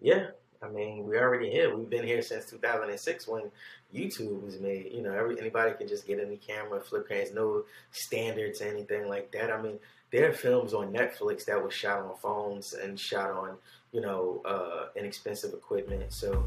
Yeah, 0.00 0.28
I 0.62 0.68
mean, 0.68 1.06
we're 1.06 1.22
already 1.22 1.50
here. 1.50 1.74
We've 1.74 1.88
been 1.88 2.04
here 2.04 2.22
since 2.22 2.46
2006 2.46 3.26
when 3.28 3.50
YouTube 3.94 4.42
was 4.44 4.60
made. 4.60 4.92
You 4.92 5.02
know, 5.02 5.12
every 5.12 5.38
anybody 5.40 5.72
can 5.74 5.88
just 5.88 6.06
get 6.06 6.20
any 6.20 6.36
camera, 6.36 6.80
flip 6.80 7.08
cameras, 7.08 7.32
no 7.34 7.64
standards, 7.90 8.60
anything 8.60 9.08
like 9.08 9.30
that. 9.32 9.50
I 9.50 9.60
mean, 9.60 9.78
there 10.12 10.28
are 10.28 10.32
films 10.32 10.74
on 10.74 10.92
Netflix 10.92 11.44
that 11.46 11.62
were 11.62 11.70
shot 11.70 12.00
on 12.00 12.16
phones 12.16 12.74
and 12.74 12.98
shot 12.98 13.30
on, 13.30 13.56
you 13.92 14.00
know, 14.00 14.42
uh, 14.44 14.86
inexpensive 14.96 15.52
equipment. 15.52 16.12
So. 16.12 16.46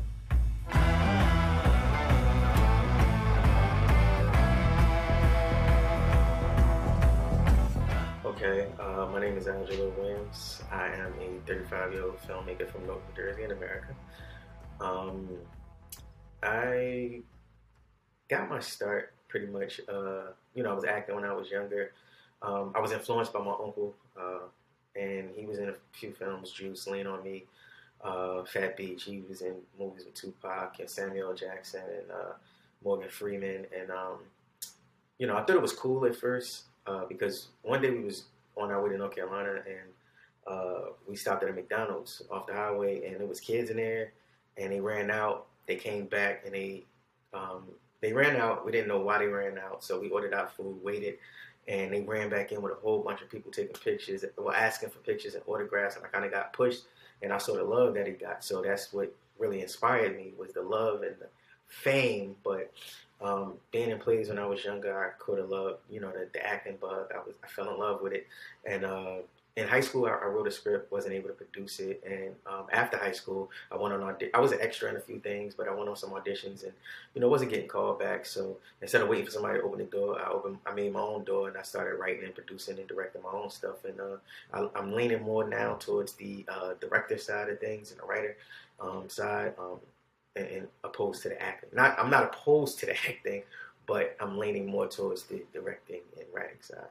Uh, 8.91 9.05
my 9.07 9.19
name 9.19 9.37
is 9.37 9.47
Angela 9.47 9.89
Williams. 9.97 10.61
I 10.71 10.87
am 10.87 11.13
a 11.19 11.47
35 11.47 11.93
year 11.93 12.03
old 12.03 12.17
filmmaker 12.21 12.69
from 12.69 12.85
North 12.85 13.01
New 13.09 13.23
Jersey 13.23 13.43
in 13.43 13.51
America. 13.51 13.95
Um, 14.81 15.29
I 16.43 17.21
got 18.27 18.49
my 18.49 18.59
start 18.59 19.13
pretty 19.29 19.47
much, 19.47 19.79
uh, 19.87 20.31
you 20.53 20.63
know, 20.63 20.71
I 20.71 20.73
was 20.73 20.83
acting 20.83 21.15
when 21.15 21.23
I 21.23 21.33
was 21.33 21.49
younger. 21.49 21.93
Um, 22.41 22.73
I 22.75 22.79
was 22.79 22.91
influenced 22.91 23.31
by 23.31 23.39
my 23.39 23.51
uncle, 23.51 23.93
uh, 24.19 24.47
and 24.95 25.29
he 25.35 25.45
was 25.45 25.59
in 25.59 25.69
a 25.69 25.75
few 25.93 26.11
films, 26.11 26.51
Juice, 26.51 26.87
Lean 26.87 27.07
on 27.07 27.23
Me, 27.23 27.45
uh, 28.03 28.43
Fat 28.43 28.75
Beach. 28.75 29.03
He 29.03 29.23
was 29.29 29.41
in 29.41 29.55
movies 29.79 30.05
with 30.05 30.15
Tupac 30.15 30.79
and 30.79 30.89
Samuel 30.89 31.33
Jackson 31.33 31.83
and 31.83 32.11
uh, 32.11 32.33
Morgan 32.83 33.09
Freeman. 33.09 33.67
And, 33.77 33.91
um, 33.91 34.17
you 35.17 35.27
know, 35.27 35.37
I 35.37 35.43
thought 35.43 35.55
it 35.55 35.61
was 35.61 35.73
cool 35.73 36.05
at 36.05 36.15
first 36.15 36.63
uh, 36.87 37.05
because 37.05 37.49
one 37.61 37.81
day 37.81 37.91
we 37.91 38.03
was 38.03 38.23
on 38.57 38.71
our 38.71 38.83
way 38.83 38.89
to 38.89 38.97
North 38.97 39.15
Carolina 39.15 39.61
and 39.67 39.89
uh, 40.47 40.89
we 41.07 41.15
stopped 41.15 41.43
at 41.43 41.49
a 41.49 41.53
McDonald's 41.53 42.21
off 42.31 42.47
the 42.47 42.53
highway 42.53 43.05
and 43.05 43.19
there 43.19 43.27
was 43.27 43.39
kids 43.39 43.69
in 43.69 43.77
there 43.77 44.13
and 44.57 44.71
they 44.71 44.79
ran 44.79 45.11
out. 45.11 45.47
They 45.67 45.75
came 45.75 46.05
back 46.05 46.43
and 46.45 46.53
they 46.53 46.85
um, 47.33 47.63
they 48.01 48.13
ran 48.13 48.35
out. 48.35 48.65
We 48.65 48.71
didn't 48.71 48.87
know 48.87 48.99
why 48.99 49.19
they 49.19 49.27
ran 49.27 49.57
out, 49.57 49.83
so 49.83 49.99
we 49.99 50.09
ordered 50.09 50.33
our 50.33 50.47
food, 50.47 50.79
waited, 50.83 51.17
and 51.67 51.93
they 51.93 52.01
ran 52.01 52.29
back 52.29 52.51
in 52.51 52.61
with 52.61 52.73
a 52.73 52.75
whole 52.75 52.99
bunch 52.99 53.21
of 53.21 53.29
people 53.29 53.51
taking 53.51 53.75
pictures, 53.75 54.25
well, 54.37 54.53
asking 54.53 54.89
for 54.89 54.99
pictures 54.99 55.35
and 55.35 55.43
autographs, 55.47 55.95
and 55.95 56.05
I 56.05 56.09
kind 56.09 56.25
of 56.25 56.31
got 56.31 56.51
pushed, 56.51 56.83
and 57.21 57.31
I 57.31 57.37
saw 57.37 57.55
the 57.55 57.63
love 57.63 57.93
that 57.93 58.07
he 58.07 58.13
got. 58.13 58.43
So 58.43 58.61
that's 58.61 58.91
what 58.91 59.15
really 59.37 59.61
inspired 59.61 60.17
me 60.17 60.33
was 60.37 60.51
the 60.51 60.63
love 60.63 61.03
and 61.03 61.15
the 61.19 61.27
fame, 61.67 62.35
but 62.43 62.73
um, 63.21 63.53
being 63.71 63.89
in 63.89 63.99
plays 63.99 64.29
when 64.29 64.39
I 64.39 64.45
was 64.45 64.63
younger, 64.63 64.97
I 64.97 65.11
could 65.23 65.37
have 65.39 65.49
loved, 65.49 65.79
you 65.89 65.99
know, 65.99 66.11
the, 66.11 66.27
the, 66.33 66.45
acting 66.45 66.77
bug. 66.77 67.11
I 67.13 67.19
was, 67.19 67.35
I 67.43 67.47
fell 67.47 67.71
in 67.73 67.79
love 67.79 68.01
with 68.01 68.13
it, 68.13 68.27
and 68.65 68.83
uh, 68.83 69.17
in 69.57 69.67
high 69.67 69.81
school, 69.81 70.05
I, 70.05 70.11
I, 70.11 70.25
wrote 70.25 70.47
a 70.47 70.51
script, 70.51 70.91
wasn't 70.91 71.13
able 71.13 71.27
to 71.27 71.33
produce 71.33 71.79
it, 71.79 72.01
and 72.07 72.33
um, 72.47 72.65
after 72.71 72.97
high 72.97 73.11
school, 73.11 73.51
I 73.71 73.77
went 73.77 73.93
on 73.93 74.01
audi- 74.01 74.33
I 74.33 74.39
was 74.39 74.53
an 74.53 74.59
extra 74.61 74.89
in 74.89 74.95
a 74.95 74.99
few 74.99 75.19
things, 75.19 75.53
but 75.55 75.67
I 75.67 75.73
went 75.73 75.89
on 75.89 75.95
some 75.95 76.11
auditions, 76.11 76.63
and 76.63 76.71
you 77.13 77.21
know, 77.21 77.27
wasn't 77.27 77.51
getting 77.51 77.67
called 77.67 77.99
back. 77.99 78.25
So 78.25 78.57
instead 78.81 79.01
of 79.01 79.09
waiting 79.09 79.25
for 79.25 79.31
somebody 79.31 79.59
to 79.59 79.65
open 79.65 79.79
the 79.79 79.85
door, 79.85 80.19
I 80.19 80.29
opened, 80.29 80.57
I 80.65 80.73
made 80.73 80.93
my 80.93 81.01
own 81.01 81.23
door, 81.25 81.49
and 81.49 81.57
I 81.57 81.63
started 81.63 81.97
writing 81.97 82.23
and 82.23 82.33
producing 82.33 82.79
and 82.79 82.87
directing 82.87 83.21
my 83.21 83.31
own 83.31 83.49
stuff. 83.49 83.83
And 83.83 83.99
uh, 83.99 84.17
I, 84.53 84.79
am 84.79 84.93
leaning 84.93 85.21
more 85.21 85.47
now 85.47 85.75
towards 85.75 86.13
the 86.13 86.45
uh, 86.47 86.73
director 86.79 87.17
side 87.17 87.49
of 87.49 87.59
things 87.59 87.91
and 87.91 87.99
the 87.99 88.05
writer 88.05 88.37
um, 88.79 89.09
side. 89.09 89.53
And, 90.35 90.47
and 90.47 90.67
opposed 90.83 91.23
to 91.23 91.29
the 91.29 91.41
acting. 91.41 91.69
Not 91.73 91.99
I'm 91.99 92.09
not 92.09 92.23
opposed 92.23 92.79
to 92.79 92.85
the 92.85 92.93
acting, 93.09 93.43
but 93.85 94.15
I'm 94.19 94.37
leaning 94.37 94.65
more 94.65 94.87
towards 94.87 95.23
the 95.23 95.43
directing 95.53 96.01
and 96.17 96.25
writing 96.33 96.61
side. 96.61 96.87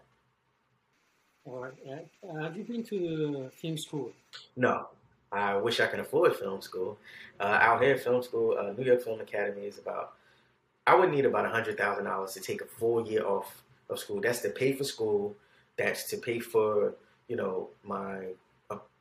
All 1.46 1.60
right. 1.60 2.06
Uh, 2.28 2.42
have 2.42 2.56
you 2.56 2.64
been 2.64 2.84
to 2.84 3.50
film 3.54 3.78
school? 3.78 4.12
No. 4.56 4.88
I 5.32 5.56
wish 5.56 5.80
I 5.80 5.86
could 5.86 6.00
afford 6.00 6.34
film 6.36 6.60
school. 6.60 6.98
Uh, 7.38 7.58
out 7.60 7.82
here, 7.82 7.96
film 7.96 8.22
school, 8.22 8.56
uh, 8.58 8.72
New 8.72 8.84
York 8.84 9.02
Film 9.02 9.20
Academy 9.20 9.62
is 9.62 9.78
about. 9.78 10.14
I 10.86 10.94
would 10.94 11.10
need 11.10 11.24
about 11.24 11.50
hundred 11.50 11.78
thousand 11.78 12.04
dollars 12.04 12.32
to 12.34 12.40
take 12.40 12.62
a 12.62 12.66
full 12.66 13.06
year 13.06 13.24
off 13.24 13.62
of 13.88 13.98
school. 13.98 14.20
That's 14.20 14.40
to 14.40 14.50
pay 14.50 14.72
for 14.72 14.84
school. 14.84 15.36
That's 15.76 16.10
to 16.10 16.16
pay 16.16 16.40
for 16.40 16.94
you 17.28 17.36
know 17.36 17.68
my 17.84 18.26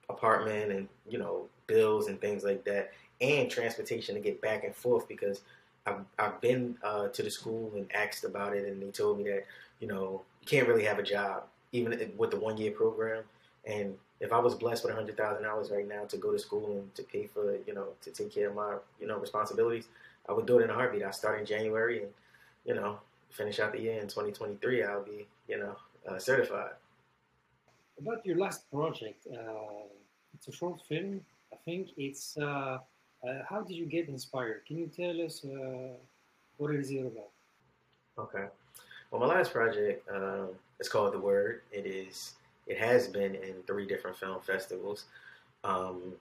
apartment 0.10 0.72
and 0.72 0.88
you 1.08 1.18
know 1.18 1.48
bills 1.70 2.08
and 2.08 2.20
things 2.20 2.44
like 2.44 2.66
that 2.66 2.92
and 3.22 3.50
transportation 3.50 4.16
to 4.16 4.22
get 4.22 4.42
back 4.42 4.64
and 4.64 4.76
forth 4.76 5.08
because 5.08 5.42
I've, 5.86 6.02
I've 6.18 6.42
been 6.42 6.78
uh, 6.84 7.08
to 7.10 7.24
the 7.24 7.30
school 7.32 7.72
and 7.76 7.90
asked 7.94 8.24
about 8.24 8.56
it, 8.56 8.68
and 8.68 8.82
they 8.82 8.92
told 8.92 9.18
me 9.18 9.26
that 9.26 9.46
you 9.80 9.88
know 9.88 10.22
you 10.42 10.48
can't 10.48 10.68
really 10.68 10.86
have 10.86 11.00
a 11.00 11.04
job 11.04 11.44
even 11.72 12.12
with 12.18 12.32
the 12.32 12.40
one 12.40 12.58
year 12.58 12.72
program. 12.72 13.24
And 13.66 13.96
if 14.20 14.34
I 14.34 14.40
was 14.40 14.56
blessed 14.56 14.84
with 14.86 14.94
hundred 14.94 15.18
thousand 15.18 15.44
dollars 15.44 15.72
right 15.72 15.88
now 15.88 16.06
to 16.06 16.18
go 16.18 16.32
to 16.32 16.40
school 16.40 16.78
and 16.78 16.96
to 16.96 17.04
pay 17.04 17.28
for 17.28 17.58
you 17.66 17.74
know 17.74 17.88
to 18.02 18.12
take 18.12 18.34
care 18.34 18.50
of 18.50 18.56
my 18.56 18.76
you 19.00 19.08
know 19.08 19.18
responsibilities, 19.18 19.88
I 20.28 20.34
would 20.34 20.46
do 20.46 20.60
it 20.60 20.64
in 20.64 20.70
a 20.70 20.74
heartbeat. 20.74 21.04
I 21.04 21.12
start 21.12 21.40
in 21.40 21.46
January 21.46 22.04
and 22.04 22.12
you 22.66 22.76
know 22.76 23.00
finish 23.30 23.60
out 23.60 23.72
the 23.74 23.82
year 23.82 24.00
in 24.00 24.08
2023. 24.08 24.84
I'll 24.84 25.04
be 25.04 25.28
you 25.48 25.58
know 25.58 25.76
uh, 26.08 26.20
certified. 26.20 26.72
About 28.00 28.26
your 28.26 28.38
last 28.38 28.70
project, 28.72 29.28
uh, 29.28 29.88
it's 30.34 30.48
a 30.48 30.54
short 30.54 30.80
film. 30.88 31.22
Think 31.70 31.90
it's. 31.98 32.36
Uh 32.36 32.80
uh, 33.28 33.44
how 33.48 33.62
did 33.62 33.76
you 33.76 33.86
get 33.86 34.08
inspired? 34.08 34.66
Can 34.66 34.78
you 34.78 34.88
tell 34.88 35.22
us 35.22 35.44
uh, 35.44 35.94
what 36.58 36.74
it 36.74 36.80
is 36.80 36.92
about? 36.92 37.32
Okay. 38.18 38.46
Well, 39.12 39.20
my 39.20 39.28
last 39.28 39.52
project 39.52 40.08
um, 40.10 40.50
is 40.80 40.88
called 40.88 41.14
The 41.14 41.20
Word. 41.20 41.62
It 41.72 41.86
is. 41.86 42.36
It 42.66 42.78
has 42.78 43.08
been 43.08 43.36
in 43.36 43.56
three 43.68 43.86
different 43.86 44.16
film 44.16 44.40
festivals, 44.42 45.06
um, 45.64 46.14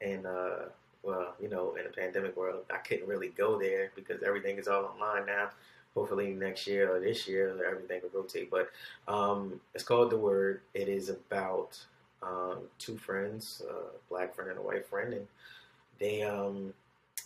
and 0.00 0.26
uh, 0.26 0.66
well, 1.02 1.34
you 1.40 1.48
know, 1.48 1.76
in 1.76 1.84
the 1.84 1.90
pandemic 1.90 2.36
world, 2.36 2.64
I 2.70 2.78
couldn't 2.78 3.08
really 3.08 3.28
go 3.28 3.58
there 3.58 3.90
because 3.96 4.22
everything 4.22 4.58
is 4.58 4.68
all 4.68 4.84
online 4.84 5.26
now. 5.26 5.50
Hopefully 5.94 6.34
next 6.34 6.66
year 6.66 6.94
or 6.94 7.00
this 7.00 7.26
year, 7.26 7.56
everything 7.64 8.00
will 8.02 8.22
rotate. 8.22 8.50
But 8.50 8.70
um, 9.08 9.60
it's 9.74 9.84
called 9.84 10.10
The 10.10 10.18
Word. 10.18 10.60
It 10.74 10.88
is 10.88 11.08
about 11.08 11.78
um, 12.22 12.58
two 12.78 12.96
friends, 12.96 13.62
a 13.68 13.98
black 14.08 14.34
friend 14.34 14.50
and 14.50 14.58
a 14.58 14.62
white 14.62 14.86
friend, 14.86 15.12
and 15.14 15.26
they 15.98 16.22
um, 16.22 16.72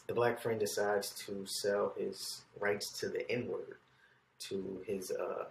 the 0.06 0.14
black 0.14 0.40
friend 0.40 0.58
decides 0.58 1.10
to 1.26 1.44
sell 1.46 1.92
his 1.96 2.42
rights 2.58 2.98
to 3.00 3.08
the 3.08 3.30
N 3.30 3.48
word 3.48 3.76
to 4.40 4.80
his 4.86 5.10
uh, 5.10 5.44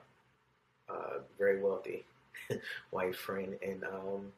uh, 0.90 1.20
very 1.38 1.62
wealthy 1.62 2.06
white 2.92 3.16
friend, 3.16 3.58
and 3.66 3.84
um, 3.84 4.32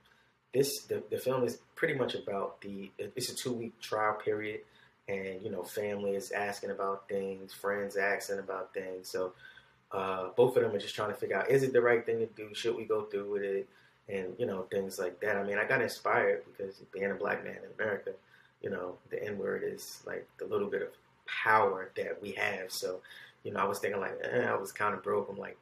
this 0.53 0.83
the, 0.83 1.03
the 1.09 1.17
film 1.17 1.43
is 1.43 1.59
pretty 1.75 1.93
much 1.93 2.15
about 2.15 2.61
the 2.61 2.91
it's 2.97 3.29
a 3.29 3.35
two 3.35 3.53
week 3.53 3.79
trial 3.81 4.13
period, 4.13 4.61
and 5.07 5.41
you 5.41 5.49
know 5.49 5.63
family 5.63 6.11
is 6.11 6.31
asking 6.31 6.71
about 6.71 7.07
things, 7.09 7.53
friends 7.53 7.97
asking 7.97 8.39
about 8.39 8.73
things, 8.73 9.09
so. 9.09 9.33
Uh, 9.91 10.29
both 10.37 10.55
of 10.55 10.61
them 10.61 10.71
are 10.71 10.77
just 10.77 10.93
trying 10.93 11.09
to 11.09 11.15
figure 11.15 11.35
out 11.35 11.49
is 11.49 11.63
it 11.63 11.73
the 11.73 11.81
right 11.81 12.05
thing 12.05 12.19
to 12.19 12.27
do? 12.27 12.53
Should 12.53 12.75
we 12.75 12.85
go 12.85 13.05
through 13.05 13.31
with 13.31 13.41
it? 13.41 13.67
And 14.09 14.33
you 14.37 14.45
know 14.45 14.63
things 14.71 14.97
like 14.97 15.19
that. 15.21 15.37
I 15.37 15.43
mean, 15.43 15.57
I 15.57 15.65
got 15.65 15.81
inspired 15.81 16.43
because 16.45 16.81
being 16.91 17.11
a 17.11 17.15
black 17.15 17.43
man 17.43 17.57
in 17.57 17.71
America, 17.79 18.11
you 18.61 18.69
know, 18.69 18.95
the 19.09 19.23
N 19.23 19.37
word 19.37 19.63
is 19.63 20.01
like 20.05 20.27
the 20.39 20.45
little 20.45 20.67
bit 20.67 20.81
of 20.81 20.89
power 21.27 21.91
that 21.95 22.21
we 22.21 22.31
have. 22.31 22.71
So, 22.71 23.01
you 23.43 23.51
know, 23.51 23.59
I 23.59 23.65
was 23.65 23.79
thinking 23.79 24.01
like, 24.01 24.17
eh, 24.23 24.45
I 24.45 24.55
was 24.55 24.71
kind 24.71 24.93
of 24.93 25.03
broke. 25.03 25.29
I'm 25.29 25.37
like, 25.37 25.57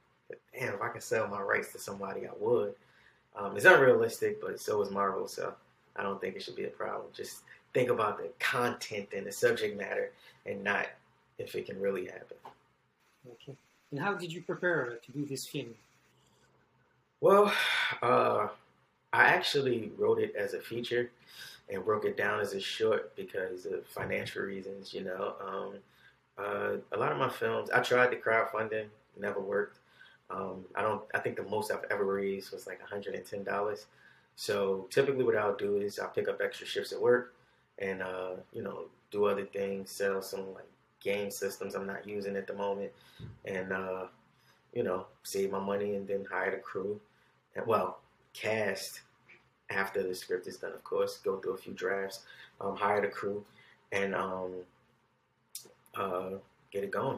damn, 0.57 0.73
if 0.73 0.81
I 0.81 0.89
could 0.89 1.03
sell 1.03 1.27
my 1.27 1.41
rights 1.41 1.71
to 1.73 1.79
somebody, 1.79 2.25
I 2.25 2.31
would. 2.39 2.73
Um, 3.35 3.55
it's 3.55 3.65
unrealistic, 3.65 4.41
but 4.41 4.59
so 4.59 4.81
is 4.81 4.91
Marvel. 4.91 5.27
So 5.27 5.53
I 5.95 6.03
don't 6.03 6.19
think 6.19 6.35
it 6.35 6.43
should 6.43 6.55
be 6.55 6.65
a 6.65 6.69
problem. 6.69 7.07
Just 7.13 7.41
think 7.73 7.89
about 7.89 8.17
the 8.17 8.29
content 8.39 9.09
and 9.15 9.27
the 9.27 9.31
subject 9.31 9.77
matter, 9.77 10.11
and 10.45 10.63
not 10.63 10.87
if 11.37 11.53
it 11.55 11.65
can 11.65 11.79
really 11.79 12.05
happen. 12.05 12.37
Okay. 13.33 13.55
And 13.91 13.99
how 13.99 14.13
did 14.13 14.33
you 14.33 14.41
prepare 14.41 14.97
to 15.03 15.11
do 15.11 15.25
this 15.25 15.45
film? 15.45 15.75
Well, 17.21 17.51
uh, 18.01 18.47
I 19.13 19.23
actually 19.25 19.91
wrote 19.97 20.19
it 20.19 20.35
as 20.35 20.53
a 20.53 20.61
feature 20.61 21.11
and 21.69 21.85
broke 21.85 22.05
it 22.05 22.17
down 22.17 22.39
as 22.39 22.53
a 22.53 22.59
short 22.59 23.15
because 23.15 23.65
of 23.65 23.85
financial 23.87 24.43
reasons. 24.43 24.93
You 24.93 25.05
know, 25.05 25.35
um, 25.41 25.73
uh, 26.37 26.77
a 26.93 26.97
lot 26.97 27.11
of 27.11 27.17
my 27.17 27.29
films, 27.29 27.69
I 27.71 27.81
tried 27.81 28.11
the 28.11 28.17
crowdfunding, 28.17 28.87
never 29.19 29.39
worked. 29.41 29.79
Um, 30.29 30.65
I 30.75 30.81
don't. 30.81 31.03
I 31.13 31.19
think 31.19 31.37
the 31.37 31.43
most 31.43 31.71
I've 31.71 31.85
ever 31.91 32.05
raised 32.05 32.51
was 32.53 32.67
like 32.67 32.79
$110. 32.81 33.87
So 34.35 34.87
typically, 34.91 35.23
what 35.23 35.37
I'll 35.37 35.55
do 35.55 35.77
is 35.77 35.99
I'll 35.99 36.09
pick 36.09 36.29
up 36.29 36.41
extra 36.43 36.67
shifts 36.67 36.93
at 36.93 37.01
work, 37.01 37.35
and 37.79 38.01
uh, 38.01 38.31
you 38.53 38.63
know, 38.63 38.85
do 39.11 39.25
other 39.25 39.45
things, 39.45 39.91
sell 39.91 40.21
some 40.21 40.53
like 40.53 40.67
game 41.01 41.31
systems 41.31 41.75
I'm 41.75 41.87
not 41.87 42.07
using 42.07 42.35
at 42.35 42.47
the 42.47 42.53
moment, 42.53 42.91
and 43.45 43.71
uh, 43.73 44.07
you 44.77 44.83
know, 44.83 45.07
save 45.23 45.49
my 45.51 45.59
money 45.59 45.95
and 45.95 46.07
then 46.07 46.23
hire 46.31 46.51
the 46.51 46.57
crew. 46.57 47.01
And 47.55 47.65
well, 47.65 47.97
cast 48.33 49.01
after 49.71 50.03
the 50.03 50.13
script 50.13 50.45
is 50.45 50.57
done, 50.57 50.71
of 50.71 50.83
course, 50.83 51.17
go 51.17 51.37
through 51.37 51.55
a 51.55 51.57
few 51.57 51.73
drafts, 51.73 52.19
um, 52.61 52.75
hire 52.75 53.01
the 53.01 53.07
crew, 53.07 53.43
and 53.91 54.13
um, 54.13 54.51
uh, 55.95 56.29
get 56.71 56.83
it 56.83 56.91
going. 56.91 57.17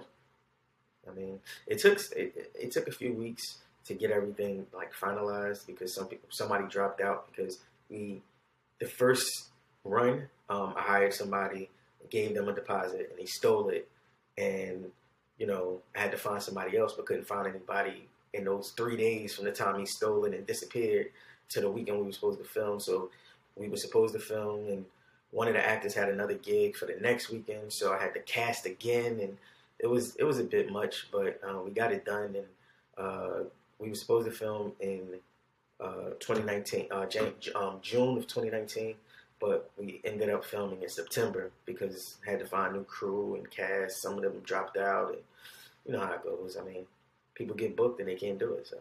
I 1.06 1.14
mean, 1.14 1.42
it 1.68 1.80
took 1.80 2.00
it, 2.16 2.50
it, 2.56 2.72
took 2.72 2.88
a 2.88 2.94
few 2.94 3.12
weeks 3.12 3.44
to 3.88 3.94
get 3.94 4.12
everything 4.12 4.66
like 4.74 4.94
finalized 4.94 5.68
because 5.68 5.94
some 5.94 6.08
people 6.08 6.30
somebody 6.32 6.64
dropped 6.70 7.02
out 7.02 7.28
because 7.30 7.60
we 7.90 8.22
the 8.80 8.88
first 8.88 9.50
run 9.84 10.30
um, 10.50 10.74
I 10.78 10.82
hired 10.82 11.14
somebody, 11.14 11.70
gave 12.10 12.36
them 12.36 12.48
a 12.48 12.54
deposit, 12.54 13.10
and 13.12 13.20
he 13.20 13.28
stole 13.28 13.68
it, 13.68 13.90
and 14.38 14.92
you 15.40 15.48
know 15.48 15.80
I 15.96 16.00
had 16.00 16.12
to 16.12 16.18
find 16.18 16.42
somebody 16.42 16.78
else, 16.78 16.94
but 16.94 17.06
couldn't 17.06 17.28
find 17.28 17.48
anybody 17.48 18.08
in 18.34 18.44
those 18.46 18.72
three 18.72 18.96
days 18.96 19.36
from 19.36 19.46
the 19.46 19.52
time 19.52 19.80
he 19.80 19.86
stole 19.86 20.26
it 20.26 20.34
and 20.34 20.46
disappeared 20.46 21.08
to 21.50 21.62
the 21.62 21.70
weekend 21.70 22.00
we 22.00 22.06
were 22.06 22.12
supposed 22.12 22.40
to 22.40 22.46
film. 22.46 22.80
So 22.80 23.10
we 23.56 23.68
were 23.68 23.78
supposed 23.78 24.14
to 24.14 24.20
film, 24.20 24.68
and 24.68 24.86
one 25.32 25.48
of 25.48 25.54
the 25.54 25.66
actors 25.66 25.94
had 25.94 26.10
another 26.10 26.36
gig 26.36 26.76
for 26.76 26.86
the 26.86 26.98
next 27.02 27.30
weekend, 27.30 27.74
so 27.74 27.94
I 27.94 27.98
had 27.98 28.14
to 28.14 28.20
cast 28.22 28.66
again, 28.66 29.20
and 29.20 29.38
it 29.80 29.88
was 29.88 30.16
it 30.18 30.24
was 30.24 30.40
a 30.40 30.44
bit 30.44 30.72
much, 30.72 31.08
but 31.12 31.40
uh, 31.44 31.60
we 31.62 31.72
got 31.72 31.92
it 31.92 32.06
done, 32.06 32.36
and 32.36 32.48
uh, 32.98 33.44
we 33.80 33.90
were 33.90 33.96
supposed 33.96 34.26
to 34.26 34.32
film 34.32 34.74
in 34.80 35.02
uh, 35.80 36.12
2019, 36.20 36.88
uh, 36.92 37.06
um, 37.56 37.80
June 37.82 38.18
of 38.18 38.28
2019, 38.28 38.96
but 39.40 39.70
we 39.78 40.02
ended 40.04 40.30
up 40.30 40.44
filming 40.44 40.82
in 40.84 40.90
September 40.90 41.52
because 41.66 42.18
I 42.26 42.32
had 42.32 42.40
to 42.40 42.46
find 42.46 42.74
new 42.74 42.84
crew 42.84 43.36
and 43.36 43.50
cast. 43.50 44.02
Some 44.02 44.16
of 44.16 44.24
them 44.24 44.40
dropped 44.44 44.78
out, 44.78 45.10
and 45.14 45.24
you 45.86 45.94
know 45.94 46.00
how 46.06 46.14
it 46.14 46.24
goes. 46.24 46.58
I 46.60 46.64
mean, 46.64 46.86
people 47.36 47.56
get 47.56 47.76
booked 47.76 48.00
and 48.00 48.10
they 48.10 48.16
can't 48.16 48.40
do 48.40 48.54
it. 48.54 48.68
So 48.68 48.78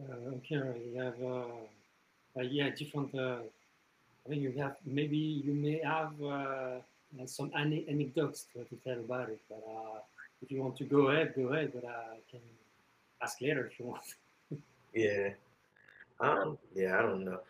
Uh, 0.00 0.36
okay, 0.36 0.60
you 0.84 1.00
have 1.00 1.22
uh, 1.22 2.38
uh, 2.38 2.42
yeah 2.42 2.70
different. 2.70 3.14
Uh, 3.14 3.38
I 4.24 4.28
think 4.28 4.42
you 4.42 4.52
have 4.58 4.76
maybe 4.84 5.16
you 5.16 5.54
may 5.54 5.80
have 5.84 6.12
uh, 6.22 6.80
some 7.26 7.50
ane- 7.56 7.86
anecdotes 7.88 8.46
to, 8.52 8.64
to 8.64 8.76
tell 8.84 8.98
about 8.98 9.28
it, 9.30 9.40
but 9.48 9.62
uh, 9.68 10.00
if 10.42 10.50
you 10.50 10.60
want 10.62 10.76
to 10.78 10.84
go 10.84 11.08
ahead, 11.08 11.32
go 11.34 11.48
ahead. 11.52 11.72
But 11.74 11.84
I 11.84 12.18
can 12.30 12.40
ask 13.22 13.40
later 13.40 13.66
if 13.70 13.78
you 13.78 13.86
want. 13.86 14.04
yeah, 14.94 15.30
um, 16.20 16.58
yeah, 16.74 16.98
I 16.98 17.02
don't 17.02 17.24
know. 17.24 17.40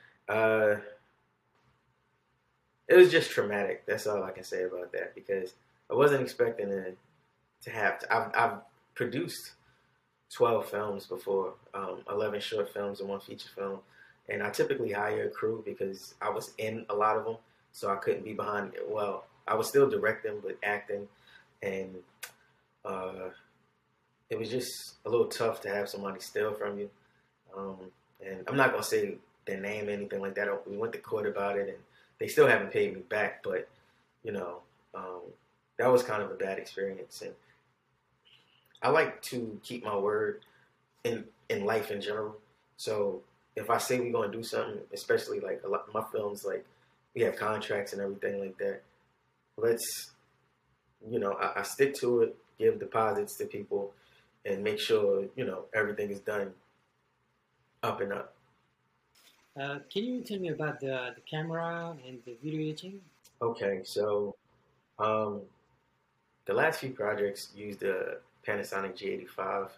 It 2.89 2.97
was 2.97 3.11
just 3.11 3.31
traumatic. 3.31 3.85
That's 3.87 4.07
all 4.07 4.23
I 4.23 4.31
can 4.31 4.45
say 4.45 4.63
about 4.63 4.93
that 4.93 5.15
because 5.15 5.55
I 5.91 5.95
wasn't 5.95 6.23
expecting 6.23 6.69
to 6.69 6.93
to 7.63 7.71
have. 7.71 7.99
To, 8.01 8.15
I've, 8.15 8.31
I've 8.35 8.59
produced 8.95 9.53
twelve 10.35 10.69
films 10.69 11.07
before, 11.07 11.55
um, 11.75 11.99
eleven 12.11 12.41
short 12.41 12.73
films 12.73 13.01
and 13.01 13.09
one 13.09 13.21
feature 13.21 13.49
film, 13.55 13.81
and 14.29 14.43
I 14.43 14.51
typically 14.51 14.93
hire 14.93 15.25
a 15.25 15.31
crew 15.31 15.63
because 15.65 16.15
I 16.21 16.31
was 16.31 16.53
in 16.59 16.87
a 16.89 16.95
lot 16.95 17.17
of 17.17 17.25
them, 17.25 17.37
so 17.73 17.91
I 17.91 17.97
couldn't 17.97 18.25
be 18.25 18.35
behind. 18.35 18.75
It. 18.75 18.89
Well, 18.89 19.25
I 19.49 19.55
was 19.55 19.69
still 19.69 19.89
directing 19.89 20.41
but 20.43 20.57
acting, 20.63 21.09
and 21.63 21.97
uh, 22.85 23.31
it 24.31 24.39
was 24.39 24.51
just 24.51 24.97
a 25.05 25.11
little 25.11 25.27
tough 25.27 25.61
to 25.63 25.69
have 25.69 25.89
somebody 25.89 26.21
steal 26.21 26.55
from 26.55 26.79
you. 26.79 26.91
Um, 27.57 27.77
and 28.25 28.45
I'm 28.49 28.57
not 28.57 28.71
gonna 28.71 28.83
say 28.83 29.17
their 29.47 29.61
name 29.61 29.89
or 29.89 29.93
anything 29.93 30.21
like 30.21 30.35
that. 30.35 30.69
We 30.69 30.77
went 30.77 30.93
to 30.93 30.99
court 30.99 31.27
about 31.27 31.57
it, 31.57 31.69
and 31.69 31.79
they 32.19 32.29
still 32.29 32.47
haven't 32.47 32.73
paid 32.73 32.95
me 32.95 33.01
back. 33.09 33.43
But 33.43 33.69
you 34.23 34.33
know, 34.33 34.61
um, 34.95 35.23
that 35.79 35.91
was 35.91 36.03
kind 36.03 36.23
of 36.23 36.31
a 36.31 36.35
bad 36.35 36.59
experience, 36.59 37.23
and 37.23 37.35
I 38.83 38.91
like 38.91 39.23
to 39.23 39.59
keep 39.63 39.85
my 39.85 39.97
word 39.97 40.41
in 41.05 41.25
in 41.49 41.65
life 41.65 41.91
in 41.91 42.01
general. 42.01 42.37
So 42.77 43.23
if 43.57 43.71
I 43.71 43.79
say 43.79 43.99
we're 43.99 44.13
gonna 44.13 44.33
do 44.33 44.43
something, 44.43 44.81
especially 44.93 45.41
like 45.41 45.63
a 45.65 45.69
lot 45.69 45.93
my 45.93 46.05
films, 46.13 46.45
like 46.45 46.65
we 47.17 47.23
have 47.23 47.37
contracts 47.37 47.93
and 47.95 48.03
everything 48.03 48.39
like 48.39 48.59
that. 48.59 48.83
Let's, 49.57 50.11
you 51.11 51.19
know, 51.19 51.33
I, 51.33 51.61
I 51.61 51.63
stick 51.63 51.95
to 52.01 52.21
it. 52.21 52.37
Give 52.59 52.79
deposits 52.79 53.37
to 53.39 53.47
people, 53.47 53.93
and 54.45 54.63
make 54.63 54.79
sure 54.79 55.25
you 55.35 55.45
know 55.45 55.65
everything 55.75 56.11
is 56.11 56.21
done 56.21 56.53
up 57.83 58.01
and 58.01 58.13
up. 58.13 58.36
Uh, 59.61 59.79
can 59.91 60.05
you 60.05 60.21
tell 60.21 60.39
me 60.39 60.49
about 60.49 60.81
the, 60.81 61.15
the 61.15 61.21
camera 61.29 61.97
and 62.07 62.19
the 62.27 62.37
video 62.43 62.61
editing? 62.61 63.01
Okay, 63.41 63.81
so 63.85 64.37
um, 64.99 65.41
the 66.45 66.53
last 66.53 66.81
few 66.81 66.91
projects 66.91 67.49
used 67.57 67.81
the 67.81 68.19
Panasonic 68.47 68.97
G85. 68.97 69.71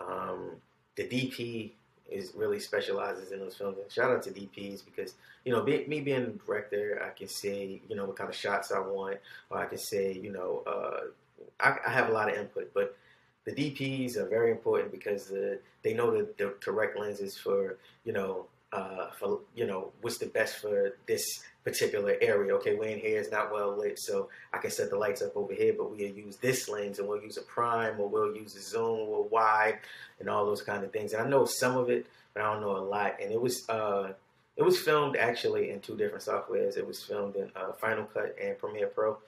Um, 0.00 0.56
the 0.96 1.04
DP 1.04 1.70
is 2.10 2.32
really 2.34 2.58
specializes 2.58 3.30
in 3.30 3.38
those 3.38 3.54
films. 3.54 3.78
And 3.80 3.90
shout 3.90 4.10
out 4.10 4.22
to 4.24 4.30
DPs 4.30 4.84
because 4.84 5.14
you 5.44 5.52
know, 5.52 5.62
be, 5.62 5.86
me 5.86 6.00
being 6.00 6.22
a 6.22 6.46
director, 6.46 7.02
I 7.04 7.16
can 7.16 7.28
say 7.28 7.80
you 7.88 7.96
know 7.96 8.06
what 8.06 8.16
kind 8.16 8.28
of 8.28 8.36
shots 8.36 8.72
I 8.72 8.80
want, 8.80 9.18
or 9.50 9.58
I 9.58 9.66
can 9.66 9.78
say 9.78 10.12
you 10.12 10.32
know 10.32 10.62
uh, 10.66 11.00
I, 11.60 11.76
I 11.86 11.90
have 11.90 12.08
a 12.08 12.12
lot 12.12 12.28
of 12.28 12.36
input, 12.36 12.72
but 12.74 12.96
the 13.44 13.52
DPs 13.52 14.16
are 14.16 14.28
very 14.28 14.50
important 14.50 14.92
because 14.92 15.26
the, 15.26 15.58
they 15.82 15.94
know 15.94 16.10
the, 16.10 16.28
the 16.36 16.54
correct 16.60 16.98
lenses 16.98 17.38
for 17.38 17.78
you 18.04 18.12
know 18.12 18.46
uh, 18.72 19.10
for 19.18 19.40
you 19.54 19.66
know 19.66 19.92
what's 20.00 20.18
the 20.18 20.26
best 20.26 20.56
for 20.56 20.96
this 21.06 21.42
particular 21.64 22.16
area. 22.20 22.54
Okay, 22.54 22.74
we're 22.74 22.88
in 22.88 22.98
here 22.98 23.20
is 23.20 23.30
not 23.30 23.52
well 23.52 23.76
lit, 23.76 23.98
so 23.98 24.28
I 24.52 24.58
can 24.58 24.70
set 24.70 24.90
the 24.90 24.96
lights 24.96 25.22
up 25.22 25.36
over 25.36 25.52
here, 25.52 25.74
but 25.76 25.90
we'll 25.90 26.00
use 26.00 26.36
this 26.36 26.68
lens 26.68 26.98
and 26.98 27.08
we'll 27.08 27.22
use 27.22 27.36
a 27.36 27.42
prime 27.42 28.00
or 28.00 28.08
we'll 28.08 28.34
use 28.34 28.56
a 28.56 28.62
zoom 28.62 29.08
or 29.08 29.24
wide 29.24 29.78
and 30.20 30.28
all 30.28 30.46
those 30.46 30.62
kind 30.62 30.84
of 30.84 30.92
things. 30.92 31.12
And 31.12 31.22
I 31.22 31.28
know 31.28 31.44
some 31.44 31.76
of 31.76 31.90
it, 31.90 32.06
but 32.32 32.42
I 32.42 32.52
don't 32.52 32.62
know 32.62 32.76
a 32.76 32.78
lot. 32.78 33.16
And 33.20 33.32
it 33.32 33.40
was 33.40 33.68
uh, 33.68 34.12
it 34.56 34.62
was 34.62 34.78
filmed 34.78 35.16
actually 35.16 35.70
in 35.70 35.80
two 35.80 35.96
different 35.96 36.24
softwares. 36.24 36.76
It 36.76 36.86
was 36.86 37.02
filmed 37.02 37.36
in 37.36 37.50
uh, 37.56 37.72
Final 37.72 38.04
Cut 38.04 38.36
and 38.40 38.58
Premiere 38.58 38.88
Pro. 38.88 39.18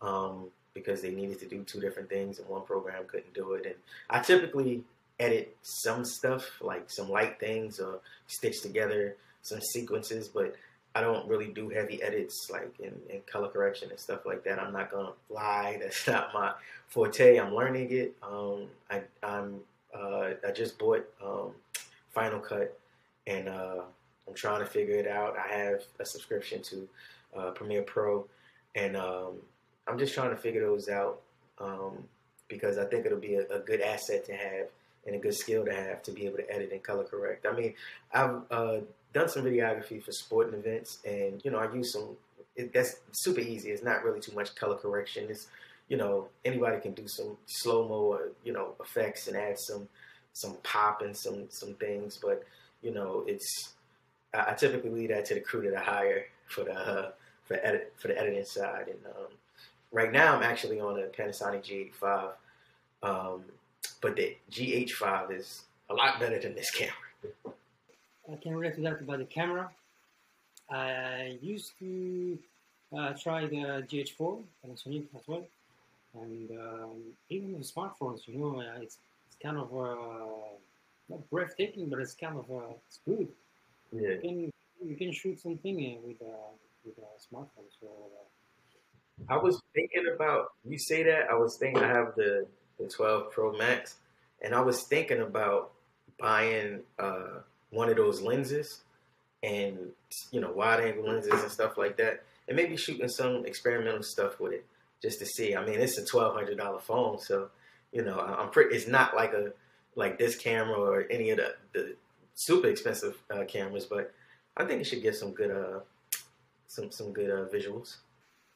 Um, 0.00 0.50
because 0.74 1.02
they 1.02 1.10
needed 1.10 1.40
to 1.40 1.46
do 1.46 1.64
two 1.64 1.80
different 1.80 2.08
things 2.08 2.38
and 2.38 2.48
one 2.48 2.62
program 2.62 3.02
couldn't 3.08 3.34
do 3.34 3.54
it. 3.54 3.66
And 3.66 3.74
I 4.08 4.20
typically 4.20 4.84
edit 5.18 5.56
some 5.62 6.04
stuff, 6.04 6.44
like 6.60 6.90
some 6.90 7.08
light 7.08 7.40
things 7.40 7.80
or 7.80 8.00
stitch 8.26 8.62
together 8.62 9.16
some 9.42 9.60
sequences, 9.60 10.28
but 10.28 10.54
I 10.94 11.00
don't 11.00 11.28
really 11.28 11.46
do 11.46 11.68
heavy 11.68 12.02
edits 12.02 12.48
like 12.50 12.74
in, 12.80 12.92
in 13.08 13.20
color 13.30 13.48
correction 13.48 13.90
and 13.90 13.98
stuff 13.98 14.26
like 14.26 14.44
that. 14.44 14.58
I'm 14.58 14.72
not 14.72 14.90
gonna 14.90 15.12
lie, 15.30 15.78
that's 15.82 16.06
not 16.06 16.32
my 16.34 16.52
forte. 16.88 17.38
I'm 17.38 17.54
learning 17.54 17.92
it. 17.92 18.16
Um, 18.22 18.66
I, 18.90 19.02
I'm 19.22 19.60
uh, 19.94 20.30
I 20.46 20.50
just 20.54 20.78
bought 20.78 21.08
um, 21.24 21.52
Final 22.12 22.40
Cut 22.40 22.78
and 23.26 23.48
uh, 23.48 23.82
I'm 24.26 24.34
trying 24.34 24.60
to 24.60 24.66
figure 24.66 24.96
it 24.96 25.06
out. 25.06 25.36
I 25.38 25.52
have 25.54 25.82
a 25.98 26.04
subscription 26.04 26.62
to 26.62 26.88
uh, 27.36 27.50
Premiere 27.52 27.82
Pro 27.82 28.26
and 28.74 28.96
um, 28.96 29.34
I'm 29.86 29.98
just 29.98 30.14
trying 30.14 30.30
to 30.30 30.36
figure 30.36 30.60
those 30.60 30.88
out 30.88 31.20
um, 31.58 32.04
because 32.48 32.78
I 32.78 32.84
think 32.84 33.06
it'll 33.06 33.18
be 33.18 33.34
a, 33.34 33.46
a, 33.48 33.58
good 33.60 33.80
asset 33.80 34.24
to 34.26 34.32
have 34.32 34.68
and 35.08 35.16
a 35.16 35.18
good 35.18 35.34
skill 35.34 35.64
to 35.64 35.72
have 35.72 36.02
to 36.02 36.12
be 36.12 36.26
able 36.26 36.36
to 36.36 36.50
edit 36.52 36.70
and 36.70 36.82
color 36.82 37.02
correct. 37.02 37.46
I 37.46 37.52
mean, 37.52 37.74
I've 38.12 38.42
uh, 38.50 38.76
done 39.12 39.28
some 39.28 39.44
videography 39.44 40.02
for 40.02 40.12
sporting 40.12 40.54
events, 40.54 40.98
and 41.04 41.40
you 41.44 41.50
know, 41.50 41.58
I 41.58 41.72
use 41.74 41.92
some. 41.92 42.16
It, 42.54 42.72
that's 42.72 42.96
super 43.12 43.40
easy. 43.40 43.70
It's 43.70 43.82
not 43.82 44.04
really 44.04 44.20
too 44.20 44.32
much 44.32 44.54
color 44.54 44.76
correction. 44.76 45.26
It's 45.30 45.48
you 45.88 45.96
know, 45.96 46.28
anybody 46.44 46.80
can 46.80 46.92
do 46.92 47.08
some 47.08 47.36
slow 47.46 47.88
mo 47.88 47.94
or 47.94 48.28
you 48.44 48.52
know 48.52 48.74
effects 48.80 49.26
and 49.26 49.36
add 49.36 49.58
some 49.58 49.88
some 50.34 50.58
pop 50.62 51.02
and 51.02 51.16
some 51.16 51.46
some 51.48 51.74
things, 51.74 52.18
but 52.22 52.44
you 52.82 52.92
know, 52.92 53.24
it's 53.26 53.74
I, 54.34 54.50
I 54.50 54.54
typically 54.54 54.90
leave 54.90 55.08
that 55.08 55.24
to 55.26 55.34
the 55.34 55.40
crew 55.40 55.62
that 55.62 55.76
I 55.76 55.82
hire 55.82 56.24
for 56.46 56.64
the 56.64 56.74
uh, 56.74 57.10
for 57.46 57.54
edit 57.62 57.94
for 57.96 58.08
the 58.08 58.18
editing 58.18 58.44
side 58.44 58.88
and. 58.88 58.98
Um, 59.06 59.32
right 59.90 60.12
now 60.12 60.36
I'm 60.36 60.42
actually 60.42 60.80
on 60.80 60.98
a 60.98 61.04
Panasonic 61.04 61.64
G85, 62.02 62.30
um, 63.02 63.44
but 64.00 64.16
the 64.16 64.36
GH5 64.50 65.32
is 65.38 65.64
a 65.90 65.94
lot 65.94 66.20
better 66.20 66.38
than 66.38 66.54
this 66.54 66.70
camera. 66.70 66.94
I 68.30 68.36
can 68.36 68.54
relate 68.56 68.76
to 68.76 68.82
that 68.82 69.00
about 69.00 69.18
the 69.18 69.24
camera. 69.24 69.70
I 70.70 71.38
used 71.40 71.72
to 71.78 72.38
uh, 72.96 73.14
try 73.14 73.46
the 73.46 73.84
GH4 73.88 74.42
Panasonic 74.64 75.06
as 75.16 75.22
well, 75.26 75.46
and 76.20 76.50
um, 76.50 77.02
even 77.30 77.52
the 77.52 77.64
smartphones, 77.64 78.26
you 78.26 78.38
know, 78.38 78.60
uh, 78.60 78.82
it's, 78.82 78.98
it's 79.26 79.36
kind 79.42 79.56
of 79.56 79.74
uh, 79.74 79.96
not 81.08 81.30
breathtaking, 81.30 81.88
but 81.88 82.00
it's 82.00 82.14
kind 82.14 82.36
of 82.36 82.50
uh, 82.50 82.74
it's 82.86 83.00
good. 83.06 83.28
Yeah. 83.92 84.10
You 84.10 84.18
can 84.20 84.52
you 84.86 84.96
can 84.96 85.12
shoot 85.12 85.40
something 85.40 85.98
with 86.06 86.20
uh, 86.22 86.52
with 86.84 86.98
a 86.98 87.34
smartphone. 87.34 87.68
So 87.80 87.88
I 89.28 89.36
was 89.36 89.60
thinking 89.74 90.04
about 90.14 90.52
you 90.68 90.78
say 90.78 91.02
that. 91.04 91.30
I 91.30 91.34
was 91.34 91.56
thinking 91.56 91.82
I 91.82 91.88
have 91.88 92.14
the 92.16 92.46
the 92.78 92.88
12 92.88 93.30
Pro 93.30 93.56
Max, 93.56 93.96
and 94.42 94.54
I 94.54 94.60
was 94.60 94.84
thinking 94.84 95.20
about 95.20 95.72
buying 96.18 96.80
uh, 96.98 97.40
one 97.70 97.88
of 97.88 97.96
those 97.96 98.20
lenses, 98.20 98.80
and 99.42 99.78
you 100.30 100.40
know 100.40 100.52
wide 100.52 100.80
angle 100.80 101.06
lenses 101.06 101.42
and 101.42 101.50
stuff 101.50 101.76
like 101.76 101.96
that, 101.98 102.24
and 102.46 102.56
maybe 102.56 102.76
shooting 102.76 103.08
some 103.08 103.46
experimental 103.46 104.02
stuff 104.02 104.40
with 104.40 104.52
it 104.52 104.66
just 105.02 105.18
to 105.20 105.26
see. 105.26 105.54
I 105.54 105.64
mean, 105.64 105.80
it's 105.80 105.98
a 105.98 106.04
twelve 106.04 106.34
hundred 106.34 106.58
dollar 106.58 106.80
phone, 106.80 107.18
so 107.18 107.50
you 107.92 108.02
know 108.02 108.18
I'm 108.18 108.50
pretty. 108.50 108.74
It's 108.74 108.88
not 108.88 109.14
like 109.14 109.32
a 109.32 109.52
like 109.94 110.18
this 110.18 110.36
camera 110.36 110.78
or 110.78 111.06
any 111.10 111.30
of 111.30 111.38
the, 111.38 111.54
the 111.72 111.96
super 112.34 112.68
expensive 112.68 113.16
uh, 113.30 113.44
cameras, 113.44 113.86
but 113.86 114.12
I 114.56 114.64
think 114.64 114.80
it 114.80 114.84
should 114.84 115.02
get 115.02 115.16
some 115.16 115.32
good 115.32 115.50
uh 115.50 115.80
some 116.68 116.90
some 116.90 117.12
good 117.12 117.30
uh, 117.30 117.46
visuals. 117.48 117.96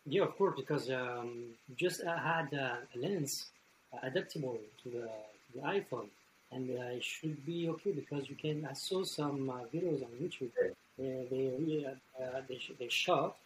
Yeah, 0.05 0.23
of 0.23 0.37
course, 0.37 0.55
because 0.57 0.91
um, 0.91 1.55
just 1.77 2.03
uh, 2.03 2.19
had 2.19 2.53
uh, 2.53 2.77
a 2.95 2.99
lens 2.99 3.47
adaptable 4.03 4.59
to 4.83 4.91
the, 4.91 5.09
the 5.55 5.61
iPhone, 5.63 6.09
and 6.51 6.71
uh, 6.79 6.83
it 6.97 7.05
should 7.05 7.45
be 7.47 7.69
okay 7.71 7.93
because 7.93 8.29
you 8.29 8.37
can. 8.37 8.67
I 8.69 8.75
saw 8.75 9.05
some 9.05 9.51
uh, 9.51 9.65
videos 9.75 10.03
on 10.03 10.11
YouTube. 10.21 10.51
They, 10.99 11.27
they 11.31 11.53
really 11.59 11.87
uh, 11.87 12.41
they 12.49 12.59
sh- 12.59 12.73
they 12.79 12.89
shot 12.89 13.37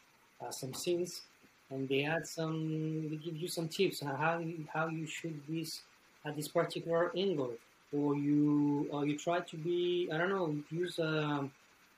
some 0.51 0.75
scenes 0.75 1.23
and 1.71 1.89
they 1.89 2.03
had 2.03 2.27
some. 2.27 3.09
They 3.11 3.17
give 3.17 3.37
you 3.37 3.49
some 3.49 3.69
tips 3.69 4.03
on 4.03 4.15
how 4.17 4.39
you, 4.39 4.67
how 4.73 4.89
you 4.89 5.07
should 5.07 5.41
this 5.49 5.83
at 6.25 6.37
this 6.37 6.49
particular 6.49 7.13
angle, 7.17 7.55
or 7.93 8.15
you 8.17 8.89
or 8.91 9.07
you 9.07 9.19
try 9.19 9.41
to 9.41 9.57
be 9.57 10.09
I 10.13 10.19
don't 10.19 10.31
know 10.31 10.57
use 10.71 10.99
um, 10.99 11.51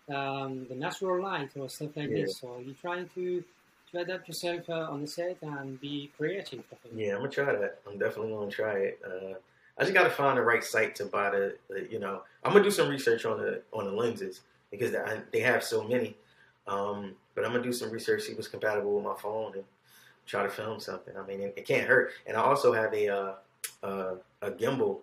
um, 0.08 0.66
the 0.68 0.74
natural 0.74 1.22
light 1.22 1.50
or 1.56 1.68
stuff 1.68 1.96
like 1.96 2.10
Yeah. 2.10 2.14
this. 2.14 2.38
So 2.38 2.58
you're 2.64 2.74
trying 2.74 3.08
to 3.14 3.44
to 3.92 4.00
adapt 4.00 4.28
yourself 4.28 4.68
uh, 4.68 4.88
on 4.90 5.02
the 5.02 5.06
set 5.06 5.38
and 5.42 5.80
be 5.80 6.10
creative. 6.16 6.62
Yeah, 6.94 7.14
I'm 7.14 7.18
gonna 7.18 7.30
try 7.30 7.52
that. 7.52 7.80
I'm 7.86 7.98
definitely 7.98 8.32
gonna 8.32 8.50
try 8.50 8.74
it. 8.74 9.00
Uh, 9.04 9.34
I 9.78 9.82
just 9.82 9.94
gotta 9.94 10.10
find 10.10 10.36
the 10.36 10.42
right 10.42 10.62
site 10.62 10.94
to 10.96 11.06
buy 11.06 11.30
the, 11.30 11.56
the. 11.68 11.88
You 11.90 11.98
know, 11.98 12.22
I'm 12.44 12.52
gonna 12.52 12.64
do 12.64 12.70
some 12.70 12.88
research 12.88 13.24
on 13.24 13.38
the 13.38 13.62
on 13.72 13.84
the 13.84 13.92
lenses 13.92 14.42
because 14.70 14.92
they, 14.92 15.20
they 15.32 15.40
have 15.40 15.62
so 15.62 15.84
many. 15.84 16.16
Um, 16.66 17.14
but 17.34 17.44
I'm 17.44 17.52
gonna 17.52 17.64
do 17.64 17.72
some 17.72 17.90
research, 17.90 18.22
see 18.22 18.34
what's 18.34 18.48
compatible 18.48 18.94
with 18.94 19.04
my 19.04 19.14
phone, 19.14 19.54
and 19.54 19.64
try 20.26 20.42
to 20.42 20.48
film 20.50 20.80
something. 20.80 21.16
I 21.16 21.26
mean, 21.26 21.40
it, 21.40 21.54
it 21.56 21.66
can't 21.66 21.86
hurt. 21.86 22.12
And 22.26 22.36
I 22.36 22.40
also 22.40 22.72
have 22.72 22.92
a 22.92 23.08
uh, 23.08 23.32
uh, 23.82 24.14
a 24.42 24.50
gimbal 24.50 24.98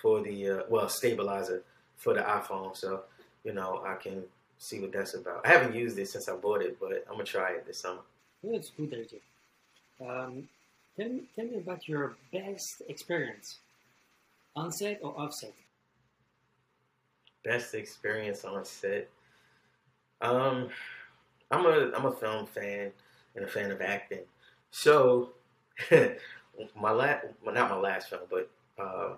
for 0.00 0.22
the 0.22 0.48
uh, 0.48 0.62
well 0.68 0.88
stabilizer 0.88 1.64
for 1.96 2.14
the 2.14 2.20
iPhone, 2.20 2.76
so 2.76 3.02
you 3.44 3.52
know 3.52 3.82
I 3.84 3.94
can 3.96 4.22
see 4.58 4.80
what 4.80 4.92
that's 4.92 5.14
about. 5.14 5.44
I 5.44 5.48
haven't 5.48 5.74
used 5.74 5.98
it 5.98 6.08
since 6.08 6.28
I 6.28 6.36
bought 6.36 6.62
it, 6.62 6.78
but 6.80 7.04
I'm 7.08 7.14
gonna 7.14 7.24
try 7.24 7.50
it 7.52 7.66
this 7.66 7.78
summer. 7.78 8.02
A 8.44 8.48
good 8.48 8.92
idea. 8.92 9.20
Um, 10.00 10.48
tell, 10.96 11.08
me, 11.08 11.22
tell 11.36 11.44
me 11.44 11.58
about 11.58 11.86
your 11.86 12.16
best 12.32 12.82
experience, 12.88 13.58
on 14.56 14.72
set 14.72 14.98
or 15.02 15.18
off 15.18 15.34
set. 15.34 15.54
Best 17.44 17.74
experience 17.74 18.44
on 18.44 18.64
set. 18.64 19.08
Um, 20.20 20.68
I'm 21.50 21.66
a 21.66 21.92
I'm 21.96 22.06
a 22.06 22.12
film 22.12 22.46
fan 22.46 22.92
and 23.36 23.44
a 23.44 23.48
fan 23.48 23.70
of 23.70 23.80
acting. 23.80 24.24
So 24.70 25.30
my 26.80 26.90
last, 26.90 27.26
well, 27.44 27.54
not 27.54 27.70
my 27.70 27.76
last 27.76 28.10
film, 28.10 28.22
but 28.30 28.50
uh, 28.78 29.14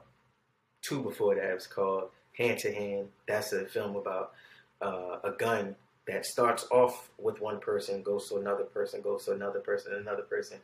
two 0.83 1.02
before 1.02 1.35
that 1.35 1.54
was 1.54 1.66
called 1.66 2.11
Hand 2.37 2.59
to 2.61 2.75
Hand. 2.75 3.09
That's 3.26 3.52
a 3.52 3.64
film 3.64 3.97
about 3.97 4.33
uh, 4.83 5.19
a 5.25 5.33
gun 5.33 5.76
that 6.06 6.26
starts 6.26 6.66
off 6.70 7.08
with 7.18 7.40
one 7.40 7.61
person, 7.61 8.02
goes 8.02 8.28
to 8.28 8.37
another 8.37 8.64
person, 8.64 9.00
goes 9.00 9.25
to 9.25 9.32
another 9.32 9.61
person, 9.61 9.94
another 9.94 10.23
person, 10.23 10.58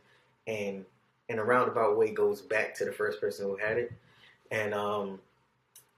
and 0.46 0.84
in 1.28 1.38
a 1.38 1.44
roundabout 1.44 1.96
way 1.96 2.10
goes 2.10 2.42
back 2.42 2.76
to 2.76 2.84
the 2.84 2.92
first 2.92 3.20
person 3.20 3.46
who 3.46 3.56
had 3.56 3.78
it. 3.78 3.92
And 4.50 4.74
um, 4.74 5.20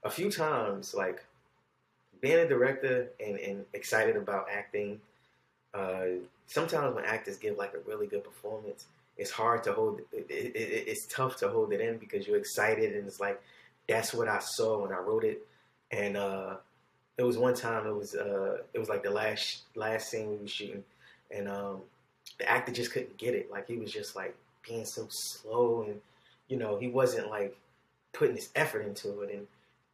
a 0.03 0.09
few 0.09 0.29
times, 0.31 0.93
like 0.93 1.23
being 2.21 2.39
a 2.39 2.47
director 2.47 3.09
and, 3.19 3.37
and 3.39 3.65
excited 3.73 4.15
about 4.15 4.47
acting, 4.51 5.01
uh, 5.73 6.05
sometimes 6.45 6.95
when 6.95 7.03
actors 7.03 7.37
give 7.37 7.57
like 7.57 7.73
a 7.73 7.89
really 7.89 8.07
good 8.07 8.23
performance, 8.23 8.85
it's 9.17 9.31
hard 9.31 9.63
to 9.63 9.73
hold. 9.73 10.01
It, 10.11 10.27
it, 10.29 10.55
it, 10.55 10.87
it's 10.87 11.07
tough 11.07 11.37
to 11.37 11.49
hold 11.49 11.73
it 11.73 11.81
in 11.81 11.97
because 11.97 12.27
you're 12.27 12.37
excited 12.37 12.95
and 12.95 13.07
it's 13.07 13.19
like 13.19 13.41
that's 13.87 14.13
what 14.13 14.27
I 14.27 14.39
saw 14.39 14.81
when 14.83 14.91
I 14.91 14.99
wrote 14.99 15.23
it. 15.23 15.45
And 15.91 16.15
uh, 16.15 16.55
it 17.17 17.23
was 17.23 17.37
one 17.37 17.53
time. 17.53 17.85
It 17.87 17.95
was 17.95 18.15
uh, 18.15 18.57
it 18.73 18.79
was 18.79 18.89
like 18.89 19.03
the 19.03 19.11
last 19.11 19.63
last 19.75 20.09
scene 20.09 20.29
we 20.29 20.37
were 20.37 20.47
shooting, 20.47 20.83
and 21.31 21.47
um, 21.47 21.81
the 22.39 22.49
actor 22.49 22.71
just 22.71 22.91
couldn't 22.91 23.17
get 23.17 23.35
it. 23.35 23.51
Like 23.51 23.67
he 23.67 23.77
was 23.77 23.91
just 23.91 24.15
like 24.15 24.35
being 24.67 24.85
so 24.85 25.07
slow, 25.09 25.83
and 25.87 26.01
you 26.47 26.57
know 26.57 26.77
he 26.77 26.87
wasn't 26.87 27.29
like 27.29 27.55
putting 28.13 28.35
his 28.35 28.49
effort 28.55 28.85
into 28.85 29.21
it. 29.21 29.33
And 29.33 29.47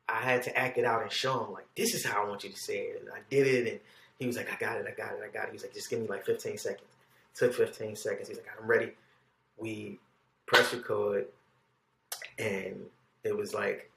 I 0.08 0.22
had 0.22 0.44
to 0.44 0.58
act 0.58 0.78
it 0.78 0.86
out 0.86 1.02
and 1.02 1.12
show 1.12 1.44
him 1.44 1.54
like 1.54 1.68
this 1.76 1.94
is 1.94 2.06
how 2.06 2.24
I 2.24 2.30
want 2.30 2.44
you 2.44 2.50
to 2.52 2.58
say 2.58 2.78
it. 2.78 3.02
And 3.02 3.10
I 3.10 3.20
did 3.30 3.48
it, 3.48 3.72
and 3.72 3.80
he 4.18 4.28
was 4.28 4.38
like, 4.38 4.52
I 4.52 4.58
got 4.58 4.78
it, 4.78 4.86
I 4.88 4.92
got 4.92 5.14
it, 5.14 5.22
I 5.24 5.32
got 5.32 5.46
it. 5.46 5.50
He 5.50 5.54
was 5.54 5.64
like, 5.64 5.74
just 5.74 5.90
give 5.90 6.00
me 6.00 6.08
like 6.08 6.26
15 6.26 6.58
seconds. 6.58 6.82
it 6.82 7.38
Took 7.38 7.54
15 7.54 7.96
seconds. 7.96 8.28
He's 8.28 8.38
like, 8.38 8.48
I'm 8.60 8.68
ready. 8.68 8.92
We 9.58 10.00
press 10.46 10.74
record, 10.74 11.26
and 12.38 12.82
it 13.26 13.36
was 13.36 13.54
like 13.54 13.90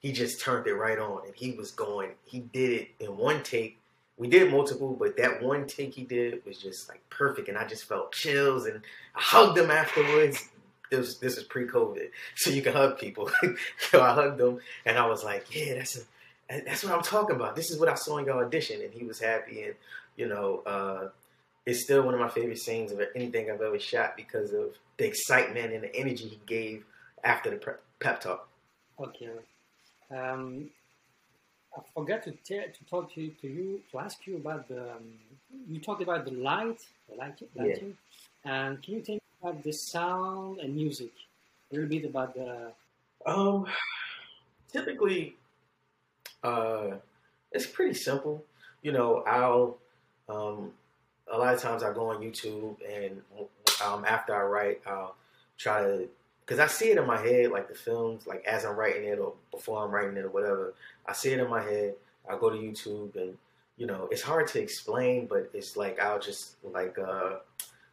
he 0.00 0.12
just 0.12 0.40
turned 0.40 0.66
it 0.66 0.74
right 0.74 0.98
on, 0.98 1.26
and 1.26 1.34
he 1.34 1.52
was 1.52 1.72
going. 1.72 2.10
He 2.24 2.40
did 2.40 2.70
it 2.70 2.88
in 3.00 3.16
one 3.16 3.42
take. 3.42 3.80
We 4.16 4.28
did 4.28 4.50
multiple, 4.50 4.96
but 4.98 5.16
that 5.16 5.42
one 5.42 5.66
take 5.66 5.94
he 5.94 6.04
did 6.04 6.44
was 6.44 6.58
just 6.58 6.88
like 6.88 7.08
perfect, 7.10 7.48
and 7.48 7.58
I 7.58 7.66
just 7.66 7.84
felt 7.84 8.12
chills, 8.12 8.66
and 8.66 8.80
I 9.14 9.20
hugged 9.20 9.58
him 9.58 9.70
afterwards. 9.70 10.48
This 10.90 11.18
this 11.18 11.36
is 11.36 11.44
pre-COVID, 11.44 12.10
so 12.36 12.50
you 12.50 12.62
can 12.62 12.72
hug 12.72 12.98
people. 12.98 13.30
so 13.90 14.02
I 14.02 14.14
hugged 14.14 14.40
him, 14.40 14.58
and 14.86 14.96
I 14.96 15.06
was 15.06 15.24
like, 15.24 15.54
"Yeah, 15.54 15.74
that's 15.74 15.98
a, 15.98 16.00
that's 16.64 16.84
what 16.84 16.92
I'm 16.92 17.02
talking 17.02 17.36
about. 17.36 17.56
This 17.56 17.70
is 17.70 17.78
what 17.78 17.88
I 17.88 17.94
saw 17.94 18.18
in 18.18 18.26
your 18.26 18.44
audition," 18.44 18.80
and 18.82 18.92
he 18.92 19.04
was 19.04 19.18
happy, 19.18 19.64
and 19.64 19.74
you 20.16 20.28
know, 20.28 20.62
uh, 20.64 21.08
it's 21.66 21.82
still 21.82 22.02
one 22.02 22.14
of 22.14 22.20
my 22.20 22.28
favorite 22.28 22.58
scenes 22.58 22.92
of 22.92 23.00
anything 23.14 23.50
I've 23.50 23.60
ever 23.60 23.78
shot 23.78 24.16
because 24.16 24.52
of 24.52 24.70
the 24.96 25.06
excitement 25.06 25.72
and 25.72 25.84
the 25.84 25.94
energy 25.94 26.28
he 26.28 26.40
gave 26.46 26.84
after 27.24 27.50
the 27.50 27.76
pep 28.00 28.20
talk. 28.20 28.48
Okay. 28.98 29.28
Um, 30.10 30.70
I 31.76 31.80
forgot 31.94 32.22
to 32.24 32.32
tell, 32.32 32.62
to 32.62 32.84
talk 32.88 33.12
to, 33.14 33.28
to 33.28 33.48
you 33.48 33.80
to 33.92 33.98
ask 33.98 34.26
you 34.26 34.36
about 34.36 34.68
the. 34.68 34.92
Um, 34.92 35.04
you 35.68 35.80
talked 35.80 36.02
about 36.02 36.24
the 36.24 36.32
light, 36.32 36.80
the 37.08 37.16
light, 37.16 37.40
lighting, 37.54 37.96
and 38.44 38.82
can 38.82 38.94
you 38.94 39.00
tell 39.02 39.14
me 39.16 39.20
about 39.42 39.62
the 39.62 39.72
sound 39.72 40.60
and 40.60 40.74
music? 40.74 41.12
A 41.70 41.74
little 41.74 41.88
bit 41.88 42.04
about 42.04 42.34
the. 42.34 42.72
Um, 43.26 43.66
typically, 44.72 45.36
uh, 46.42 46.96
it's 47.52 47.66
pretty 47.66 47.94
simple. 47.94 48.44
You 48.82 48.92
know, 48.92 49.22
I'll 49.26 49.78
um, 50.28 50.72
a 51.30 51.38
lot 51.38 51.54
of 51.54 51.60
times 51.60 51.82
I 51.82 51.92
go 51.92 52.10
on 52.10 52.22
YouTube 52.22 52.76
and 52.88 53.22
um, 53.84 54.04
after 54.04 54.34
I 54.34 54.42
write, 54.42 54.80
I'll 54.86 55.14
try 55.56 55.82
to 55.82 56.08
because 56.48 56.60
I 56.60 56.66
see 56.66 56.90
it 56.90 56.96
in 56.96 57.06
my 57.06 57.18
head, 57.18 57.50
like 57.50 57.68
the 57.68 57.74
films, 57.74 58.26
like 58.26 58.42
as 58.46 58.64
I'm 58.64 58.74
writing 58.74 59.04
it 59.04 59.18
or 59.18 59.34
before 59.50 59.84
I'm 59.84 59.90
writing 59.90 60.16
it 60.16 60.24
or 60.24 60.30
whatever. 60.30 60.72
I 61.04 61.12
see 61.12 61.30
it 61.30 61.40
in 61.40 61.50
my 61.50 61.62
head. 61.62 61.94
I 62.28 62.38
go 62.38 62.48
to 62.48 62.56
YouTube 62.56 63.16
and 63.16 63.36
you 63.76 63.86
know 63.86 64.08
it's 64.10 64.22
hard 64.22 64.48
to 64.48 64.60
explain, 64.60 65.26
but 65.26 65.50
it's 65.52 65.76
like 65.76 66.00
I'll 66.00 66.18
just 66.18 66.56
like 66.64 66.98
uh, 66.98 67.36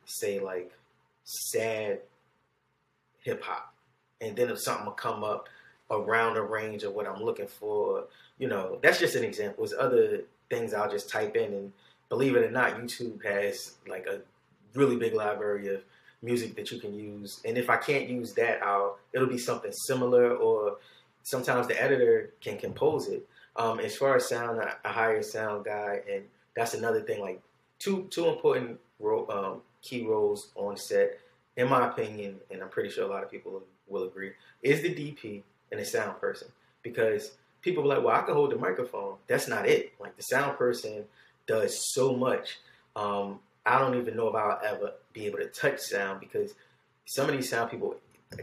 say 0.05 0.39
like 0.39 0.71
sad 1.25 1.99
hip 3.23 3.43
hop, 3.43 3.73
and 4.21 4.37
then 4.37 4.49
if 4.49 4.61
something 4.61 4.85
will 4.85 4.93
come 4.93 5.23
up 5.23 5.49
around 5.91 6.35
the 6.35 6.41
range 6.41 6.83
of 6.83 6.93
what 6.93 7.07
I'm 7.07 7.21
looking 7.21 7.47
for, 7.47 8.05
you 8.39 8.47
know, 8.47 8.79
that's 8.81 8.99
just 8.99 9.15
an 9.15 9.23
example. 9.23 9.65
There's 9.65 9.77
other 9.77 10.21
things 10.49 10.73
I'll 10.73 10.89
just 10.89 11.09
type 11.09 11.35
in, 11.35 11.53
and 11.53 11.73
believe 12.07 12.37
it 12.37 12.45
or 12.45 12.51
not, 12.51 12.77
YouTube 12.77 13.23
has 13.25 13.75
like 13.85 14.07
a 14.07 14.21
really 14.73 14.95
big 14.95 15.13
library 15.13 15.73
of 15.73 15.81
music 16.21 16.55
that 16.55 16.71
you 16.71 16.79
can 16.79 16.93
use. 16.93 17.41
And 17.45 17.57
if 17.57 17.69
I 17.69 17.77
can't 17.77 18.09
use 18.09 18.33
that, 18.33 18.63
I'll 18.63 18.97
it'll 19.13 19.27
be 19.27 19.37
something 19.37 19.71
similar, 19.71 20.35
or 20.35 20.77
sometimes 21.23 21.67
the 21.67 21.81
editor 21.81 22.31
can 22.41 22.57
compose 22.57 23.07
it. 23.07 23.27
Um, 23.55 23.79
as 23.79 23.95
far 23.95 24.17
as 24.17 24.27
sound, 24.27 24.61
I, 24.61 24.89
hire 24.89 25.17
a 25.17 25.23
sound 25.23 25.65
guy, 25.65 26.01
and 26.11 26.23
that's 26.55 26.73
another 26.73 27.01
thing. 27.01 27.21
Like 27.21 27.41
two 27.79 28.07
two 28.09 28.27
important 28.27 28.79
ro- 28.99 29.27
um, 29.29 29.61
key 29.81 30.05
roles 30.05 30.51
on 30.55 30.77
set, 30.77 31.19
in 31.57 31.69
my 31.69 31.87
opinion, 31.87 32.37
and 32.51 32.61
I'm 32.61 32.69
pretty 32.69 32.89
sure 32.89 33.05
a 33.05 33.07
lot 33.07 33.23
of 33.23 33.31
people 33.31 33.61
will 33.87 34.03
agree, 34.03 34.31
is 34.61 34.81
the 34.81 34.89
DP 34.89 35.43
and 35.71 35.79
the 35.79 35.85
sound 35.85 36.19
person. 36.19 36.47
Because 36.83 37.31
people 37.61 37.83
are 37.83 37.95
like, 37.95 38.05
well, 38.05 38.15
I 38.15 38.21
can 38.21 38.35
hold 38.35 38.51
the 38.51 38.57
microphone. 38.57 39.15
That's 39.27 39.47
not 39.47 39.67
it. 39.67 39.93
Like 39.99 40.15
the 40.15 40.23
sound 40.23 40.57
person 40.57 41.05
does 41.47 41.93
so 41.93 42.15
much. 42.15 42.59
Um, 42.95 43.39
I 43.65 43.79
don't 43.79 43.97
even 43.97 44.15
know 44.15 44.27
if 44.27 44.35
I'll 44.35 44.59
ever 44.63 44.93
be 45.13 45.25
able 45.25 45.39
to 45.39 45.47
touch 45.47 45.79
sound 45.79 46.19
because 46.19 46.53
some 47.05 47.29
of 47.29 47.35
these 47.35 47.49
sound 47.49 47.71
people, 47.71 47.95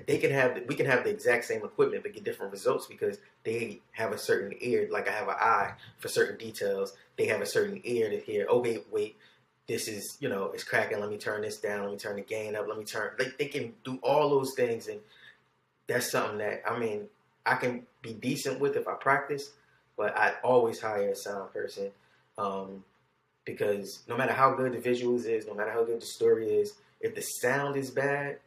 they 0.06 0.18
can 0.18 0.30
have, 0.30 0.60
we 0.66 0.74
can 0.74 0.86
have 0.86 1.04
the 1.04 1.10
exact 1.10 1.44
same 1.44 1.64
equipment 1.64 2.02
but 2.02 2.14
get 2.14 2.24
different 2.24 2.52
results 2.52 2.86
because 2.86 3.18
they 3.44 3.80
have 3.92 4.12
a 4.12 4.18
certain 4.18 4.56
ear. 4.60 4.88
Like 4.90 5.08
I 5.08 5.12
have 5.12 5.28
an 5.28 5.36
eye 5.38 5.74
for 5.98 6.08
certain 6.08 6.38
details. 6.38 6.94
They 7.16 7.26
have 7.26 7.40
a 7.40 7.46
certain 7.46 7.80
ear 7.84 8.10
to 8.10 8.18
hear. 8.18 8.46
Okay, 8.46 8.78
wait, 8.78 8.86
wait 8.90 9.16
this 9.66 9.88
is 9.88 10.16
you 10.20 10.28
know 10.28 10.50
it's 10.52 10.64
cracking. 10.64 11.00
Let 11.00 11.10
me 11.10 11.18
turn 11.18 11.42
this 11.42 11.58
down. 11.58 11.84
Let 11.84 11.92
me 11.92 11.98
turn 11.98 12.16
the 12.16 12.22
gain 12.22 12.56
up. 12.56 12.66
Let 12.68 12.78
me 12.78 12.84
turn. 12.84 13.12
They, 13.18 13.26
they 13.38 13.46
can 13.46 13.74
do 13.84 13.98
all 14.02 14.28
those 14.28 14.54
things, 14.54 14.88
and 14.88 15.00
that's 15.86 16.10
something 16.10 16.38
that 16.38 16.62
I 16.68 16.78
mean 16.78 17.06
I 17.46 17.54
can 17.54 17.86
be 18.02 18.12
decent 18.12 18.60
with 18.60 18.76
if 18.76 18.88
I 18.88 18.94
practice. 18.94 19.50
But 19.96 20.16
I 20.16 20.34
always 20.42 20.80
hire 20.80 21.10
a 21.10 21.16
sound 21.16 21.52
person. 21.52 21.90
Um, 22.38 22.84
because 23.44 24.02
no 24.08 24.16
matter 24.16 24.32
how 24.32 24.54
good 24.54 24.72
the 24.72 24.78
visuals 24.78 25.26
is, 25.26 25.46
no 25.46 25.54
matter 25.54 25.70
how 25.72 25.84
good 25.84 26.00
the 26.00 26.06
story 26.06 26.46
is, 26.48 26.74
if 27.00 27.14
the 27.14 27.20
sound 27.22 27.76
is 27.76 27.90
bad, 27.90 28.38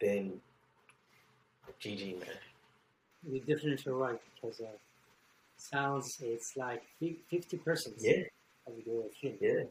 then 0.00 0.40
GG 1.80 2.18
man. 2.20 2.28
You're 3.28 3.44
definitely 3.44 3.92
right 3.92 4.20
because 4.34 4.60
uh, 4.60 4.66
sounds 5.56 6.18
it's 6.20 6.56
like 6.56 6.82
fifty 7.30 7.56
percent 7.56 7.96
Yeah, 8.00 8.22
of 8.66 8.74
the 8.76 8.82
film. 9.20 9.34
yeah. 9.40 9.62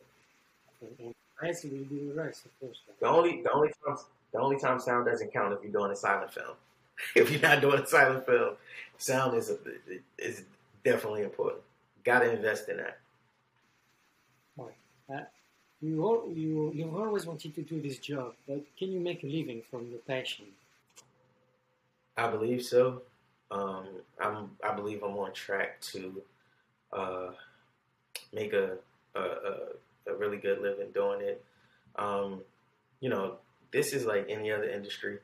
And, 0.82 0.96
and 1.00 1.16
rest 1.42 1.66
will 1.66 1.84
be 1.86 2.08
the 2.08 2.14
rest, 2.14 2.46
of 2.46 2.60
course. 2.60 2.80
The 3.00 3.08
only 3.08 3.42
the 3.42 3.52
only 3.52 3.70
time 3.86 3.98
the 4.34 4.40
only 4.40 4.58
time 4.58 4.80
sound 4.80 5.06
doesn't 5.06 5.32
count 5.34 5.54
if 5.54 5.64
you're 5.64 5.72
doing 5.72 5.92
a 5.92 5.96
silent 5.96 6.34
film. 6.34 6.56
if 7.16 7.30
you're 7.30 7.42
not 7.42 7.62
doing 7.62 7.80
a 7.82 7.86
silent 7.86 8.26
film, 8.26 8.56
sound 8.98 9.38
is 9.38 9.50
a, 9.50 9.58
is 10.18 10.44
definitely 10.84 11.24
important. 11.24 11.62
Got 12.04 12.20
to 12.20 12.32
invest 12.32 12.70
in 12.70 12.78
that. 12.78 13.00
You 15.82 16.04
al- 16.04 16.30
you 16.32 16.72
you've 16.74 16.96
always 16.96 17.26
wanted 17.26 17.56
to 17.56 17.62
do 17.62 17.82
this 17.82 17.98
job, 17.98 18.34
but 18.48 18.64
can 18.78 18.92
you 18.92 19.00
make 19.00 19.24
a 19.24 19.28
living 19.28 19.62
from 19.70 19.90
your 19.90 20.00
passion? 20.00 20.46
I 22.18 22.28
believe 22.30 22.64
so. 22.64 23.02
Um, 23.50 23.86
I'm. 24.20 24.52
I 24.64 24.74
believe 24.74 25.04
I'm 25.04 25.18
on 25.18 25.34
track 25.34 25.82
to 25.94 26.22
uh, 26.94 27.32
make 28.34 28.54
a, 28.54 28.78
a 29.16 29.20
a 29.22 29.54
a 30.08 30.16
really 30.16 30.38
good 30.38 30.62
living 30.62 30.92
doing 30.94 31.22
it. 31.22 31.44
Um, 31.96 32.42
you 33.00 33.10
know, 33.10 33.38
this 33.72 33.94
is 33.94 34.06
like 34.06 34.28
any 34.30 34.52
other 34.52 34.70
industry. 34.70 35.20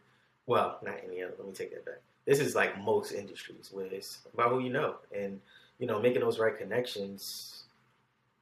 Well, 0.45 0.79
not 0.83 0.95
any 1.05 1.21
other. 1.21 1.33
Let 1.37 1.47
me 1.47 1.53
take 1.53 1.73
that 1.73 1.85
back. 1.85 2.01
This 2.25 2.39
is 2.39 2.55
like 2.55 2.81
most 2.81 3.11
industries 3.11 3.69
where 3.71 3.85
it's 3.85 4.19
about 4.33 4.51
who 4.51 4.59
you 4.59 4.69
know, 4.69 4.95
and 5.15 5.39
you 5.79 5.87
know, 5.87 6.01
making 6.01 6.21
those 6.21 6.39
right 6.39 6.57
connections 6.57 7.56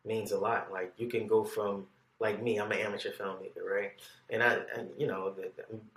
means 0.05 0.31
a 0.31 0.37
lot. 0.37 0.71
Like 0.71 0.93
you 0.97 1.07
can 1.07 1.27
go 1.27 1.43
from 1.43 1.85
like 2.19 2.41
me, 2.41 2.57
I'm 2.57 2.71
an 2.71 2.79
amateur 2.79 3.11
filmmaker, 3.11 3.63
right? 3.69 3.91
And 4.29 4.41
I, 4.41 4.59
you 4.97 5.07
know, 5.07 5.33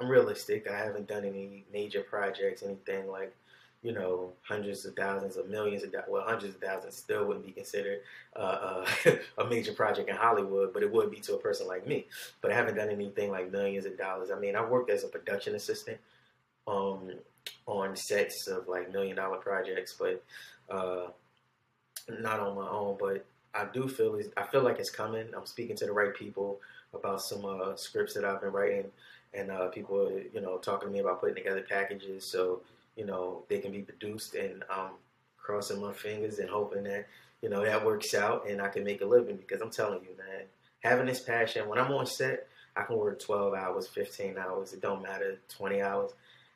I'm 0.00 0.09
realistic. 0.09 0.69
I 0.69 0.77
haven't 0.77 1.07
done 1.07 1.25
any 1.25 1.65
major 1.73 2.00
projects, 2.00 2.62
anything 2.62 3.09
like, 3.09 3.35
you 3.83 3.93
know, 3.93 4.33
hundreds 4.43 4.85
of 4.85 4.97
thousands 4.97 5.37
of 5.37 5.49
millions 5.49 5.85
of 5.85 5.93
dollars. 5.93 6.09
well, 6.11 6.25
hundreds 6.27 6.57
of 6.57 6.61
thousands 6.61 6.97
still 6.97 7.25
wouldn't 7.25 7.47
be 7.47 7.53
considered 7.53 8.00
uh, 8.35 8.85
uh, 9.07 9.12
a 9.38 9.45
major 9.47 9.73
project 9.73 10.09
in 10.09 10.17
Hollywood, 10.17 10.73
but 10.73 10.83
it 10.83 10.93
would 10.93 11.11
be 11.12 11.21
to 11.21 11.35
a 11.35 11.38
person 11.38 11.69
like 11.69 11.87
me. 11.87 12.07
But 12.41 12.50
I 12.50 12.55
haven't 12.55 12.75
done 12.75 12.88
anything 12.88 13.31
like 13.31 13.53
millions 13.53 13.87
of 13.87 13.97
dollars. 13.97 14.33
I 14.33 14.38
mean, 14.38 14.57
I 14.57 14.65
worked 14.65 14.91
as 14.91 15.05
a 15.05 15.09
production 15.09 15.55
assistant 15.55 15.99
um, 16.67 17.12
on 17.67 17.95
sets 17.95 18.49
of 18.49 18.67
like 18.67 18.93
million 18.93 19.15
dollar 19.17 19.38
projects, 19.38 19.95
but 19.97 20.25
uh, 20.69 21.07
not 22.21 22.41
on 22.41 22.57
my 22.57 22.69
own. 22.69 22.97
But 22.99 23.25
I 23.55 23.67
do 23.73 23.88
feel 23.88 24.14
is 24.17 24.28
I 24.37 24.45
feel 24.45 24.62
like 24.62 24.78
it's 24.78 24.90
coming. 24.90 25.26
I'm 25.37 25.47
speaking 25.47 25.76
to 25.76 25.87
the 25.87 25.93
right 25.93 26.14
people 26.14 26.61
about 26.95 27.23
some 27.23 27.45
uh, 27.45 27.76
scripts 27.76 28.14
that 28.14 28.25
I've 28.25 28.40
been 28.40 28.52
writing, 28.52 28.87
and 29.35 29.50
uh, 29.50 29.69
people, 29.69 30.11
you 30.33 30.40
know, 30.40 30.59
talking 30.59 30.88
to 30.88 30.93
me 30.93 31.00
about 31.00 31.21
putting 31.21 31.37
together 31.37 31.62
packages 31.62 32.25
so 32.25 32.61
you 32.97 33.07
know 33.07 33.45
they 33.49 33.59
can 33.59 33.73
be 33.73 33.83
produced. 33.83 34.35
And 34.35 34.64
I'm 34.71 34.90
crossing 35.37 35.81
my 35.81 35.93
fingers 35.93 36.38
and 36.38 36.49
hoping 36.49 36.85
that 36.85 37.07
you 37.43 37.49
know 37.49 37.64
that 37.64 37.85
works 37.85 38.14
out 38.14 38.49
and 38.49 38.61
I 38.61 38.69
can 38.69 38.85
make 38.85 39.00
a 39.00 39.07
living 39.07 39.37
because 39.37 39.61
I'm 39.61 39.71
telling 39.71 40.00
you, 40.02 40.17
man, 40.17 40.45
having 40.81 41.07
this 41.07 41.21
passion 41.21 41.69
when 41.69 41.78
I'm 41.78 41.93
on 41.93 42.07
set, 42.07 42.47
I 42.76 42.83
can 42.83 42.97
work 42.97 43.21
12 43.21 43.55
hours, 43.55 43.88
15 43.88 44.37
hours. 44.38 44.73
It 44.73 44.81
don't 44.81 45.02
matter, 45.02 45.38
20 45.49 45.81
hours, 45.83 46.12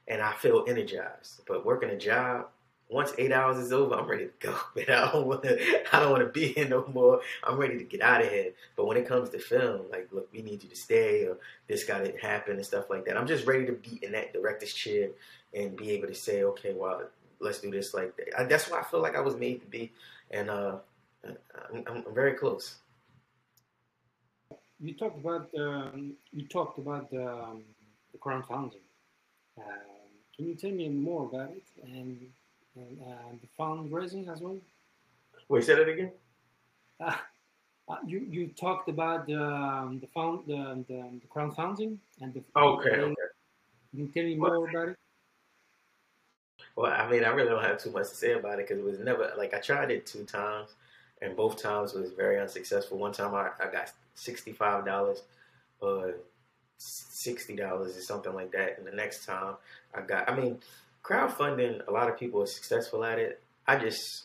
and 0.08 0.20
I 0.20 0.32
feel 0.34 0.64
energized. 0.68 1.42
But 1.46 1.64
working 1.64 1.90
a 1.90 1.98
job 1.98 2.48
once 2.92 3.12
eight 3.16 3.32
hours 3.32 3.56
is 3.56 3.72
over, 3.72 3.94
I'm 3.94 4.06
ready 4.06 4.26
to 4.26 4.32
go. 4.38 4.54
Man, 4.76 4.86
I 4.90 5.10
don't 5.10 5.26
want 5.26 5.42
to. 5.44 5.94
I 5.96 6.00
don't 6.00 6.10
want 6.10 6.22
to 6.22 6.28
be 6.28 6.52
here 6.52 6.68
no 6.68 6.86
more. 6.92 7.20
I'm 7.42 7.56
ready 7.56 7.78
to 7.78 7.84
get 7.84 8.02
out 8.02 8.22
of 8.22 8.30
here. 8.30 8.52
But 8.76 8.86
when 8.86 8.96
it 8.96 9.08
comes 9.08 9.30
to 9.30 9.38
film, 9.38 9.86
like, 9.90 10.08
look, 10.12 10.28
we 10.32 10.42
need 10.42 10.62
you 10.62 10.68
to 10.68 10.76
stay, 10.76 11.24
or 11.24 11.38
this 11.66 11.84
got 11.84 12.04
to 12.04 12.16
happen, 12.18 12.56
and 12.56 12.64
stuff 12.64 12.90
like 12.90 13.06
that. 13.06 13.16
I'm 13.16 13.26
just 13.26 13.46
ready 13.46 13.64
to 13.66 13.72
be 13.72 13.98
in 14.02 14.12
that 14.12 14.32
director's 14.32 14.74
chair 14.74 15.08
and 15.54 15.76
be 15.76 15.90
able 15.90 16.08
to 16.08 16.14
say, 16.14 16.44
okay, 16.44 16.74
well, 16.74 17.02
let's 17.40 17.60
do 17.60 17.70
this 17.70 17.94
like 17.94 18.16
that. 18.16 18.48
That's 18.48 18.70
why 18.70 18.80
I 18.80 18.84
feel 18.84 19.00
like 19.00 19.16
I 19.16 19.20
was 19.20 19.36
made 19.36 19.60
to 19.62 19.66
be, 19.66 19.90
and 20.30 20.50
uh, 20.50 20.76
I'm, 21.24 21.84
I'm 21.86 22.14
very 22.14 22.34
close. 22.34 22.76
You 24.80 24.94
talked 24.94 25.18
about 25.18 25.48
um, 25.58 26.14
you 26.32 26.46
talked 26.46 26.78
about 26.78 27.10
the, 27.10 27.26
um, 27.26 27.62
the 28.12 28.18
crowdfunding. 28.18 28.82
Um, 29.56 29.64
can 30.36 30.46
you 30.46 30.54
tell 30.54 30.70
me 30.70 30.88
more 30.88 31.26
about 31.26 31.50
it 31.50 31.64
and 31.84 32.26
and 32.76 32.98
uh, 33.02 33.32
the 33.40 33.48
fundraising 33.58 34.32
as 34.32 34.40
well. 34.40 34.58
Wait, 35.48 35.64
say 35.64 35.74
that 35.74 35.88
again. 35.88 36.12
Uh, 37.00 37.14
uh, 37.88 37.96
you 38.06 38.20
you 38.30 38.48
talked 38.48 38.88
about 38.88 39.26
the 39.26 39.42
um, 39.42 39.98
the 40.00 40.06
found 40.08 40.46
the, 40.46 40.84
the, 40.88 41.20
the 41.20 41.26
crowdfunding 41.34 41.98
and 42.20 42.32
the 42.34 42.42
okay, 42.56 42.90
okay. 42.90 43.14
Can 43.90 44.00
you 44.00 44.08
tell 44.08 44.24
me 44.24 44.36
more 44.36 44.60
well, 44.60 44.68
about 44.70 44.88
it? 44.90 44.96
Well, 46.76 46.92
I 46.92 47.10
mean, 47.10 47.24
I 47.24 47.28
really 47.28 47.50
don't 47.50 47.62
have 47.62 47.82
too 47.82 47.90
much 47.90 48.08
to 48.08 48.14
say 48.14 48.32
about 48.32 48.58
it 48.58 48.68
because 48.68 48.78
it 48.78 48.84
was 48.84 48.98
never 48.98 49.32
like 49.36 49.52
I 49.52 49.58
tried 49.58 49.90
it 49.90 50.06
two 50.06 50.24
times, 50.24 50.70
and 51.20 51.36
both 51.36 51.60
times 51.60 51.92
was 51.92 52.12
very 52.12 52.40
unsuccessful. 52.40 52.98
One 52.98 53.12
time 53.12 53.34
I, 53.34 53.50
I 53.60 53.70
got 53.70 53.92
sixty 54.14 54.52
five 54.52 54.86
dollars, 54.86 55.22
or 55.80 56.14
sixty 56.78 57.54
dollars 57.54 57.96
or 57.96 58.00
something 58.00 58.32
like 58.32 58.52
that, 58.52 58.78
and 58.78 58.86
the 58.86 58.92
next 58.92 59.26
time 59.26 59.56
I 59.94 60.00
got, 60.00 60.30
I 60.30 60.34
mean, 60.34 60.60
crowdfunding, 61.02 61.86
a 61.86 61.90
lot 61.90 62.08
of 62.08 62.18
people 62.18 62.42
are 62.42 62.46
successful 62.46 63.04
at 63.04 63.18
it. 63.18 63.40
I 63.66 63.76
just 63.76 64.24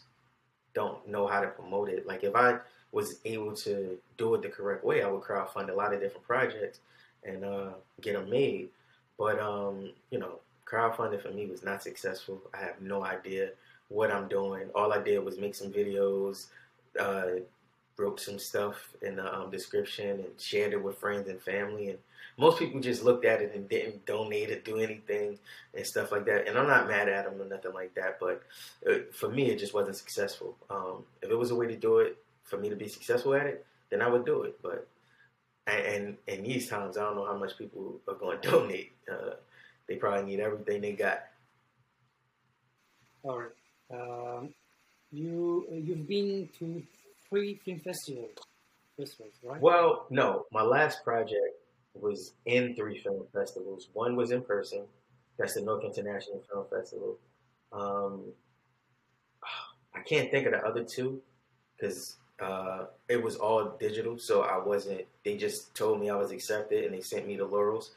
don't 0.73 1.07
know 1.07 1.27
how 1.27 1.41
to 1.41 1.47
promote 1.47 1.89
it. 1.89 2.07
Like 2.07 2.23
if 2.23 2.35
I 2.35 2.59
was 2.91 3.19
able 3.25 3.55
to 3.55 3.97
do 4.17 4.35
it 4.35 4.41
the 4.41 4.49
correct 4.49 4.83
way, 4.83 5.03
I 5.03 5.09
would 5.09 5.21
crowdfund 5.21 5.69
a 5.69 5.73
lot 5.75 5.93
of 5.93 5.99
different 5.99 6.25
projects 6.25 6.79
and 7.23 7.43
uh, 7.43 7.69
get 8.01 8.13
them 8.13 8.29
made. 8.29 8.69
But 9.17 9.39
um, 9.39 9.91
you 10.11 10.19
know, 10.19 10.39
crowdfunding 10.65 11.21
for 11.21 11.31
me 11.31 11.47
was 11.47 11.63
not 11.63 11.83
successful. 11.83 12.41
I 12.53 12.57
have 12.57 12.81
no 12.81 13.03
idea 13.03 13.51
what 13.89 14.11
I'm 14.11 14.27
doing. 14.27 14.69
All 14.75 14.93
I 14.93 15.01
did 15.01 15.23
was 15.23 15.37
make 15.37 15.55
some 15.55 15.71
videos, 15.71 16.47
uh, 16.99 17.41
wrote 17.97 18.19
some 18.19 18.37
stuff 18.37 18.75
in 19.01 19.15
the 19.15 19.35
um, 19.35 19.49
description, 19.49 20.09
and 20.09 20.39
shared 20.39 20.73
it 20.73 20.83
with 20.83 20.97
friends 20.97 21.27
and 21.27 21.41
family, 21.41 21.89
and 21.89 21.99
most 22.37 22.59
people 22.59 22.79
just 22.79 23.03
looked 23.03 23.25
at 23.25 23.41
it 23.41 23.55
and 23.55 23.67
didn't 23.67 24.05
donate 24.05 24.51
or 24.51 24.59
do 24.59 24.77
anything 24.77 25.39
and 25.73 25.85
stuff 25.85 26.11
like 26.11 26.25
that. 26.25 26.47
And 26.47 26.57
I'm 26.57 26.67
not 26.67 26.87
mad 26.87 27.09
at 27.09 27.25
them 27.25 27.41
or 27.41 27.45
nothing 27.45 27.73
like 27.73 27.95
that, 27.95 28.19
but 28.19 28.43
uh, 28.87 28.99
for 29.11 29.29
me, 29.29 29.49
it 29.49 29.57
just 29.57 29.73
wasn't 29.73 29.97
successful. 29.97 30.55
Um, 30.69 31.03
if 31.21 31.31
it 31.31 31.35
was 31.35 31.49
a 31.51 31.55
way 31.55 31.67
to 31.67 31.75
do 31.75 31.97
it 31.97 32.17
for 32.43 32.57
me 32.57 32.69
to 32.69 32.75
be 32.75 32.87
successful 32.87 33.33
at 33.33 33.47
it, 33.47 33.65
then 33.89 34.01
I 34.01 34.07
would 34.07 34.25
do 34.25 34.43
it. 34.43 34.59
But 34.61 34.87
and 35.65 36.15
in 36.27 36.43
these 36.43 36.69
times, 36.69 36.97
I 36.97 37.01
don't 37.01 37.15
know 37.15 37.25
how 37.25 37.37
much 37.37 37.57
people 37.57 37.99
are 38.07 38.13
going 38.13 38.39
to 38.41 38.49
donate. 38.49 38.93
Uh, 39.11 39.35
they 39.87 39.95
probably 39.95 40.23
need 40.23 40.39
everything 40.39 40.81
they 40.81 40.93
got. 40.93 41.23
All 43.23 43.39
right. 43.39 43.49
Um, 43.91 44.53
you 45.11 45.65
you've 45.71 46.07
been 46.07 46.49
to 46.59 46.83
three 47.29 47.59
film 47.65 47.79
festivals, 47.79 48.31
festivals, 48.95 49.33
right? 49.43 49.59
Well, 49.59 50.05
no. 50.09 50.45
My 50.51 50.61
last 50.61 51.03
project 51.03 51.55
was 51.93 52.33
in 52.45 52.75
three 52.75 52.99
film 52.99 53.23
festivals. 53.33 53.89
One 53.93 54.15
was 54.15 54.31
in 54.31 54.41
person. 54.41 54.83
That's 55.37 55.53
the 55.53 55.61
Newark 55.61 55.83
International 55.83 56.43
Film 56.49 56.65
Festival. 56.69 57.17
Um, 57.71 58.21
I 59.93 59.99
can't 60.01 60.31
think 60.31 60.45
of 60.45 60.53
the 60.53 60.65
other 60.65 60.83
two 60.83 61.21
because 61.75 62.15
uh, 62.39 62.85
it 63.09 63.21
was 63.21 63.35
all 63.35 63.75
digital, 63.79 64.17
so 64.17 64.41
I 64.41 64.57
wasn't. 64.57 65.01
They 65.23 65.37
just 65.37 65.73
told 65.75 65.99
me 65.99 66.09
I 66.09 66.15
was 66.15 66.31
accepted 66.31 66.85
and 66.85 66.93
they 66.93 67.01
sent 67.01 67.27
me 67.27 67.35
the 67.35 67.45
laurels, 67.45 67.91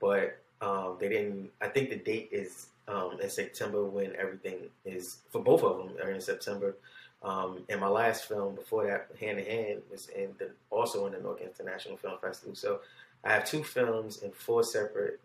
but 0.00 0.38
um, 0.60 0.96
they 1.00 1.08
didn't. 1.08 1.50
I 1.60 1.68
think 1.68 1.90
the 1.90 1.96
date 1.96 2.28
is 2.32 2.68
um, 2.88 3.18
in 3.20 3.30
September 3.30 3.84
when 3.84 4.14
everything 4.16 4.56
is 4.84 5.18
for 5.30 5.42
both 5.42 5.62
of 5.62 5.78
them 5.78 5.96
are 6.02 6.10
in 6.10 6.20
September. 6.20 6.76
Um, 7.22 7.64
and 7.68 7.80
my 7.80 7.88
last 7.88 8.26
film 8.26 8.54
before 8.54 8.86
that, 8.86 9.08
Hand 9.20 9.38
in 9.38 9.46
Hand, 9.46 9.82
was 9.90 10.08
in 10.08 10.30
the 10.38 10.50
also 10.70 11.06
in 11.06 11.12
the 11.12 11.18
Newark 11.18 11.42
International 11.42 11.96
Film 11.96 12.14
Festival. 12.20 12.54
So 12.54 12.80
I 13.24 13.32
have 13.32 13.44
two 13.44 13.62
films 13.62 14.22
in 14.22 14.30
four 14.32 14.62
separate 14.62 15.20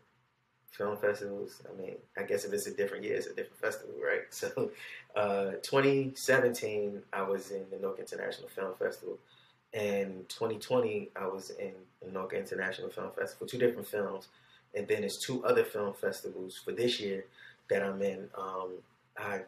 film 0.72 0.98
festivals. 0.98 1.62
I 1.70 1.82
mean, 1.82 1.96
I 2.18 2.24
guess 2.24 2.44
if 2.44 2.54
it's 2.54 2.68
a 2.68 2.74
different 2.74 3.04
year, 3.06 3.16
it's 3.16 3.28
a 3.28 3.34
different 3.34 3.60
festival, 3.60 3.96
right? 4.04 4.22
So, 4.32 4.72
uh, 5.16 5.52
2017, 5.62 7.02
I 7.14 7.22
was 7.22 7.52
in 7.52 7.64
the 7.72 7.78
Newark 7.78 8.00
International 8.00 8.50
Film 8.50 8.74
Festival. 8.78 9.18
And 9.74 10.28
2020, 10.30 11.12
I 11.16 11.28
was 11.28 11.52
in 11.52 11.72
the 12.02 12.12
Newark 12.12 12.34
International 12.34 12.90
Film 12.90 13.12
Festival, 13.18 13.48
two 13.48 13.58
different 13.58 13.88
films. 13.88 14.28
And 14.74 14.88
then 14.88 15.02
there's 15.02 15.18
two 15.18 15.46
other 15.46 15.64
film 15.64 15.94
festivals 15.94 16.58
for 16.58 16.74
this 16.74 17.00
year 17.00 17.26
that 17.70 17.82
I'm 17.82 18.02
in. 18.02 18.28
Um, 18.38 18.72
I 19.18 19.42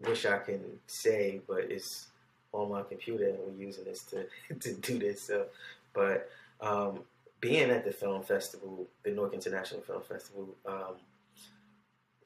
wish 0.00 0.24
I 0.24 0.38
can 0.38 0.60
say, 0.86 1.40
but 1.46 1.64
it's 1.70 2.08
on 2.52 2.70
my 2.70 2.82
computer 2.82 3.28
and 3.28 3.38
we're 3.40 3.64
using 3.66 3.84
this 3.84 4.04
to, 4.04 4.26
to 4.60 4.74
do 4.74 4.98
this. 4.98 5.22
So, 5.22 5.46
but 5.92 6.30
um, 6.60 7.00
being 7.44 7.70
at 7.70 7.84
the 7.84 7.92
film 7.92 8.22
festival, 8.22 8.88
the 9.02 9.10
Newark 9.10 9.34
International 9.34 9.82
Film 9.82 10.00
Festival, 10.02 10.56
um, 10.64 10.94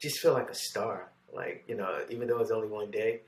just 0.01 0.19
feel 0.19 0.31
like 0.31 0.49
a 0.49 0.55
star. 0.55 1.11
Like 1.33 1.65
you 1.67 1.75
know, 1.75 2.05
even 2.09 2.29
though 2.29 2.39
it's 2.39 2.51
only 2.51 2.69
one 2.69 2.89
day, 2.89 3.19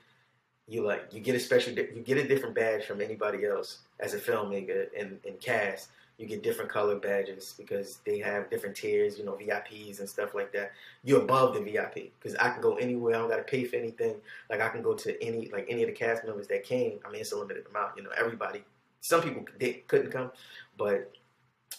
you 0.70 0.86
like 0.86 1.10
you 1.12 1.20
get 1.20 1.36
a 1.36 1.40
special, 1.40 1.74
you 1.74 2.02
get 2.06 2.18
a 2.18 2.26
different 2.26 2.56
badge 2.56 2.86
from 2.86 3.02
anybody 3.02 3.46
else 3.46 3.80
as 4.00 4.14
a 4.14 4.18
filmmaker 4.18 4.88
and, 4.98 5.20
and 5.28 5.38
cast. 5.42 5.90
You 6.18 6.28
get 6.28 6.44
different 6.44 6.72
color 6.72 6.96
badges 6.96 7.56
because 7.58 8.00
they 8.06 8.20
have 8.20 8.50
different 8.50 8.78
tiers, 8.78 9.18
you 9.18 9.26
know, 9.26 9.34
VIPs 9.34 10.00
and 10.00 10.08
stuff 10.08 10.34
like 10.34 10.54
that. 10.54 10.72
You're 11.04 11.24
above 11.24 11.56
the 11.56 11.62
VIP 11.62 12.14
because 12.18 12.36
I 12.36 12.52
can 12.52 12.62
go 12.62 12.76
anywhere. 12.76 13.16
I 13.16 13.18
don't 13.18 13.30
got 13.30 13.38
to 13.38 13.44
pay 13.44 13.66
for 13.66 13.76
anything. 13.76 14.16
Like 14.50 14.62
I 14.62 14.70
can 14.70 14.82
go 14.82 14.94
to 14.94 15.22
any, 15.22 15.50
like 15.52 15.66
any 15.68 15.84
of 15.84 15.90
the 15.90 15.96
cast 15.96 16.24
members 16.24 16.48
that 16.48 16.64
came. 16.64 17.00
I 17.04 17.12
mean, 17.12 17.22
it's 17.22 17.34
a 17.34 17.38
limited 17.38 17.66
amount. 17.70 17.98
You 17.98 18.04
know, 18.04 18.12
everybody. 18.18 18.64
Some 19.02 19.22
people 19.22 19.46
did, 19.60 19.88
couldn't 19.88 20.12
come, 20.12 20.32
but 20.78 21.12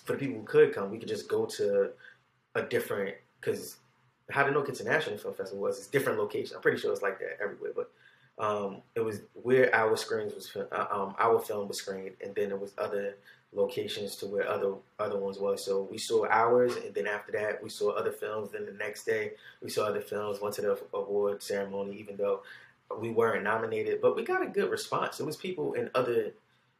for 0.04 0.12
the 0.12 0.18
people 0.18 0.38
who 0.38 0.44
could 0.44 0.74
come, 0.74 0.90
we 0.90 0.98
could 0.98 1.08
just 1.08 1.28
go 1.28 1.46
to 1.46 1.90
a 2.54 2.62
different 2.62 3.14
because 3.40 3.76
how 4.30 4.44
the 4.44 4.50
Newark 4.50 4.68
International 4.68 5.18
Film 5.18 5.34
Festival 5.34 5.62
was, 5.62 5.78
it's 5.78 5.88
different 5.88 6.18
locations. 6.18 6.52
I'm 6.52 6.62
pretty 6.62 6.78
sure 6.78 6.92
it's 6.92 7.02
like 7.02 7.18
that 7.18 7.38
everywhere, 7.42 7.72
but 7.74 7.90
um, 8.38 8.82
it 8.94 9.00
was 9.00 9.20
where 9.34 9.74
our 9.74 9.96
screens 9.96 10.34
was 10.34 10.54
uh, 10.56 10.86
um, 10.90 11.14
our 11.18 11.38
film 11.38 11.68
was 11.68 11.78
screened, 11.78 12.16
and 12.22 12.34
then 12.34 12.48
there 12.48 12.56
was 12.56 12.72
other 12.78 13.16
locations 13.52 14.16
to 14.16 14.26
where 14.26 14.48
other 14.48 14.74
other 14.98 15.18
ones 15.18 15.38
was. 15.38 15.64
So 15.64 15.86
we 15.90 15.98
saw 15.98 16.26
ours, 16.26 16.76
and 16.76 16.94
then 16.94 17.06
after 17.06 17.32
that, 17.32 17.62
we 17.62 17.68
saw 17.68 17.90
other 17.90 18.12
films. 18.12 18.50
Then 18.52 18.64
the 18.64 18.72
next 18.72 19.04
day, 19.04 19.32
we 19.62 19.68
saw 19.68 19.84
other 19.84 20.00
films. 20.00 20.40
Went 20.40 20.54
to 20.56 20.62
the 20.62 20.78
award 20.94 21.42
ceremony, 21.42 21.96
even 21.98 22.16
though 22.16 22.42
we 22.98 23.10
weren't 23.10 23.44
nominated, 23.44 24.00
but 24.00 24.16
we 24.16 24.24
got 24.24 24.42
a 24.42 24.48
good 24.48 24.70
response. 24.70 25.20
It 25.20 25.26
was 25.26 25.36
people 25.36 25.74
in 25.74 25.90
other 25.94 26.32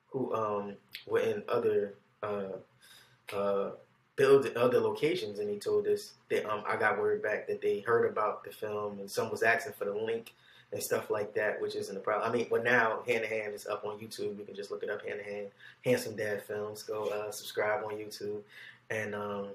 who 0.09 0.35
um, 0.35 0.75
were 1.07 1.21
in 1.21 1.43
other 1.49 1.95
uh, 2.23 2.59
uh, 3.35 3.71
build 4.17 4.47
other 4.57 4.81
locations, 4.81 5.39
and 5.39 5.49
he 5.49 5.59
told 5.59 5.87
us 5.87 6.13
that 6.31 6.49
um, 6.51 6.63
I 6.67 6.77
got 6.77 6.99
word 6.99 7.23
back 7.23 7.47
that 7.49 7.61
they 7.61 7.81
heard 7.81 8.11
about 8.11 8.45
the 8.45 8.51
film, 8.51 8.99
and 8.99 9.11
some 9.11 9.31
was 9.31 9.43
asking 9.43 9.75
for 9.75 9.85
the 9.87 9.95
link 9.95 10.33
and 10.73 10.83
stuff 10.83 11.11
like 11.11 11.35
that, 11.35 11.61
which 11.61 11.77
isn't 11.77 11.97
a 11.97 12.01
problem. 12.01 12.31
I 12.31 12.35
mean, 12.35 12.47
well 12.51 12.63
now 12.63 13.03
Hand 13.07 13.23
to 13.23 13.29
Hand 13.29 13.55
is 13.55 13.67
up 13.67 13.85
on 13.85 13.99
YouTube. 13.99 14.39
You 14.39 14.45
can 14.45 14.55
just 14.55 14.71
look 14.71 14.83
it 14.83 14.91
up, 14.91 15.07
Hand 15.07 15.21
to 15.25 15.31
Hand, 15.31 15.47
Handsome 15.85 16.17
Dad 16.17 16.43
Films. 16.43 16.83
Go 16.83 17.05
uh, 17.07 17.31
subscribe 17.31 17.85
on 17.85 17.93
YouTube, 17.93 18.41
and 18.91 19.15
um, 19.15 19.49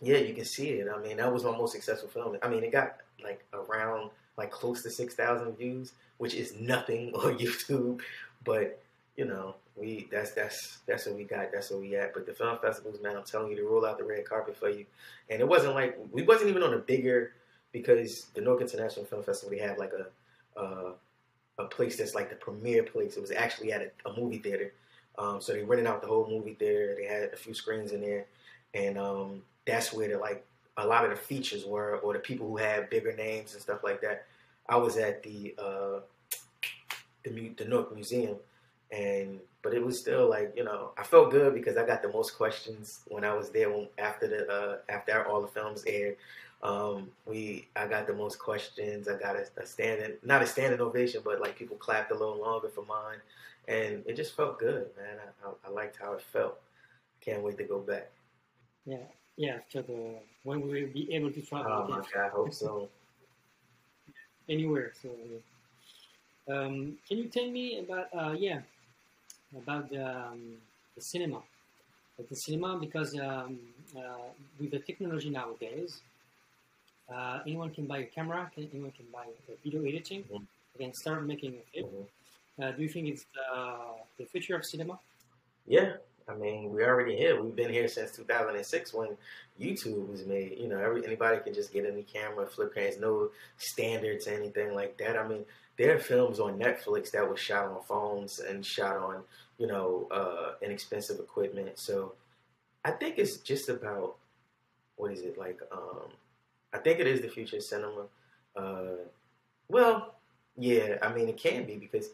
yeah, 0.00 0.18
you 0.18 0.34
can 0.34 0.44
see 0.44 0.70
it. 0.70 0.88
I 0.88 1.00
mean, 1.00 1.16
that 1.18 1.32
was 1.32 1.44
my 1.44 1.50
most 1.50 1.72
successful 1.72 2.08
film. 2.08 2.36
I 2.42 2.48
mean, 2.48 2.64
it 2.64 2.72
got 2.72 2.98
like 3.22 3.44
around 3.52 4.10
like 4.36 4.50
close 4.50 4.82
to 4.82 4.90
six 4.90 5.14
thousand 5.14 5.56
views, 5.56 5.92
which 6.18 6.34
is 6.34 6.54
nothing 6.58 7.12
on 7.14 7.38
YouTube, 7.38 8.00
but 8.44 8.80
you 9.16 9.24
know, 9.24 9.56
we 9.76 10.08
that's 10.10 10.32
that's 10.32 10.78
that's 10.86 11.06
what 11.06 11.16
we 11.16 11.24
got. 11.24 11.52
That's 11.52 11.70
what 11.70 11.80
we 11.80 11.96
at. 11.96 12.14
But 12.14 12.26
the 12.26 12.32
film 12.32 12.58
festivals, 12.60 13.00
man, 13.02 13.16
I'm 13.16 13.24
telling 13.24 13.50
you, 13.50 13.56
to 13.56 13.64
roll 13.64 13.86
out 13.86 13.98
the 13.98 14.04
red 14.04 14.24
carpet 14.24 14.56
for 14.56 14.68
you. 14.68 14.84
And 15.30 15.40
it 15.40 15.48
wasn't 15.48 15.74
like 15.74 15.98
we 16.10 16.22
wasn't 16.22 16.50
even 16.50 16.62
on 16.62 16.74
a 16.74 16.78
bigger 16.78 17.32
because 17.72 18.26
the 18.34 18.40
Newark 18.40 18.60
International 18.60 19.04
Film 19.04 19.22
Festival 19.22 19.56
they 19.56 19.62
have 19.62 19.78
like 19.78 19.92
a 19.92 20.60
uh, 20.60 20.92
a 21.58 21.64
place 21.64 21.96
that's 21.96 22.14
like 22.14 22.30
the 22.30 22.36
premier 22.36 22.82
place. 22.82 23.16
It 23.16 23.20
was 23.20 23.30
actually 23.30 23.72
at 23.72 23.82
a, 23.82 24.10
a 24.10 24.20
movie 24.20 24.38
theater. 24.38 24.72
Um, 25.18 25.40
so 25.40 25.52
they 25.52 25.62
rented 25.62 25.86
out 25.86 26.00
the 26.00 26.08
whole 26.08 26.28
movie 26.28 26.54
theater. 26.54 26.94
They 26.98 27.06
had 27.06 27.24
a 27.32 27.36
few 27.36 27.54
screens 27.54 27.92
in 27.92 28.00
there, 28.00 28.26
and 28.74 28.98
um, 28.98 29.42
that's 29.66 29.92
where 29.92 30.08
the 30.08 30.18
like 30.18 30.44
a 30.78 30.86
lot 30.86 31.04
of 31.04 31.10
the 31.10 31.16
features 31.16 31.64
were, 31.64 31.98
or 31.98 32.14
the 32.14 32.18
people 32.18 32.48
who 32.48 32.56
had 32.56 32.88
bigger 32.90 33.14
names 33.14 33.52
and 33.52 33.62
stuff 33.62 33.84
like 33.84 34.00
that. 34.02 34.26
I 34.68 34.76
was 34.76 34.96
at 34.96 35.22
the 35.22 35.54
uh, 35.58 36.00
the, 37.24 37.52
the 37.56 37.64
Newark 37.64 37.94
Museum, 37.94 38.36
and 38.90 39.40
but 39.62 39.74
it 39.74 39.84
was 39.84 39.98
still 39.98 40.28
like 40.28 40.52
you 40.56 40.64
know 40.64 40.90
I 40.98 41.04
felt 41.04 41.30
good 41.30 41.54
because 41.54 41.76
I 41.76 41.86
got 41.86 42.02
the 42.02 42.12
most 42.12 42.36
questions 42.36 43.00
when 43.08 43.24
I 43.24 43.34
was 43.34 43.50
there 43.50 43.70
when, 43.70 43.88
after 43.98 44.26
the 44.26 44.48
uh, 44.50 44.76
after 44.88 45.24
all 45.26 45.40
the 45.40 45.48
films 45.48 45.84
aired. 45.86 46.16
Um, 46.62 47.10
we 47.26 47.68
I 47.74 47.86
got 47.86 48.06
the 48.06 48.14
most 48.14 48.38
questions. 48.38 49.08
I 49.08 49.18
got 49.18 49.36
a, 49.36 49.46
a 49.56 49.66
standing 49.66 50.16
not 50.22 50.42
a 50.42 50.46
standing 50.46 50.80
ovation, 50.80 51.22
but 51.24 51.40
like 51.40 51.56
people 51.56 51.76
clapped 51.76 52.10
a 52.12 52.14
little 52.14 52.40
longer 52.40 52.68
for 52.68 52.84
mine, 52.84 53.18
and 53.68 54.02
it 54.06 54.16
just 54.16 54.36
felt 54.36 54.58
good, 54.58 54.86
man. 54.96 55.16
I, 55.18 55.48
I, 55.48 55.52
I 55.68 55.70
liked 55.70 55.96
how 56.00 56.12
it 56.12 56.22
felt. 56.22 56.58
Can't 57.20 57.42
wait 57.42 57.58
to 57.58 57.64
go 57.64 57.78
back. 57.80 58.10
Yeah, 58.84 59.06
yeah. 59.36 59.56
After 59.56 59.82
the 59.82 60.14
when 60.44 60.60
we 60.60 60.84
will 60.84 60.92
be 60.92 61.12
able 61.14 61.32
to 61.32 61.40
travel 61.42 61.72
Oh 61.72 61.84
again 61.84 61.98
my 61.98 62.04
god, 62.14 62.26
I 62.26 62.28
hope 62.28 62.52
so. 62.52 62.88
anywhere. 64.48 64.92
So, 65.00 65.10
um, 66.48 66.98
can 67.08 67.18
you 67.18 67.28
tell 67.28 67.48
me 67.50 67.80
about 67.80 68.08
uh, 68.14 68.32
yeah 68.38 68.60
about 69.56 69.90
the, 69.90 70.04
um, 70.04 70.56
the 70.94 71.02
cinema? 71.02 71.42
The 72.28 72.36
cinema 72.36 72.78
because 72.78 73.18
um, 73.18 73.58
uh, 73.96 74.00
with 74.60 74.70
the 74.70 74.78
technology 74.78 75.30
nowadays, 75.30 76.00
uh, 77.12 77.40
anyone 77.46 77.70
can 77.70 77.86
buy 77.86 77.98
a 77.98 78.04
camera, 78.04 78.50
can, 78.54 78.68
anyone 78.72 78.92
can 78.92 79.06
buy 79.12 79.24
a 79.48 79.56
video 79.64 79.82
editing, 79.84 80.22
Mhm. 80.24 80.46
they 80.76 80.84
can 80.84 80.94
start 80.94 81.24
making 81.26 81.54
a 81.54 81.62
film. 81.72 81.90
Mhm. 81.90 82.06
Uh, 82.62 82.70
do 82.76 82.82
you 82.82 82.88
think 82.88 83.08
it's 83.08 83.24
the, 83.34 83.78
the 84.18 84.26
future 84.26 84.54
of 84.54 84.64
cinema? 84.64 84.98
Yeah, 85.66 85.96
I 86.28 86.34
mean, 86.34 86.72
we're 86.72 86.86
already 86.88 87.16
here. 87.16 87.40
We've 87.42 87.56
been 87.56 87.72
here 87.72 87.88
since 87.88 88.12
2006 88.14 88.92
when 88.94 89.16
YouTube 89.60 90.08
was 90.08 90.24
made. 90.26 90.58
You 90.58 90.68
know, 90.68 90.78
every 90.78 91.04
anybody 91.04 91.40
can 91.42 91.54
just 91.54 91.72
get 91.72 91.86
any 91.86 92.02
camera, 92.02 92.46
flip 92.46 92.74
cameras, 92.74 92.98
no 92.98 93.30
standards, 93.58 94.26
anything 94.28 94.74
like 94.74 94.96
that. 94.98 95.16
I 95.16 95.26
mean, 95.26 95.44
there 95.78 95.94
are 95.94 95.98
films 95.98 96.38
on 96.38 96.58
Netflix 96.58 97.10
that 97.12 97.28
were 97.28 97.36
shot 97.36 97.66
on 97.66 97.82
phones 97.82 98.38
and 98.38 98.64
shot 98.64 98.96
on, 98.96 99.22
you 99.58 99.66
know, 99.66 100.08
uh, 100.10 100.52
inexpensive 100.62 101.18
equipment. 101.18 101.78
So 101.78 102.14
I 102.84 102.90
think 102.90 103.18
it's 103.18 103.38
just 103.38 103.68
about 103.68 104.16
what 104.96 105.12
is 105.12 105.22
it 105.22 105.38
like? 105.38 105.60
Um, 105.72 106.10
I 106.72 106.78
think 106.78 107.00
it 107.00 107.06
is 107.06 107.20
the 107.20 107.28
future 107.28 107.56
of 107.56 107.62
cinema. 107.62 108.04
Uh, 108.54 108.96
well, 109.68 110.14
yeah, 110.56 110.98
I 111.02 111.12
mean, 111.12 111.28
it 111.28 111.38
can 111.38 111.64
be 111.64 111.76
because 111.76 112.08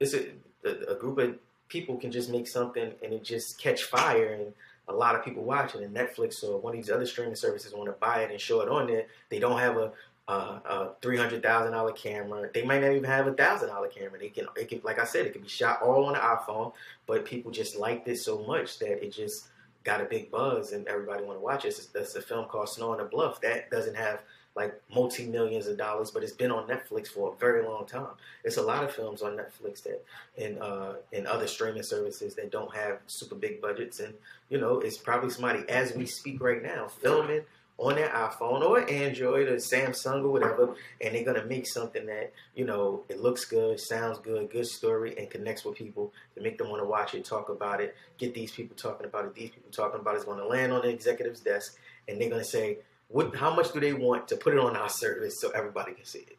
it's 0.00 0.14
a, 0.14 0.30
a, 0.64 0.94
a 0.94 0.94
group 0.96 1.18
of 1.18 1.38
people 1.68 1.96
can 1.96 2.10
just 2.10 2.30
make 2.30 2.46
something 2.46 2.92
and 3.02 3.12
it 3.12 3.24
just 3.24 3.58
catch 3.58 3.84
fire 3.84 4.34
and 4.34 4.52
a 4.88 4.92
lot 4.92 5.14
of 5.16 5.24
people 5.24 5.42
watch 5.42 5.74
it 5.74 5.82
and 5.82 5.94
Netflix 5.94 6.44
or 6.44 6.58
one 6.58 6.76
of 6.76 6.80
these 6.80 6.90
other 6.90 7.06
streaming 7.06 7.34
services 7.34 7.72
want 7.72 7.86
to 7.86 7.92
buy 7.92 8.22
it 8.22 8.30
and 8.30 8.40
show 8.40 8.60
it 8.60 8.68
on 8.68 8.86
there. 8.86 9.06
They 9.30 9.38
don't 9.38 9.58
have 9.58 9.76
a, 9.76 9.92
a, 10.28 10.88
three 11.02 11.16
hundred 11.16 11.42
thousand 11.42 11.72
dollar 11.72 11.92
camera. 11.92 12.48
They 12.52 12.64
might 12.64 12.82
not 12.82 12.92
even 12.92 13.04
have 13.04 13.26
a 13.26 13.32
thousand 13.32 13.68
dollar 13.68 13.88
camera. 13.88 14.18
They 14.18 14.28
can 14.28 14.46
it 14.56 14.68
can 14.68 14.80
like 14.82 14.98
I 14.98 15.04
said, 15.04 15.26
it 15.26 15.32
can 15.32 15.42
be 15.42 15.48
shot 15.48 15.82
all 15.82 16.04
on 16.04 16.14
the 16.14 16.18
iPhone, 16.18 16.72
but 17.06 17.24
people 17.24 17.50
just 17.50 17.76
liked 17.76 18.08
it 18.08 18.18
so 18.18 18.42
much 18.46 18.78
that 18.80 19.04
it 19.04 19.12
just 19.12 19.48
got 19.84 20.00
a 20.00 20.04
big 20.04 20.30
buzz 20.30 20.72
and 20.72 20.86
everybody 20.88 21.24
want 21.24 21.38
to 21.38 21.44
watch 21.44 21.64
it. 21.64 21.80
It's 21.94 22.16
a 22.16 22.22
film 22.22 22.46
called 22.46 22.68
Snow 22.68 22.90
on 22.90 22.98
the 22.98 23.04
Bluff 23.04 23.40
that 23.42 23.70
doesn't 23.70 23.94
have 23.94 24.20
like 24.56 24.74
multi 24.92 25.26
millions 25.26 25.66
of 25.66 25.76
dollars, 25.76 26.10
but 26.10 26.22
it's 26.22 26.32
been 26.32 26.50
on 26.50 26.66
Netflix 26.66 27.08
for 27.08 27.32
a 27.32 27.36
very 27.36 27.62
long 27.62 27.86
time. 27.86 28.14
It's 28.42 28.56
a 28.56 28.62
lot 28.62 28.82
of 28.82 28.90
films 28.90 29.20
on 29.22 29.36
Netflix 29.36 29.82
that 29.84 30.02
and 30.36 30.58
uh, 30.58 30.94
and 31.12 31.26
other 31.26 31.46
streaming 31.46 31.82
services 31.82 32.34
that 32.34 32.50
don't 32.50 32.74
have 32.74 32.98
super 33.06 33.34
big 33.34 33.60
budgets, 33.60 34.00
and 34.00 34.14
you 34.48 34.58
know, 34.58 34.80
it's 34.80 34.96
probably 34.96 35.30
somebody 35.30 35.68
as 35.68 35.94
we 35.94 36.06
speak 36.06 36.40
right 36.40 36.62
now 36.62 36.88
filming 36.88 37.42
on 37.78 37.94
their 37.94 38.08
iPhone 38.08 38.62
or 38.62 38.88
Android 38.90 39.48
or 39.48 39.56
Samsung 39.56 40.24
or 40.24 40.28
whatever, 40.28 40.74
and 41.00 41.14
they're 41.14 41.24
gonna 41.24 41.44
make 41.44 41.66
something 41.66 42.06
that 42.06 42.32
you 42.54 42.64
know 42.64 43.04
it 43.08 43.20
looks 43.20 43.44
good, 43.44 43.78
sounds 43.78 44.18
good, 44.18 44.50
good 44.50 44.66
story, 44.66 45.14
and 45.18 45.28
connects 45.28 45.64
with 45.64 45.76
people 45.76 46.12
to 46.34 46.40
make 46.40 46.56
them 46.56 46.70
want 46.70 46.82
to 46.82 46.88
watch 46.88 47.14
it, 47.14 47.24
talk 47.24 47.48
about 47.48 47.80
it, 47.80 47.94
get 48.18 48.34
these 48.34 48.52
people 48.52 48.76
talking 48.76 49.06
about 49.06 49.26
it. 49.26 49.34
These 49.34 49.50
people 49.50 49.70
talking 49.70 50.00
about 50.00 50.14
it 50.14 50.18
is 50.18 50.24
going 50.24 50.38
to 50.38 50.46
land 50.46 50.72
on 50.72 50.82
the 50.82 50.88
executive's 50.88 51.40
desk, 51.40 51.78
and 52.08 52.20
they're 52.20 52.30
gonna 52.30 52.44
say, 52.44 52.78
"What? 53.08 53.36
How 53.36 53.54
much 53.54 53.72
do 53.72 53.80
they 53.80 53.92
want 53.92 54.26
to 54.28 54.36
put 54.36 54.54
it 54.54 54.58
on 54.58 54.74
our 54.76 54.88
service 54.88 55.40
so 55.40 55.50
everybody 55.50 55.92
can 55.92 56.06
see 56.06 56.20
it?" 56.20 56.38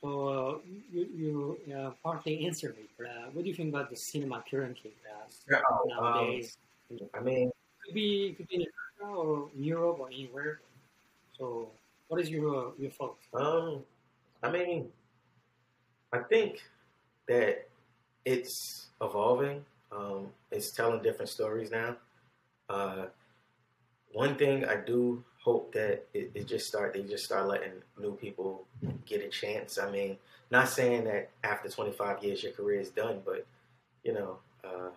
So 0.00 0.28
uh, 0.28 0.58
you, 0.92 1.56
you 1.66 1.74
uh, 1.74 1.90
partly 2.02 2.46
answered 2.46 2.76
it. 2.78 2.90
but, 2.98 3.06
Uh, 3.06 3.30
what 3.32 3.42
do 3.42 3.48
you 3.48 3.54
think 3.54 3.70
about 3.70 3.88
the 3.90 3.96
cinema 3.96 4.44
currently 4.50 4.94
uh, 5.10 5.58
nowadays? 5.86 6.56
I 7.14 7.20
mean, 7.20 7.50
could 7.84 7.94
be 7.94 8.34
could 8.36 8.48
be 8.48 8.68
America 9.04 9.18
or 9.18 9.50
in 9.56 9.64
Europe 9.64 10.00
or 10.00 10.08
anywhere. 10.08 10.60
So, 11.38 11.68
what 12.08 12.20
is 12.20 12.30
your 12.30 12.72
your 12.78 12.90
thought? 12.90 13.16
Um, 13.32 13.82
I 14.42 14.50
mean, 14.50 14.88
I 16.12 16.18
think 16.18 16.62
that 17.28 17.68
it's 18.24 18.88
evolving. 19.00 19.64
Um, 19.92 20.28
it's 20.50 20.70
telling 20.72 21.02
different 21.02 21.30
stories 21.30 21.70
now. 21.70 21.96
Uh, 22.68 23.06
one 24.12 24.36
thing 24.36 24.64
I 24.64 24.76
do 24.76 25.24
hope 25.42 25.72
that 25.74 26.06
it, 26.14 26.30
it 26.34 26.46
just 26.46 26.66
start 26.66 26.94
they 26.94 27.02
just 27.02 27.24
start 27.24 27.48
letting 27.48 27.72
new 28.00 28.14
people 28.16 28.66
get 29.06 29.22
a 29.22 29.28
chance. 29.28 29.78
I 29.78 29.90
mean, 29.90 30.16
not 30.50 30.68
saying 30.68 31.04
that 31.04 31.30
after 31.42 31.68
25 31.68 32.22
years 32.24 32.42
your 32.42 32.52
career 32.52 32.80
is 32.80 32.90
done, 32.90 33.20
but 33.24 33.46
you 34.04 34.12
know, 34.12 34.38
uh, 34.62 34.90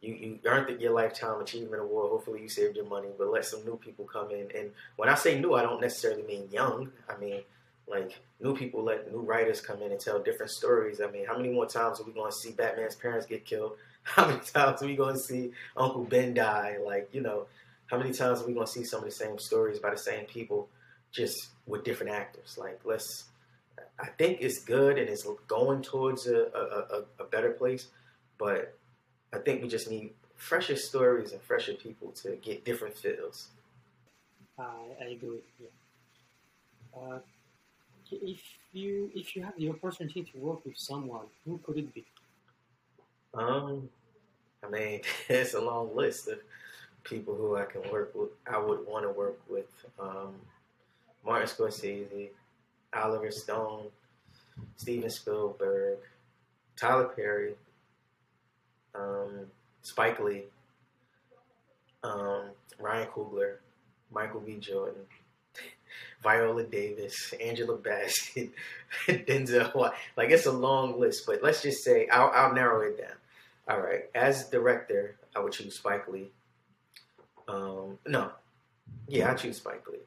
you 0.00 0.14
you 0.14 0.38
earned 0.44 0.80
your 0.80 0.92
lifetime 0.92 1.40
achievement 1.40 1.82
award. 1.82 2.10
Hopefully, 2.10 2.42
you 2.42 2.48
saved 2.48 2.76
your 2.76 2.86
money, 2.86 3.08
but 3.16 3.30
let 3.30 3.44
some 3.44 3.64
new 3.64 3.76
people 3.76 4.04
come 4.04 4.30
in. 4.30 4.48
And 4.56 4.70
when 4.96 5.08
I 5.08 5.14
say 5.14 5.40
new, 5.40 5.54
I 5.54 5.62
don't 5.62 5.80
necessarily 5.80 6.22
mean 6.22 6.48
young. 6.50 6.92
I 7.08 7.16
mean 7.16 7.42
like 7.88 8.18
new 8.40 8.54
people 8.54 8.82
let 8.82 9.10
new 9.10 9.20
writers 9.20 9.60
come 9.60 9.82
in 9.82 9.92
and 9.92 10.00
tell 10.00 10.20
different 10.20 10.50
stories. 10.50 11.00
I 11.00 11.10
mean, 11.10 11.24
how 11.26 11.36
many 11.36 11.50
more 11.50 11.66
times 11.66 12.00
are 12.00 12.04
we 12.04 12.12
going 12.12 12.30
to 12.30 12.36
see 12.36 12.52
Batman's 12.52 12.96
parents 12.96 13.26
get 13.26 13.44
killed? 13.44 13.72
How 14.02 14.28
many 14.28 14.38
times 14.38 14.80
are 14.80 14.86
we 14.86 14.94
going 14.94 15.16
to 15.16 15.20
see 15.20 15.50
Uncle 15.76 16.04
Ben 16.04 16.32
die? 16.32 16.76
Like, 16.84 17.08
you 17.12 17.20
know, 17.20 17.46
how 17.88 17.98
many 17.98 18.12
times 18.12 18.40
are 18.40 18.46
we 18.46 18.54
going 18.54 18.66
to 18.66 18.70
see 18.72 18.84
some 18.84 19.00
of 19.00 19.04
the 19.04 19.10
same 19.10 19.36
stories 19.36 19.80
by 19.80 19.90
the 19.90 19.98
same 19.98 20.26
people, 20.26 20.68
just 21.10 21.48
with 21.66 21.82
different 21.82 22.12
actors? 22.12 22.56
Like, 22.56 22.78
let's. 22.84 23.24
I 23.98 24.06
think 24.06 24.38
it's 24.42 24.62
good 24.62 24.96
and 24.96 25.08
it's 25.08 25.26
going 25.48 25.82
towards 25.82 26.28
a, 26.28 26.36
a, 26.36 26.98
a, 26.98 27.24
a 27.24 27.24
better 27.24 27.50
place, 27.50 27.88
but 28.38 28.76
I 29.36 29.38
think 29.40 29.62
we 29.62 29.68
just 29.68 29.90
need 29.90 30.10
fresher 30.36 30.76
stories 30.76 31.32
and 31.32 31.42
fresher 31.42 31.74
people 31.74 32.10
to 32.22 32.36
get 32.36 32.64
different 32.64 32.96
feels. 32.96 33.48
I 34.58 34.64
I 35.00 35.04
agree. 35.16 35.40
Yeah. 35.60 35.68
Uh, 36.98 37.18
if 38.10 38.40
you 38.72 39.10
if 39.14 39.36
you 39.36 39.42
have 39.42 39.56
the 39.58 39.68
opportunity 39.68 40.22
to 40.22 40.38
work 40.38 40.64
with 40.64 40.78
someone, 40.78 41.26
who 41.44 41.58
could 41.58 41.76
it 41.76 41.92
be? 41.92 42.04
Um, 43.34 43.88
I 44.64 44.70
mean, 44.70 45.00
it's 45.28 45.54
a 45.54 45.60
long 45.60 45.94
list 45.94 46.28
of 46.28 46.38
people 47.04 47.34
who 47.34 47.56
I 47.56 47.64
can 47.64 47.82
work 47.92 48.14
with. 48.14 48.30
I 48.50 48.58
would 48.58 48.86
want 48.86 49.04
to 49.04 49.10
work 49.10 49.38
with 49.48 49.70
um, 49.98 50.34
Martin 51.24 51.48
Scorsese, 51.48 52.30
Oliver 52.94 53.30
Stone, 53.30 53.88
Steven 54.76 55.10
Spielberg, 55.10 55.98
Tyler 56.76 57.08
Perry, 57.14 57.54
um, 58.98 59.46
Spike 59.82 60.20
Lee, 60.20 60.44
um, 62.02 62.50
Ryan 62.78 63.08
Coogler, 63.08 63.56
Michael 64.10 64.40
B. 64.40 64.56
Jordan, 64.56 65.02
Viola 66.22 66.64
Davis, 66.64 67.34
Angela 67.42 67.76
Bassett, 67.76 68.50
Denzel. 69.06 69.92
Like 70.16 70.30
it's 70.30 70.46
a 70.46 70.52
long 70.52 70.98
list, 70.98 71.24
but 71.26 71.42
let's 71.42 71.62
just 71.62 71.84
say 71.84 72.08
I'll, 72.08 72.30
I'll 72.34 72.54
narrow 72.54 72.80
it 72.82 72.98
down. 72.98 73.16
All 73.68 73.80
right, 73.80 74.04
as 74.14 74.48
director, 74.48 75.16
I 75.34 75.40
would 75.40 75.52
choose 75.52 75.76
Spike 75.76 76.06
Lee. 76.08 76.30
Um, 77.48 77.98
no, 78.06 78.30
yeah, 79.08 79.30
I 79.30 79.34
choose 79.34 79.56
Spike 79.56 79.86
Lee. 79.88 79.98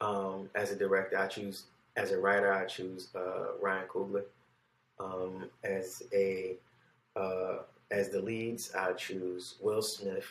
Um, 0.00 0.50
as 0.54 0.70
a 0.72 0.76
director, 0.76 1.18
I 1.18 1.26
choose. 1.26 1.64
As 1.96 2.12
a 2.12 2.18
writer, 2.18 2.52
I 2.52 2.64
choose 2.66 3.08
uh, 3.14 3.56
Ryan 3.60 3.86
Coogler. 3.88 4.22
Um, 4.98 5.46
as 5.64 6.02
a 6.12 6.56
uh, 7.16 7.58
as 7.90 8.08
the 8.08 8.20
leads, 8.20 8.74
I 8.74 8.92
choose 8.92 9.56
Will 9.60 9.82
Smith 9.82 10.26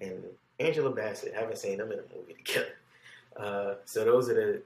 and 0.00 0.22
Angela 0.60 0.90
Bassett. 0.90 1.34
I 1.36 1.40
haven't 1.40 1.58
seen 1.58 1.78
them 1.78 1.92
in 1.92 1.98
a 1.98 2.16
movie 2.16 2.34
together. 2.44 2.76
Uh, 3.36 3.74
so 3.84 4.04
those 4.04 4.28
are 4.28 4.34
the 4.34 4.62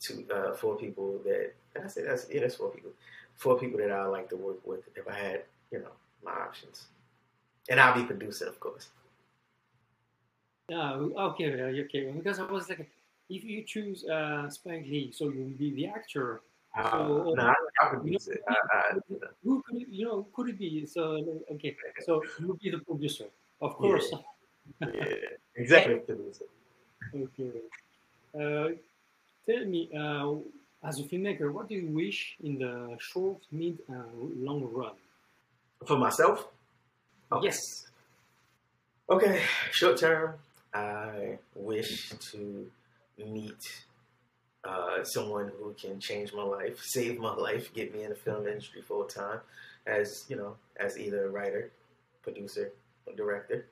two, 0.00 0.24
uh, 0.34 0.54
four 0.54 0.76
people 0.76 1.20
that 1.24 1.52
I 1.82 1.86
say 1.88 2.02
that's 2.02 2.26
yeah, 2.30 2.40
that's 2.40 2.56
four 2.56 2.70
people. 2.70 2.90
Four 3.34 3.58
people 3.58 3.78
that 3.78 3.90
I 3.90 4.06
like 4.06 4.28
to 4.30 4.36
work 4.36 4.64
with 4.66 4.80
if 4.94 5.08
I 5.08 5.14
had, 5.14 5.42
you 5.70 5.80
know, 5.80 5.92
my 6.24 6.32
options. 6.32 6.86
And 7.68 7.80
I'll 7.80 7.94
be 7.94 8.04
producing, 8.04 8.48
of 8.48 8.60
course. 8.60 8.88
Yeah, 10.68 10.92
okay, 10.92 11.52
okay. 11.52 12.12
Because 12.12 12.38
I 12.38 12.44
was 12.44 12.68
like, 12.68 12.88
if 13.28 13.44
you 13.44 13.64
choose 13.64 14.04
uh, 14.06 14.48
Spike 14.48 14.86
Lee, 14.86 15.12
so 15.12 15.30
you 15.30 15.40
will 15.40 15.58
be 15.58 15.74
the 15.74 15.86
actor. 15.86 16.42
So, 16.76 17.34
no, 17.36 17.42
I, 17.42 17.54
I 17.80 17.88
produce 17.88 18.28
it. 18.28 18.42
I, 18.48 18.54
I, 18.72 18.98
who 19.44 19.62
could 19.62 19.82
it, 19.82 19.88
you 19.90 20.06
know 20.06 20.26
could 20.34 20.48
it 20.48 20.58
be? 20.58 20.86
So 20.86 21.44
okay, 21.52 21.76
so 22.06 22.22
you 22.40 22.58
be 22.60 22.70
the 22.70 22.78
producer, 22.78 23.26
of 23.60 23.74
course. 23.74 24.12
Yeah, 24.80 25.04
yeah. 25.58 25.98
producer. 26.06 26.46
Okay. 27.14 27.52
Uh, 28.34 28.72
tell 29.46 29.64
me, 29.66 29.90
uh, 29.94 30.36
as 30.88 31.00
a 31.00 31.02
filmmaker, 31.02 31.52
what 31.52 31.68
do 31.68 31.74
you 31.74 31.88
wish 31.88 32.36
in 32.42 32.58
the 32.58 32.96
short, 32.98 33.42
mid, 33.52 33.78
and 33.88 34.42
long 34.42 34.66
run? 34.72 34.92
For 35.86 35.98
myself? 35.98 36.48
Okay. 37.30 37.48
Yes. 37.48 37.88
Okay, 39.10 39.42
short 39.70 39.98
term, 39.98 40.34
I 40.72 41.38
wish 41.54 42.08
to 42.32 42.70
meet 43.18 43.84
uh, 44.64 45.04
someone 45.04 45.50
who 45.58 45.74
can 45.74 46.00
change 46.00 46.32
my 46.32 46.42
life, 46.42 46.80
save 46.82 47.18
my 47.18 47.34
life, 47.34 47.72
get 47.74 47.94
me 47.94 48.02
in 48.02 48.10
the 48.10 48.14
film 48.14 48.46
industry 48.46 48.82
full 48.82 49.04
time, 49.04 49.40
as 49.86 50.24
you 50.28 50.36
know, 50.36 50.56
as 50.76 50.98
either 50.98 51.26
a 51.26 51.28
writer, 51.28 51.70
producer, 52.22 52.72
or 53.06 53.14
director, 53.14 53.66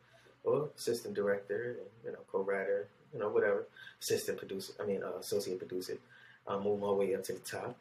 or 0.45 0.69
assistant 0.77 1.15
director, 1.15 1.77
you 2.05 2.13
know, 2.13 2.19
co-writer, 2.31 2.89
you 3.13 3.21
know, 3.21 3.29
whatever, 3.29 3.67
assistant 4.01 4.39
producer. 4.39 4.73
I 4.81 4.87
mean, 4.87 5.03
uh, 5.03 5.19
associate 5.19 5.59
producer. 5.59 5.99
Uh, 6.47 6.59
move 6.59 6.81
my 6.81 6.91
way 6.91 7.15
up 7.15 7.23
to 7.23 7.35
the 7.35 7.39
top. 7.39 7.77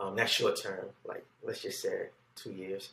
Um, 0.00 0.16
that's 0.16 0.32
short 0.32 0.60
term. 0.60 0.86
Like 1.04 1.24
let's 1.42 1.62
just 1.62 1.80
say 1.80 2.08
two 2.34 2.52
years. 2.52 2.90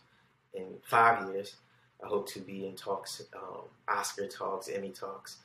In 0.54 0.66
five 0.84 1.28
years, 1.30 1.56
I 2.04 2.08
hope 2.08 2.28
to 2.34 2.40
be 2.40 2.68
in 2.68 2.76
talks, 2.76 3.24
um, 3.36 3.64
Oscar 3.88 4.28
talks, 4.28 4.70
Emmy 4.70 4.90
talks, 4.90 5.38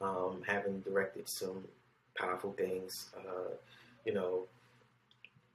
um, 0.00 0.42
having 0.46 0.80
directed 0.80 1.28
some 1.28 1.64
powerful 2.16 2.52
things. 2.52 3.10
Uh, 3.16 3.54
you 4.04 4.14
know, 4.14 4.46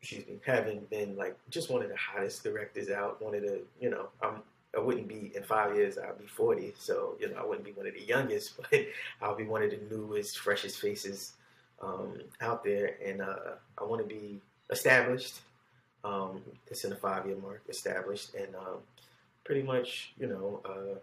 excuse 0.01 0.25
me, 0.27 0.39
having 0.45 0.81
been 0.89 1.15
like 1.15 1.37
just 1.49 1.69
one 1.69 1.81
of 1.81 1.89
the 1.89 1.95
hottest 1.95 2.43
directors 2.43 2.89
out, 2.89 3.21
one 3.21 3.35
of 3.35 3.41
the, 3.41 3.61
you 3.79 3.89
know, 3.89 4.09
I'm 4.21 4.43
I 4.75 4.79
wouldn't 4.79 5.07
be 5.07 5.31
in 5.35 5.43
five 5.43 5.75
years. 5.75 5.97
I'll 5.97 6.15
be 6.15 6.27
forty, 6.27 6.73
so 6.79 7.15
you 7.19 7.29
know 7.29 7.35
I 7.37 7.45
wouldn't 7.45 7.65
be 7.65 7.73
one 7.73 7.87
of 7.87 7.93
the 7.93 8.01
youngest, 8.01 8.53
but 8.71 8.79
I'll 9.21 9.35
be 9.35 9.43
one 9.43 9.63
of 9.63 9.71
the 9.71 9.79
newest, 9.89 10.39
freshest 10.39 10.79
faces 10.79 11.33
um, 11.81 12.19
out 12.39 12.63
there, 12.63 12.95
and 13.05 13.21
uh, 13.21 13.55
I 13.77 13.83
want 13.83 14.01
to 14.01 14.07
be 14.07 14.39
established. 14.69 15.41
Um, 16.03 16.41
it's 16.67 16.83
in 16.83 16.89
the 16.89 16.95
five-year 16.95 17.35
mark, 17.35 17.61
established, 17.69 18.33
and 18.33 18.55
um, 18.55 18.79
pretty 19.43 19.61
much, 19.61 20.13
you 20.17 20.25
know, 20.25 20.61
uh, 20.65 20.97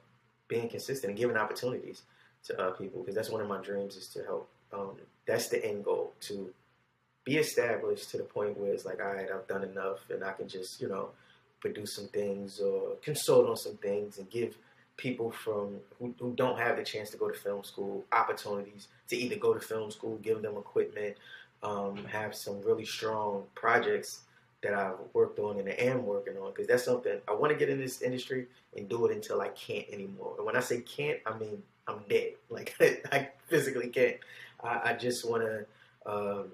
being 0.49 0.69
consistent 0.69 1.11
and 1.11 1.19
giving 1.19 1.37
opportunities 1.37 2.03
to 2.45 2.61
uh, 2.61 2.71
people 2.71 3.01
because 3.01 3.15
that's 3.15 3.31
one 3.31 3.41
of 3.41 3.49
my 3.49 3.61
dreams 3.61 3.97
is 3.97 4.09
to 4.09 4.25
help. 4.25 4.49
Um, 4.73 4.97
that's 5.27 5.49
the 5.49 5.65
end 5.65 5.85
goal 5.85 6.13
to 6.21 6.53
be 7.25 7.37
established 7.37 8.11
to 8.11 8.19
the 8.19 8.25
point 8.25 8.59
where 8.59 8.73
it's 8.73 8.85
like, 8.85 9.01
all 9.03 9.13
right, 9.13 9.29
I've 9.33 9.47
done 9.47 9.65
enough, 9.65 10.09
and 10.11 10.25
I 10.25 10.33
can 10.33 10.49
just, 10.49 10.81
you 10.81 10.89
know 10.89 11.11
produce 11.61 11.95
some 11.95 12.09
things 12.09 12.61
or 12.61 12.97
consult 13.03 13.49
on 13.49 13.57
some 13.57 13.77
things 13.77 14.19
and 14.19 14.31
give 14.31 14.57
people 14.97 15.31
from 15.31 15.77
who, 15.99 16.15
who, 16.19 16.33
don't 16.35 16.59
have 16.59 16.77
the 16.77 16.85
chance 16.85 17.11
to 17.11 17.17
go 17.17 17.29
to 17.29 17.39
film 17.39 17.63
school 17.65 18.05
opportunities 18.13 18.89
to 19.09 19.17
either 19.17 19.37
go 19.37 19.55
to 19.55 19.61
film 19.61 19.91
school, 19.91 20.19
give 20.23 20.43
them 20.43 20.57
equipment, 20.57 21.17
um, 21.63 21.97
have 22.07 22.35
some 22.35 22.61
really 22.63 22.85
strong 22.85 23.45
projects 23.55 24.21
that 24.63 24.75
I've 24.75 24.97
worked 25.13 25.39
on 25.39 25.59
and 25.59 25.69
am 25.69 26.05
working 26.05 26.37
on 26.37 26.51
because 26.51 26.67
that's 26.67 26.85
something 26.85 27.19
I 27.29 27.35
want 27.35 27.53
to 27.53 27.59
get 27.59 27.69
in 27.69 27.79
this 27.79 28.03
industry 28.03 28.47
and 28.77 28.89
do 28.89 29.07
it 29.07 29.15
until 29.15 29.41
I 29.41 29.49
can't 29.49 29.87
anymore. 29.93 30.35
And 30.37 30.47
when 30.47 30.57
I 30.57 30.61
say 30.61 30.81
can't, 30.81 31.19
I 31.25 31.39
mean 31.39 31.63
I'm 31.87 32.01
dead. 32.09 32.33
Like 32.51 32.75
I 32.81 33.29
physically 33.49 33.89
can't. 33.89 34.17
I, 34.63 34.91
I 34.91 34.93
just 34.95 35.29
want 35.29 35.43
to 35.43 35.67
um, 36.07 36.53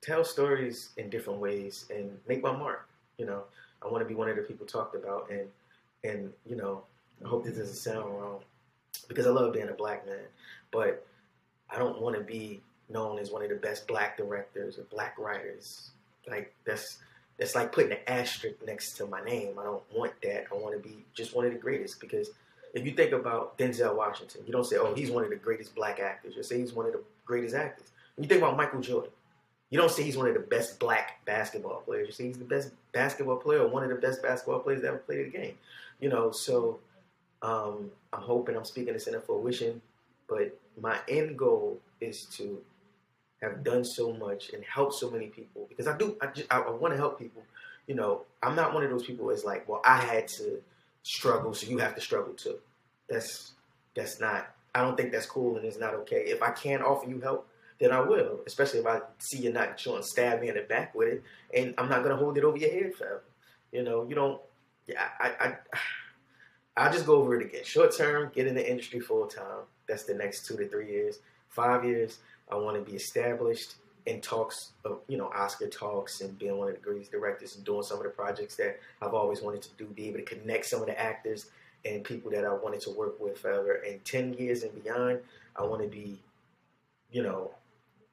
tell 0.00 0.24
stories 0.24 0.90
in 0.96 1.10
different 1.10 1.40
ways 1.40 1.86
and 1.90 2.18
make 2.28 2.42
my 2.42 2.52
mark. 2.52 2.88
You 3.18 3.26
know, 3.26 3.42
I 3.82 3.88
want 3.88 4.02
to 4.02 4.08
be 4.08 4.14
one 4.14 4.28
of 4.28 4.36
the 4.36 4.42
people 4.42 4.66
talked 4.66 4.94
about, 4.94 5.30
and 5.30 5.48
and 6.04 6.32
you 6.48 6.56
know, 6.56 6.82
I 7.24 7.28
hope 7.28 7.44
this 7.44 7.56
doesn't 7.56 7.76
sound 7.76 8.06
wrong 8.06 8.40
because 9.08 9.26
I 9.26 9.30
love 9.30 9.52
being 9.52 9.68
a 9.68 9.74
black 9.74 10.06
man, 10.06 10.26
but 10.70 11.06
I 11.70 11.78
don't 11.78 12.00
want 12.00 12.16
to 12.16 12.22
be 12.22 12.60
known 12.88 13.18
as 13.18 13.30
one 13.30 13.42
of 13.42 13.48
the 13.48 13.56
best 13.56 13.88
black 13.88 14.16
directors 14.16 14.78
or 14.78 14.82
black 14.84 15.18
writers. 15.18 15.90
Like 16.28 16.54
that's 16.64 16.98
that's 17.38 17.54
like 17.54 17.72
putting 17.72 17.92
an 17.92 17.98
asterisk 18.06 18.56
next 18.66 18.96
to 18.96 19.06
my 19.06 19.22
name. 19.22 19.58
I 19.58 19.64
don't 19.64 19.82
want 19.94 20.12
that. 20.22 20.46
I 20.50 20.54
want 20.54 20.80
to 20.80 20.88
be 20.88 21.04
just 21.14 21.34
one 21.34 21.44
of 21.46 21.52
the 21.52 21.58
greatest 21.58 22.00
because 22.00 22.30
if 22.76 22.84
you 22.84 22.92
think 22.92 23.12
about 23.12 23.56
Denzel 23.56 23.96
Washington, 23.96 24.42
you 24.46 24.52
don't 24.52 24.64
say, 24.64 24.76
"Oh, 24.76 24.94
he's 24.94 25.10
one 25.10 25.24
of 25.24 25.30
the 25.30 25.36
greatest 25.36 25.74
black 25.74 25.98
actors." 25.98 26.34
You 26.36 26.42
say 26.42 26.58
he's 26.58 26.74
one 26.74 26.84
of 26.86 26.92
the 26.92 27.02
greatest 27.24 27.54
actors. 27.54 27.88
When 28.14 28.24
you 28.24 28.28
think 28.28 28.42
about 28.42 28.56
Michael 28.56 28.80
Jordan, 28.80 29.10
you 29.70 29.78
don't 29.78 29.90
say 29.90 30.02
he's 30.02 30.16
one 30.16 30.28
of 30.28 30.34
the 30.34 30.40
best 30.40 30.78
black 30.78 31.24
basketball 31.24 31.80
players. 31.80 32.06
You 32.06 32.12
say 32.12 32.26
he's 32.26 32.38
the 32.38 32.44
best 32.44 32.70
basketball 32.92 33.38
player 33.38 33.60
or 33.60 33.68
one 33.68 33.82
of 33.82 33.88
the 33.88 33.94
best 33.94 34.22
basketball 34.22 34.60
players 34.60 34.82
that 34.82 34.88
ever 34.88 34.98
played 34.98 35.26
the 35.26 35.30
game. 35.30 35.54
You 36.00 36.10
know, 36.10 36.30
so 36.30 36.78
um, 37.40 37.90
I'm 38.12 38.20
hoping 38.20 38.56
I'm 38.56 38.64
speaking 38.66 38.92
this 38.92 39.06
in 39.06 39.18
fruition, 39.22 39.80
but 40.28 40.58
my 40.78 40.98
end 41.08 41.38
goal 41.38 41.80
is 42.02 42.26
to 42.36 42.60
have 43.40 43.64
done 43.64 43.86
so 43.86 44.12
much 44.12 44.50
and 44.50 44.62
help 44.64 44.92
so 44.92 45.10
many 45.10 45.28
people 45.28 45.64
because 45.70 45.86
I 45.86 45.96
do. 45.96 46.16
I, 46.20 46.26
just, 46.26 46.52
I, 46.52 46.60
I 46.60 46.70
want 46.70 46.92
to 46.92 46.98
help 46.98 47.18
people. 47.18 47.42
You 47.86 47.94
know, 47.94 48.22
I'm 48.42 48.54
not 48.54 48.74
one 48.74 48.82
of 48.84 48.90
those 48.90 49.06
people 49.06 49.28
that's 49.28 49.44
like, 49.44 49.66
well, 49.66 49.80
I 49.82 49.96
had 49.98 50.28
to 50.28 50.60
struggle, 51.06 51.54
so 51.54 51.68
you 51.68 51.78
have 51.78 51.94
to 51.94 52.00
struggle 52.00 52.34
too. 52.34 52.58
That's 53.08 53.52
that's 53.94 54.20
not. 54.20 54.48
I 54.74 54.82
don't 54.82 54.96
think 54.96 55.12
that's 55.12 55.26
cool 55.26 55.56
and 55.56 55.64
it's 55.64 55.78
not 55.78 55.94
okay. 55.94 56.24
If 56.26 56.42
I 56.42 56.50
can't 56.50 56.82
offer 56.82 57.08
you 57.08 57.20
help, 57.20 57.48
then 57.80 57.92
I 57.92 58.00
will. 58.00 58.40
Especially 58.46 58.80
if 58.80 58.86
I 58.86 59.00
see 59.18 59.38
you're 59.38 59.52
not 59.52 59.78
trying 59.78 59.98
to 59.98 60.02
stab 60.02 60.40
me 60.40 60.48
in 60.48 60.56
the 60.56 60.62
back 60.62 60.94
with 60.94 61.08
it, 61.08 61.22
and 61.54 61.74
I'm 61.78 61.88
not 61.88 62.02
gonna 62.02 62.16
hold 62.16 62.36
it 62.36 62.44
over 62.44 62.58
your 62.58 62.70
head. 62.70 62.92
You 63.72 63.84
know, 63.84 64.06
you 64.08 64.14
don't. 64.14 64.40
Yeah, 64.86 65.02
I, 65.18 65.28
I, 65.40 65.56
I'll 66.76 66.92
just 66.92 67.06
go 67.06 67.16
over 67.16 67.40
it 67.40 67.46
again. 67.46 67.64
Short 67.64 67.96
term, 67.96 68.30
get 68.34 68.46
in 68.46 68.54
the 68.54 68.68
industry 68.68 69.00
full 69.00 69.26
time. 69.26 69.64
That's 69.88 70.04
the 70.04 70.14
next 70.14 70.46
two 70.46 70.56
to 70.56 70.68
three 70.68 70.90
years. 70.90 71.20
Five 71.48 71.84
years, 71.84 72.18
I 72.50 72.56
want 72.56 72.76
to 72.76 72.88
be 72.88 72.96
established 72.96 73.76
in 74.06 74.20
talks 74.20 74.70
of, 74.84 75.00
you 75.08 75.18
know, 75.18 75.30
Oscar 75.34 75.68
talks 75.68 76.20
and 76.20 76.38
being 76.38 76.56
one 76.56 76.68
of 76.68 76.74
the 76.74 76.80
greatest 76.80 77.10
directors 77.10 77.56
and 77.56 77.64
doing 77.64 77.82
some 77.82 77.98
of 77.98 78.04
the 78.04 78.10
projects 78.10 78.56
that 78.56 78.78
I've 79.02 79.14
always 79.14 79.42
wanted 79.42 79.62
to 79.62 79.68
do, 79.76 79.86
be 79.86 80.08
able 80.08 80.18
to 80.18 80.24
connect 80.24 80.66
some 80.66 80.80
of 80.80 80.86
the 80.86 80.98
actors 80.98 81.50
and 81.84 82.04
people 82.04 82.30
that 82.30 82.44
I 82.44 82.52
wanted 82.52 82.80
to 82.82 82.90
work 82.90 83.20
with 83.20 83.38
forever. 83.38 83.82
And 83.86 84.04
10 84.04 84.34
years 84.34 84.62
and 84.62 84.82
beyond, 84.82 85.20
I 85.56 85.64
want 85.64 85.82
to 85.82 85.88
be, 85.88 86.20
you 87.10 87.22
know, 87.22 87.50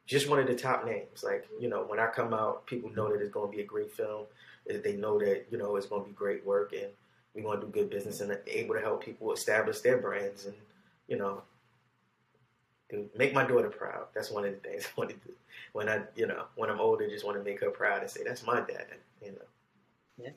just 0.08 0.28
one 0.28 0.40
of 0.40 0.48
the 0.48 0.56
top 0.56 0.86
names. 0.86 1.24
Like, 1.24 1.48
you 1.60 1.70
know, 1.70 1.84
when 1.84 2.00
I 2.00 2.08
come 2.08 2.34
out, 2.34 2.66
people 2.66 2.92
know 2.92 3.12
that 3.12 3.22
it's 3.22 3.32
going 3.32 3.52
to 3.52 3.56
be 3.56 3.64
a 3.64 3.68
great 3.68 3.92
film. 3.92 4.26
They 4.66 4.96
know 4.96 5.20
that, 5.20 5.46
you 5.52 5.58
know, 5.58 5.76
it's 5.76 5.88
going 5.88 6.04
to 6.04 6.10
be 6.10 6.16
great 6.16 6.46
work 6.46 6.74
and 6.74 6.88
we're 7.36 7.44
going 7.44 7.60
to 7.60 7.66
do 7.66 7.72
good 7.72 7.90
business 7.90 8.22
and 8.22 8.36
able 8.48 8.76
to 8.76 8.82
help 8.82 9.04
people 9.04 9.32
establish 9.32 9.82
their 9.82 9.98
brands 9.98 10.46
and, 10.46 10.56
you 11.08 11.18
know, 11.18 11.44
to 12.94 13.10
make 13.18 13.34
my 13.34 13.46
daughter 13.46 13.70
proud. 13.70 14.08
That's 14.16 14.32
one 14.32 14.46
of 14.46 14.54
the 14.54 14.60
things 14.70 14.86
I 14.98 15.02
want 15.02 15.12
to 15.12 15.18
do. 15.18 15.34
When 15.74 15.90
I, 15.90 16.02
you 16.16 16.28
know, 16.28 16.46
when 16.56 16.70
I'm 16.70 16.82
older, 16.82 17.10
just 17.10 17.26
want 17.26 17.38
to 17.38 17.44
make 17.44 17.62
her 17.62 17.72
proud 17.72 18.02
and 18.02 18.12
say, 18.12 18.24
that's 18.26 18.46
my 18.46 18.62
dad, 18.62 18.88
you 19.24 19.32
know. 19.34 19.48
Yeah. 20.18 20.32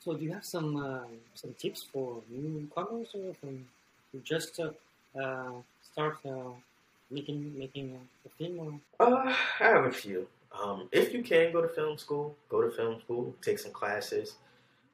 So 0.00 0.14
do 0.16 0.24
you 0.24 0.32
have 0.32 0.44
some 0.44 0.76
uh, 0.76 1.06
some 1.34 1.54
tips 1.54 1.82
for 1.82 2.22
newcomers 2.30 3.08
or 3.14 3.34
from 3.34 3.66
who 4.12 4.20
just 4.20 4.60
uh, 4.60 4.70
uh, 5.20 5.52
start 5.82 6.18
uh, 6.26 6.52
making 7.10 7.58
making 7.58 7.98
a 8.26 8.30
film? 8.38 8.82
Or? 9.00 9.06
Uh, 9.06 9.16
I 9.26 9.36
have 9.64 9.84
a 9.86 9.92
few. 9.92 10.28
Um, 10.52 10.88
if 10.92 11.12
you 11.14 11.22
can 11.22 11.52
go 11.52 11.62
to 11.62 11.68
film 11.68 11.98
school, 11.98 12.36
go 12.48 12.62
to 12.62 12.70
film 12.70 13.00
school, 13.00 13.34
take 13.42 13.58
some 13.58 13.72
classes. 13.72 14.36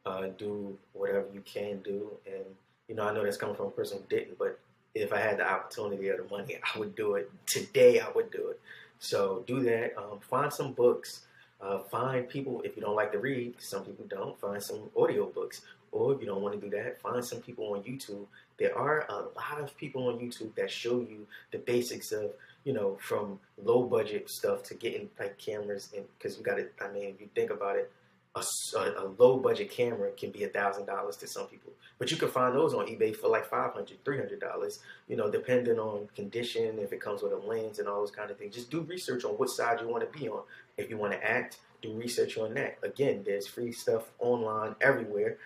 uh, 0.07 0.29
do 0.39 0.79
whatever 0.95 1.27
you 1.35 1.43
can 1.43 1.81
do. 1.83 2.11
And 2.27 2.45
you 2.89 2.95
know, 2.97 3.05
I 3.09 3.15
know 3.15 3.25
that's 3.25 3.37
coming 3.37 3.57
from 3.57 3.69
a 3.69 3.71
person 3.71 3.99
who 4.01 4.17
didn't, 4.17 4.39
but 4.39 4.59
if 4.95 5.13
I 5.13 5.19
had 5.19 5.39
the 5.39 5.51
opportunity 5.51 6.09
or 6.11 6.19
the 6.19 6.29
money, 6.29 6.59
I 6.63 6.79
would 6.79 6.95
do 6.95 7.15
it 7.15 7.31
today. 7.47 8.01
I 8.01 8.11
would 8.11 8.31
do 8.31 8.49
it. 8.49 8.61
So 8.99 9.45
do 9.47 9.61
that. 9.61 9.97
Um, 9.99 10.21
find 10.21 10.53
some 10.53 10.73
books. 10.73 11.23
Uh, 11.61 11.79
find 11.79 12.29
people 12.29 12.61
if 12.63 12.77
you 12.77 12.83
don't 12.83 12.97
like 12.97 13.13
to 13.13 13.19
read. 13.19 13.55
Some 13.59 13.85
people 13.85 14.05
don't. 14.09 14.39
Find 14.41 14.63
some 14.63 14.91
audio 14.97 15.27
books. 15.27 15.63
Or 15.93 16.15
if 16.15 16.21
you 16.21 16.27
don't 16.27 16.43
want 16.43 16.59
to 16.59 16.61
do 16.61 16.75
that, 16.77 17.01
find 17.01 17.25
some 17.25 17.41
people 17.41 17.73
on 17.73 17.83
YouTube. 17.83 18.27
There 18.59 18.77
are 18.77 19.07
a 19.09 19.15
lot 19.15 19.61
of 19.61 19.77
people 19.77 20.09
on 20.09 20.19
YouTube 20.19 20.55
that 20.55 20.71
show 20.71 21.01
you 21.01 21.27
the 21.53 21.59
basics 21.59 22.13
of, 22.13 22.31
you 22.65 22.73
know, 22.73 22.97
from 23.01 23.39
low 23.63 23.83
budget 23.83 24.31
stuff 24.31 24.63
to 24.65 24.75
getting 24.75 25.11
like 25.19 25.39
cameras. 25.39 25.91
And 25.95 26.05
because 26.17 26.39
you 26.39 26.45
got 26.45 26.57
to, 26.57 26.67
I 26.81 26.91
mean, 26.93 27.05
if 27.05 27.21
you 27.21 27.29
think 27.35 27.51
about 27.51 27.77
it, 27.77 27.93
a, 28.35 28.43
a, 28.79 29.07
low 29.19 29.37
budget 29.39 29.71
camera 29.71 30.11
can 30.13 30.31
be 30.31 30.45
a 30.45 30.49
thousand 30.49 30.87
dollars 30.87 31.17
to 31.19 31.27
some 31.27 31.47
people, 31.49 31.73
but 31.99 32.11
you 32.11 32.17
can 32.17 32.29
find 32.29 32.55
those 32.55 32.73
on 32.73 32.87
eBay 32.87 33.15
for 33.15 33.29
like 33.29 33.45
500 33.47 34.05
300 34.05 34.41
dollars. 34.41 34.81
You 35.07 35.17
know, 35.17 35.31
depending 35.31 35.79
on 35.79 36.09
condition, 36.17 36.79
if 36.79 36.93
it 36.93 37.01
comes 37.01 37.23
with 37.23 37.33
a 37.33 37.37
lens 37.37 37.79
and 37.79 37.89
all 37.89 38.01
those 38.01 38.11
kind 38.11 38.31
of 38.31 38.39
things. 38.39 38.55
Just 38.55 38.71
do 38.71 38.81
research 38.81 39.25
on 39.25 39.33
what 39.33 39.51
side 39.51 39.81
you 39.81 39.89
want 39.89 40.11
to 40.11 40.19
be 40.19 40.29
on. 40.29 40.43
If 40.79 40.89
you 40.89 40.97
want 40.97 41.13
to 41.13 41.23
act, 41.23 41.59
do 41.83 41.93
research 41.93 42.39
on 42.39 42.55
that. 42.55 42.79
Again, 42.83 43.23
there's 43.25 43.47
free 43.47 43.73
stuff 43.73 44.05
online 44.19 44.77
everywhere. 44.81 45.37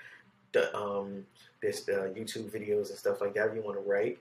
The 0.53 0.75
um, 0.77 1.27
there's 1.61 1.89
uh, 1.89 2.11
YouTube 2.15 2.51
videos 2.51 2.91
and 2.91 2.99
stuff 2.99 3.21
like 3.21 3.35
that. 3.35 3.49
If 3.49 3.57
you 3.57 3.63
want 3.63 3.83
to 3.83 3.91
write 3.91 4.19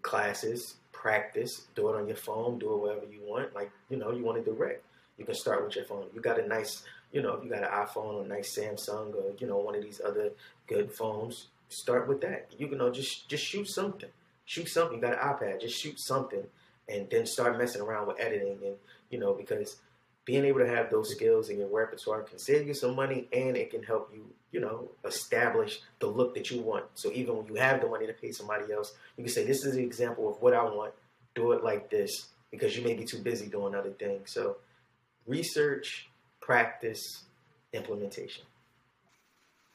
classes, 0.00 0.76
practice, 0.92 1.66
do 1.74 1.90
it 1.90 1.96
on 1.96 2.06
your 2.06 2.16
phone, 2.16 2.58
do 2.58 2.72
it 2.72 2.80
wherever 2.80 3.04
you 3.04 3.20
want. 3.22 3.54
Like 3.54 3.70
you 3.90 3.98
know, 3.98 4.12
you 4.12 4.24
want 4.24 4.42
to 4.42 4.50
direct. 4.50 4.82
You 5.18 5.26
can 5.26 5.34
start 5.34 5.62
with 5.62 5.76
your 5.76 5.84
phone. 5.84 6.06
You 6.14 6.22
got 6.22 6.40
a 6.40 6.46
nice 6.46 6.84
you 7.12 7.22
know, 7.22 7.34
if 7.34 7.44
you 7.44 7.50
got 7.50 7.62
an 7.62 7.68
iPhone 7.68 8.14
or 8.14 8.24
a 8.24 8.28
nice 8.28 8.56
Samsung 8.58 9.14
or 9.14 9.32
you 9.38 9.46
know 9.46 9.58
one 9.58 9.74
of 9.74 9.82
these 9.82 10.00
other 10.04 10.30
good 10.66 10.92
phones, 10.92 11.48
start 11.68 12.08
with 12.08 12.20
that. 12.22 12.52
You 12.58 12.68
can 12.68 12.78
know 12.78 12.90
just 12.90 13.28
just 13.28 13.44
shoot 13.44 13.68
something, 13.68 14.10
shoot 14.44 14.68
something. 14.68 14.96
You 14.96 15.02
got 15.02 15.12
an 15.12 15.18
iPad, 15.18 15.60
just 15.60 15.80
shoot 15.80 16.00
something, 16.00 16.44
and 16.88 17.08
then 17.10 17.26
start 17.26 17.58
messing 17.58 17.82
around 17.82 18.08
with 18.08 18.20
editing 18.20 18.58
and 18.64 18.76
you 19.10 19.18
know 19.18 19.34
because 19.34 19.76
being 20.24 20.44
able 20.44 20.60
to 20.60 20.68
have 20.68 20.90
those 20.90 21.10
skills 21.10 21.48
in 21.48 21.58
your 21.58 21.68
repertoire 21.68 22.22
can 22.22 22.38
save 22.38 22.66
you 22.66 22.74
some 22.74 22.94
money 22.94 23.26
and 23.32 23.56
it 23.56 23.70
can 23.70 23.82
help 23.82 24.10
you, 24.14 24.24
you 24.52 24.60
know, 24.60 24.88
establish 25.04 25.80
the 25.98 26.06
look 26.06 26.34
that 26.34 26.50
you 26.50 26.60
want. 26.60 26.84
So 26.94 27.10
even 27.12 27.36
when 27.36 27.46
you 27.46 27.54
have 27.56 27.80
the 27.80 27.88
money 27.88 28.06
to 28.06 28.12
pay 28.12 28.30
somebody 28.30 28.72
else, 28.72 28.94
you 29.16 29.24
can 29.24 29.32
say, 29.32 29.44
This 29.44 29.64
is 29.64 29.74
an 29.74 29.82
example 29.82 30.28
of 30.28 30.40
what 30.40 30.54
I 30.54 30.62
want. 30.62 30.94
Do 31.34 31.52
it 31.52 31.64
like 31.64 31.90
this 31.90 32.28
because 32.50 32.76
you 32.76 32.84
may 32.84 32.94
be 32.94 33.04
too 33.04 33.18
busy 33.18 33.46
doing 33.46 33.74
other 33.74 33.90
things. 33.90 34.32
So 34.32 34.58
research, 35.26 36.08
practice, 36.42 37.24
implementation. 37.72 38.44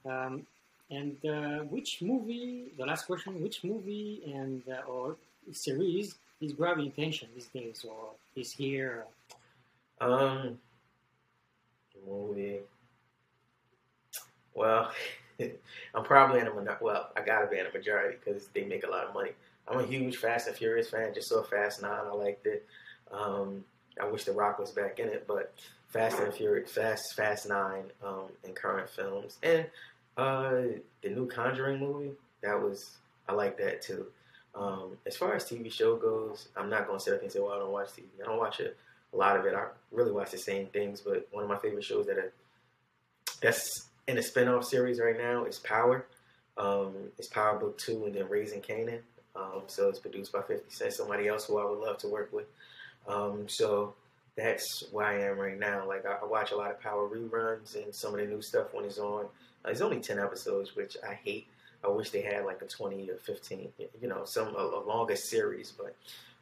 Um, 0.05 0.45
and 0.91 1.17
uh, 1.25 1.63
which 1.63 2.01
movie? 2.01 2.71
The 2.77 2.85
last 2.85 3.07
question: 3.07 3.41
Which 3.41 3.63
movie 3.63 4.21
and 4.27 4.61
uh, 4.69 4.87
or 4.87 5.15
series 5.51 6.15
is 6.39 6.53
grabbing 6.53 6.87
attention 6.87 7.29
these 7.33 7.47
days, 7.47 7.83
or 7.87 8.11
is 8.35 8.51
here? 8.51 9.05
Um, 9.99 10.59
movie. 12.07 12.59
Well, 14.53 14.91
I'm 15.95 16.03
probably 16.03 16.39
in 16.39 16.47
a 16.47 16.77
well. 16.81 17.09
I 17.17 17.21
gotta 17.21 17.47
be 17.47 17.59
in 17.59 17.65
a 17.65 17.71
majority 17.71 18.17
because 18.23 18.47
they 18.53 18.63
make 18.63 18.85
a 18.85 18.89
lot 18.89 19.05
of 19.05 19.13
money. 19.13 19.31
I'm 19.67 19.79
a 19.79 19.85
huge 19.85 20.17
Fast 20.17 20.47
and 20.47 20.55
Furious 20.55 20.89
fan. 20.89 21.13
Just 21.13 21.29
saw 21.29 21.43
Fast 21.43 21.81
Nine. 21.81 22.05
I 22.05 22.13
liked 22.13 22.45
it. 22.47 22.65
Um, 23.11 23.65
I 24.01 24.05
wish 24.05 24.23
The 24.23 24.31
Rock 24.31 24.59
was 24.59 24.71
back 24.71 24.99
in 24.99 25.07
it, 25.07 25.25
but 25.27 25.53
Fast 25.89 26.19
and 26.19 26.33
Furious, 26.33 26.71
Fast 26.71 27.15
Fast 27.15 27.47
Nine, 27.47 27.85
um, 28.03 28.25
in 28.43 28.53
current 28.53 28.89
films, 28.89 29.37
and 29.43 29.65
uh, 30.17 30.61
the 31.01 31.09
new 31.09 31.27
Conjuring 31.27 31.79
movie. 31.79 32.11
That 32.41 32.61
was 32.61 32.97
I 33.27 33.33
like 33.33 33.57
that 33.57 33.81
too. 33.81 34.07
Um, 34.53 34.97
as 35.05 35.15
far 35.15 35.35
as 35.35 35.45
TV 35.45 35.71
show 35.71 35.95
goes, 35.95 36.49
I'm 36.55 36.69
not 36.69 36.87
gonna 36.87 36.99
sit 36.99 37.13
up 37.13 37.21
and 37.21 37.31
say, 37.31 37.39
"Well, 37.39 37.53
I 37.53 37.59
don't 37.59 37.71
watch 37.71 37.89
TV." 37.89 38.05
I 38.21 38.25
don't 38.25 38.37
watch 38.37 38.59
it. 38.59 38.77
A 39.13 39.17
lot 39.17 39.37
of 39.37 39.45
it, 39.45 39.55
I 39.55 39.67
really 39.91 40.11
watch 40.11 40.31
the 40.31 40.37
same 40.37 40.67
things. 40.67 41.01
But 41.01 41.27
one 41.31 41.43
of 41.43 41.49
my 41.49 41.57
favorite 41.57 41.83
shows 41.83 42.07
that 42.07 42.17
are, 42.17 42.33
that's 43.41 43.87
in 44.07 44.17
a 44.17 44.21
spinoff 44.21 44.65
series 44.65 44.99
right 44.99 45.17
now 45.17 45.45
is 45.45 45.59
Power. 45.59 46.05
Um, 46.57 46.93
it's 47.17 47.27
Power 47.27 47.57
Book 47.57 47.77
Two, 47.77 48.05
and 48.05 48.13
then 48.13 48.27
Raising 48.27 48.61
Kanan. 48.61 48.99
Um, 49.35 49.63
so 49.67 49.87
it's 49.89 49.99
produced 49.99 50.31
by 50.31 50.41
50 50.41 50.69
Cent, 50.69 50.93
somebody 50.93 51.27
else 51.27 51.45
who 51.45 51.59
I 51.59 51.65
would 51.69 51.79
love 51.79 51.99
to 51.99 52.07
work 52.07 52.33
with. 52.33 52.47
Um, 53.07 53.47
so 53.47 53.93
that's 54.37 54.83
where 54.91 55.07
I 55.07 55.21
am 55.23 55.39
right 55.39 55.59
now. 55.59 55.85
Like 55.87 56.05
I, 56.05 56.17
I, 56.21 56.25
watch 56.25 56.51
a 56.51 56.55
lot 56.55 56.69
of 56.69 56.79
Power 56.79 57.09
reruns 57.09 57.75
and 57.75 57.93
some 57.93 58.13
of 58.13 58.19
the 58.19 58.27
new 58.27 58.41
stuff 58.41 58.73
when 58.73 58.85
it's 58.85 58.99
on. 58.99 59.25
Uh, 59.65 59.69
it's 59.69 59.81
only 59.81 59.99
ten 59.99 60.19
episodes, 60.19 60.75
which 60.75 60.95
I 61.07 61.15
hate. 61.15 61.47
I 61.83 61.89
wish 61.89 62.11
they 62.11 62.21
had 62.21 62.45
like 62.45 62.61
a 62.61 62.67
twenty 62.67 63.09
or 63.09 63.17
fifteen, 63.17 63.69
you 63.99 64.07
know, 64.07 64.23
some 64.25 64.55
a, 64.55 64.59
a 64.59 64.81
longer 64.87 65.15
series. 65.15 65.73
But 65.75 65.95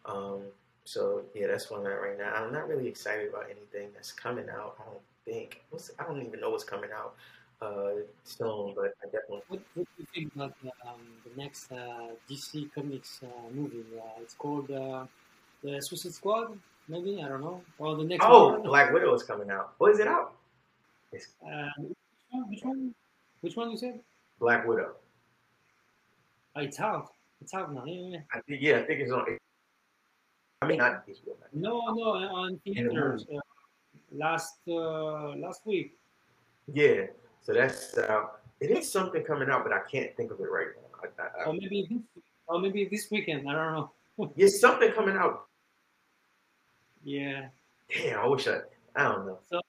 um, 0.06 0.42
so 0.84 1.24
yeah, 1.34 1.48
that's 1.48 1.72
where 1.72 1.80
I'm 1.80 1.88
at 1.88 2.02
right 2.02 2.18
now. 2.18 2.34
I'm 2.36 2.52
not 2.52 2.68
really 2.68 2.88
excited 2.88 3.30
about 3.30 3.46
anything 3.46 3.90
that's 3.94 4.12
coming 4.12 4.50
out. 4.50 4.76
I 4.80 4.92
don't 4.92 5.02
think. 5.24 5.62
What's, 5.70 5.90
I 5.98 6.04
don't 6.04 6.22
even 6.22 6.42
know 6.42 6.50
what's 6.50 6.66
coming 6.66 6.90
out 6.94 7.16
uh, 7.62 8.02
soon, 8.26 8.74
but 8.76 8.94
I 9.02 9.06
definitely. 9.06 9.42
What, 9.48 9.62
what 9.74 9.88
do 9.98 10.04
you 10.04 10.08
think 10.14 10.36
about 10.36 10.54
um, 10.86 11.00
the 11.24 11.42
next 11.42 11.72
uh, 11.72 12.10
DC 12.30 12.74
Comics 12.74 13.22
uh, 13.24 13.54
movie? 13.54 13.86
Uh, 13.98 14.22
it's 14.22 14.34
called 14.34 14.70
uh, 14.70 15.06
the 15.64 15.80
Suicide 15.80 16.14
Squad 16.14 16.58
maybe 16.88 17.22
I 17.24 17.28
don't 17.28 17.42
know. 17.42 17.62
Or 17.78 17.96
the 17.96 18.04
next. 18.04 18.26
Oh, 18.28 18.50
one. 18.50 18.64
Black 18.64 18.94
Widow 18.94 19.14
is 19.14 19.24
coming 19.24 19.50
out. 19.50 19.74
What 19.78 19.92
is 19.92 20.00
it 20.00 20.08
out? 20.08 20.36
Uh, 21.14 21.70
which 22.48 22.64
one? 22.64 22.94
Which 23.42 23.56
one 23.56 23.72
you 23.72 23.78
said? 23.78 24.00
Black 24.40 24.68
Widow. 24.68 24.94
Oh, 26.56 26.62
it's 26.62 26.80
out. 26.80 27.12
It's 27.42 27.54
out 27.54 27.74
now. 27.74 27.84
Yeah, 27.86 28.10
yeah. 28.10 28.18
I 28.34 28.40
think, 28.42 28.62
yeah, 28.62 28.78
I 28.80 28.84
think 28.84 29.02
it's 29.02 29.12
on. 29.12 29.26
I 30.62 30.68
mean, 30.68 30.78
not 30.78 31.06
HBO. 31.08 31.36
No, 31.54 31.82
no, 31.94 32.04
on 32.04 32.60
theaters 32.64 33.26
uh, 33.34 33.40
last 34.12 34.60
uh, 34.68 35.36
last 35.36 35.62
week. 35.66 35.98
Yeah, 36.74 37.08
so 37.42 37.54
that's 37.54 37.98
uh, 37.98 38.26
it 38.60 38.72
is 38.72 38.92
something 38.92 39.24
coming 39.24 39.50
out, 39.50 39.64
but 39.64 39.74
I 39.74 39.82
can't 39.92 40.16
think 40.16 40.32
of 40.32 40.40
it 40.40 40.50
right 40.50 40.68
now. 40.76 41.10
I, 41.20 41.42
I, 41.42 41.46
or 41.46 41.54
maybe 41.54 41.88
this, 41.90 42.24
or 42.48 42.60
maybe 42.60 42.88
this 42.90 43.12
weekend. 43.12 43.50
I 43.50 43.54
don't 43.54 43.74
know. 43.74 44.34
yeah, 44.36 44.48
something 44.48 44.92
coming 44.94 45.18
out 45.18 45.48
yeah. 47.06 47.48
Damn, 47.90 48.20
I 48.20 48.28
wish 48.28 48.48
I. 48.48 48.60
I 48.96 49.04
don't 49.04 49.28
know. 49.28 49.40
So, 49.50 49.62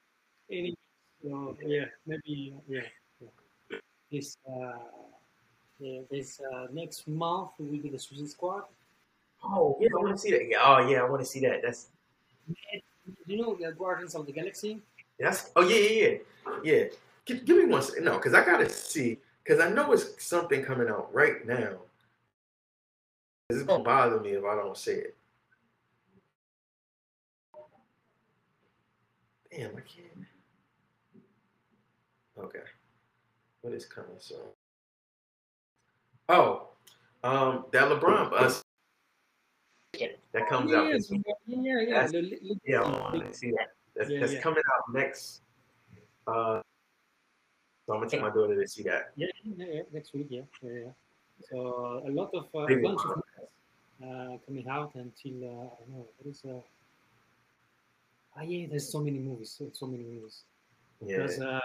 any, 0.51 0.75
so 1.23 1.55
yeah, 1.65 1.85
maybe 2.05 2.55
yeah. 2.67 2.81
yeah. 3.69 3.77
This 4.11 4.37
uh, 4.49 4.79
yeah, 5.79 6.01
this 6.09 6.41
uh, 6.41 6.67
next 6.73 7.07
month 7.07 7.51
will 7.59 7.67
be 7.67 7.89
the 7.89 7.99
Suicide 7.99 8.29
Squad. 8.29 8.63
Oh 9.43 9.77
yeah, 9.79 9.89
I 9.93 10.01
want 10.01 10.15
to 10.15 10.21
see 10.21 10.31
that. 10.31 10.47
Yeah, 10.49 10.57
oh 10.63 10.89
yeah, 10.89 11.01
I 11.01 11.09
want 11.09 11.21
to 11.21 11.27
see 11.27 11.39
that. 11.41 11.61
That's. 11.63 11.87
You 13.25 13.37
know 13.37 13.55
the 13.55 13.71
Guardians 13.71 14.15
of 14.15 14.25
the 14.25 14.31
Galaxy. 14.31 14.81
That's 15.19 15.51
oh 15.55 15.67
yeah 15.67 15.77
yeah 15.77 16.07
yeah 16.07 16.17
yeah. 16.63 16.83
Give, 17.25 17.45
give 17.45 17.57
me 17.57 17.65
one 17.65 17.81
second. 17.81 18.05
No, 18.05 18.17
because 18.17 18.33
I 18.33 18.43
gotta 18.45 18.69
see 18.69 19.19
because 19.43 19.61
I 19.61 19.69
know 19.69 19.91
it's 19.91 20.23
something 20.23 20.63
coming 20.63 20.87
out 20.87 21.13
right 21.13 21.45
now. 21.45 21.73
It's 23.49 23.63
gonna 23.63 23.83
bother 23.83 24.19
me 24.19 24.31
if 24.31 24.43
I 24.43 24.55
don't 24.55 24.77
see 24.77 24.91
it. 24.91 25.16
Damn, 29.57 29.71
I 29.71 29.81
can't. 29.81 30.27
Okay. 32.37 32.59
What 33.61 33.73
is 33.73 33.87
coming 33.87 34.11
soon? 34.19 34.37
Oh, 36.29 36.67
um, 37.23 37.65
that 37.71 37.89
LeBron 37.89 38.29
bus. 38.29 38.61
That 40.33 40.47
comes 40.47 40.69
yeah, 40.69 40.77
out 40.77 40.91
this 40.91 41.09
week. 41.09 41.23
Yeah, 41.47 41.81
yeah, 41.81 42.07
yeah. 42.11 42.53
yeah, 42.67 42.81
I 42.81 42.99
want 42.99 43.25
to 43.25 43.33
see 43.35 43.49
that. 43.51 43.69
That's, 43.95 44.11
yeah, 44.11 44.19
that's 44.19 44.33
yeah. 44.33 44.41
coming 44.41 44.61
out 44.75 44.93
next. 44.93 45.41
Uh, 46.27 46.61
so 47.87 47.93
I'm 47.93 47.99
gonna 47.99 48.09
take 48.09 48.21
my 48.21 48.29
daughter 48.29 48.61
to 48.61 48.67
see 48.67 48.83
that. 48.83 49.13
Yeah, 49.15 49.27
yeah, 49.43 49.65
yeah. 49.73 49.81
next 49.91 50.13
week. 50.13 50.27
Yeah, 50.29 50.41
yeah, 50.61 50.71
yeah. 50.71 50.89
So 51.49 52.03
a 52.05 52.11
lot 52.11 52.29
of 52.35 52.45
uh, 52.53 52.67
a 52.67 52.75
bunch 52.75 52.99
of 53.03 53.23
uh, 54.03 54.37
coming 54.45 54.67
out 54.69 54.93
until 54.93 55.43
uh, 55.43 55.65
I 55.65 55.79
don't 55.79 55.89
know 55.89 56.07
what 56.17 56.27
is 56.29 56.43
uh, 56.45 56.59
ah, 58.37 58.43
yeah, 58.43 58.67
there's 58.69 58.91
so 58.91 58.99
many 58.99 59.19
movies, 59.19 59.55
so, 59.57 59.69
so 59.73 59.87
many 59.87 60.03
movies. 60.03 60.43
Yeah. 61.05 61.17
Because 61.17 61.39
uh, 61.39 61.59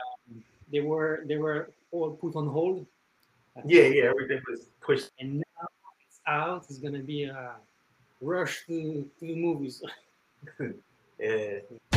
they 0.71 0.81
were 0.81 1.25
they 1.27 1.37
were 1.37 1.71
all 1.91 2.13
put 2.13 2.37
on 2.37 2.49
hold. 2.49 2.87
Yeah, 3.65 3.85
yeah, 3.85 4.05
everything 4.05 4.41
was 4.49 4.67
pushed. 4.81 5.11
And 5.21 5.37
now 5.37 5.69
it's 6.07 6.21
out. 6.27 6.65
It's 6.69 6.79
gonna 6.79 7.01
be 7.01 7.25
a 7.25 7.53
rush 8.21 8.65
to, 8.67 9.09
to 9.19 9.27
the 9.27 9.37
movies. 9.37 9.83
yeah. 11.19 11.59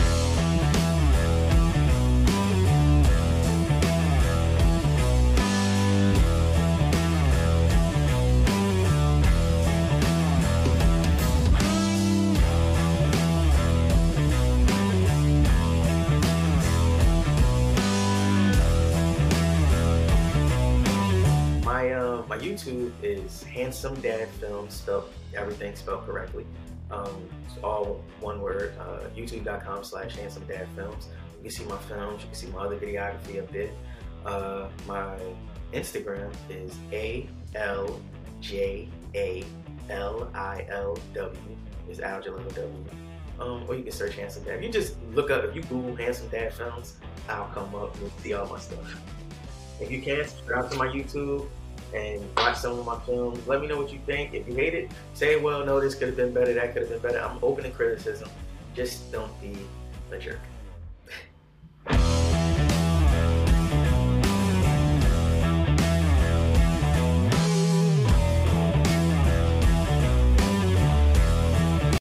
YouTube 22.65 22.91
is 23.03 23.43
Handsome 23.43 23.99
Dad 24.01 24.27
Films, 24.39 24.73
spelled 24.73 25.09
everything 25.35 25.75
spelled 25.75 26.05
correctly. 26.05 26.45
Um, 26.91 27.27
it's 27.45 27.57
all 27.63 28.03
one 28.19 28.41
word. 28.41 28.73
Uh, 28.79 29.07
YouTube.com 29.15 29.83
slash 29.83 30.15
Handsome 30.15 30.45
Dad 30.45 30.67
Films. 30.75 31.07
You 31.37 31.43
can 31.43 31.51
see 31.51 31.65
my 31.65 31.77
films. 31.77 32.21
You 32.21 32.27
can 32.27 32.35
see 32.35 32.47
my 32.47 32.59
other 32.65 32.77
videography 32.77 33.39
up 33.39 33.51
there. 33.51 33.69
Uh, 34.25 34.67
my 34.87 35.17
Instagram 35.73 36.31
is 36.49 36.75
A 36.91 37.27
L 37.53 37.99
J 38.41 38.87
A 39.13 39.43
L 39.89 40.29
I 40.33 40.65
L 40.69 40.97
W. 41.13 41.39
Is 41.89 41.99
Aljalil 41.99 42.47
W. 42.55 42.85
Um, 43.39 43.65
or 43.67 43.75
you 43.75 43.83
can 43.83 43.91
search 43.91 44.15
Handsome 44.15 44.43
Dad. 44.43 44.63
You 44.63 44.71
just 44.71 44.95
look 45.11 45.29
up, 45.29 45.43
if 45.43 45.55
you 45.55 45.61
Google 45.63 45.95
Handsome 45.95 46.29
Dad 46.29 46.53
Films, 46.53 46.95
I'll 47.27 47.47
come 47.47 47.75
up 47.75 47.95
and 47.97 48.11
see 48.21 48.33
all 48.33 48.47
my 48.47 48.57
stuff. 48.59 49.01
If 49.79 49.91
you 49.91 50.01
can, 50.01 50.25
subscribe 50.25 50.71
to 50.71 50.77
my 50.77 50.87
YouTube 50.87 51.47
and 51.95 52.21
watch 52.37 52.57
some 52.57 52.77
of 52.77 52.85
my 52.85 52.99
films. 53.01 53.47
Let 53.47 53.61
me 53.61 53.67
know 53.67 53.77
what 53.77 53.91
you 53.91 53.99
think. 54.05 54.33
If 54.33 54.47
you 54.47 54.55
hate 54.55 54.73
it, 54.73 54.91
say, 55.13 55.37
well, 55.37 55.65
no, 55.65 55.79
this 55.79 55.95
could 55.95 56.09
have 56.09 56.17
been 56.17 56.33
better, 56.33 56.53
that 56.53 56.73
could 56.73 56.83
have 56.83 56.91
been 56.91 56.99
better. 56.99 57.19
I'm 57.19 57.39
open 57.41 57.63
to 57.63 57.71
criticism. 57.71 58.29
Just 58.75 59.11
don't 59.11 59.31
be 59.41 59.57
a 60.11 60.19
jerk. 60.19 60.39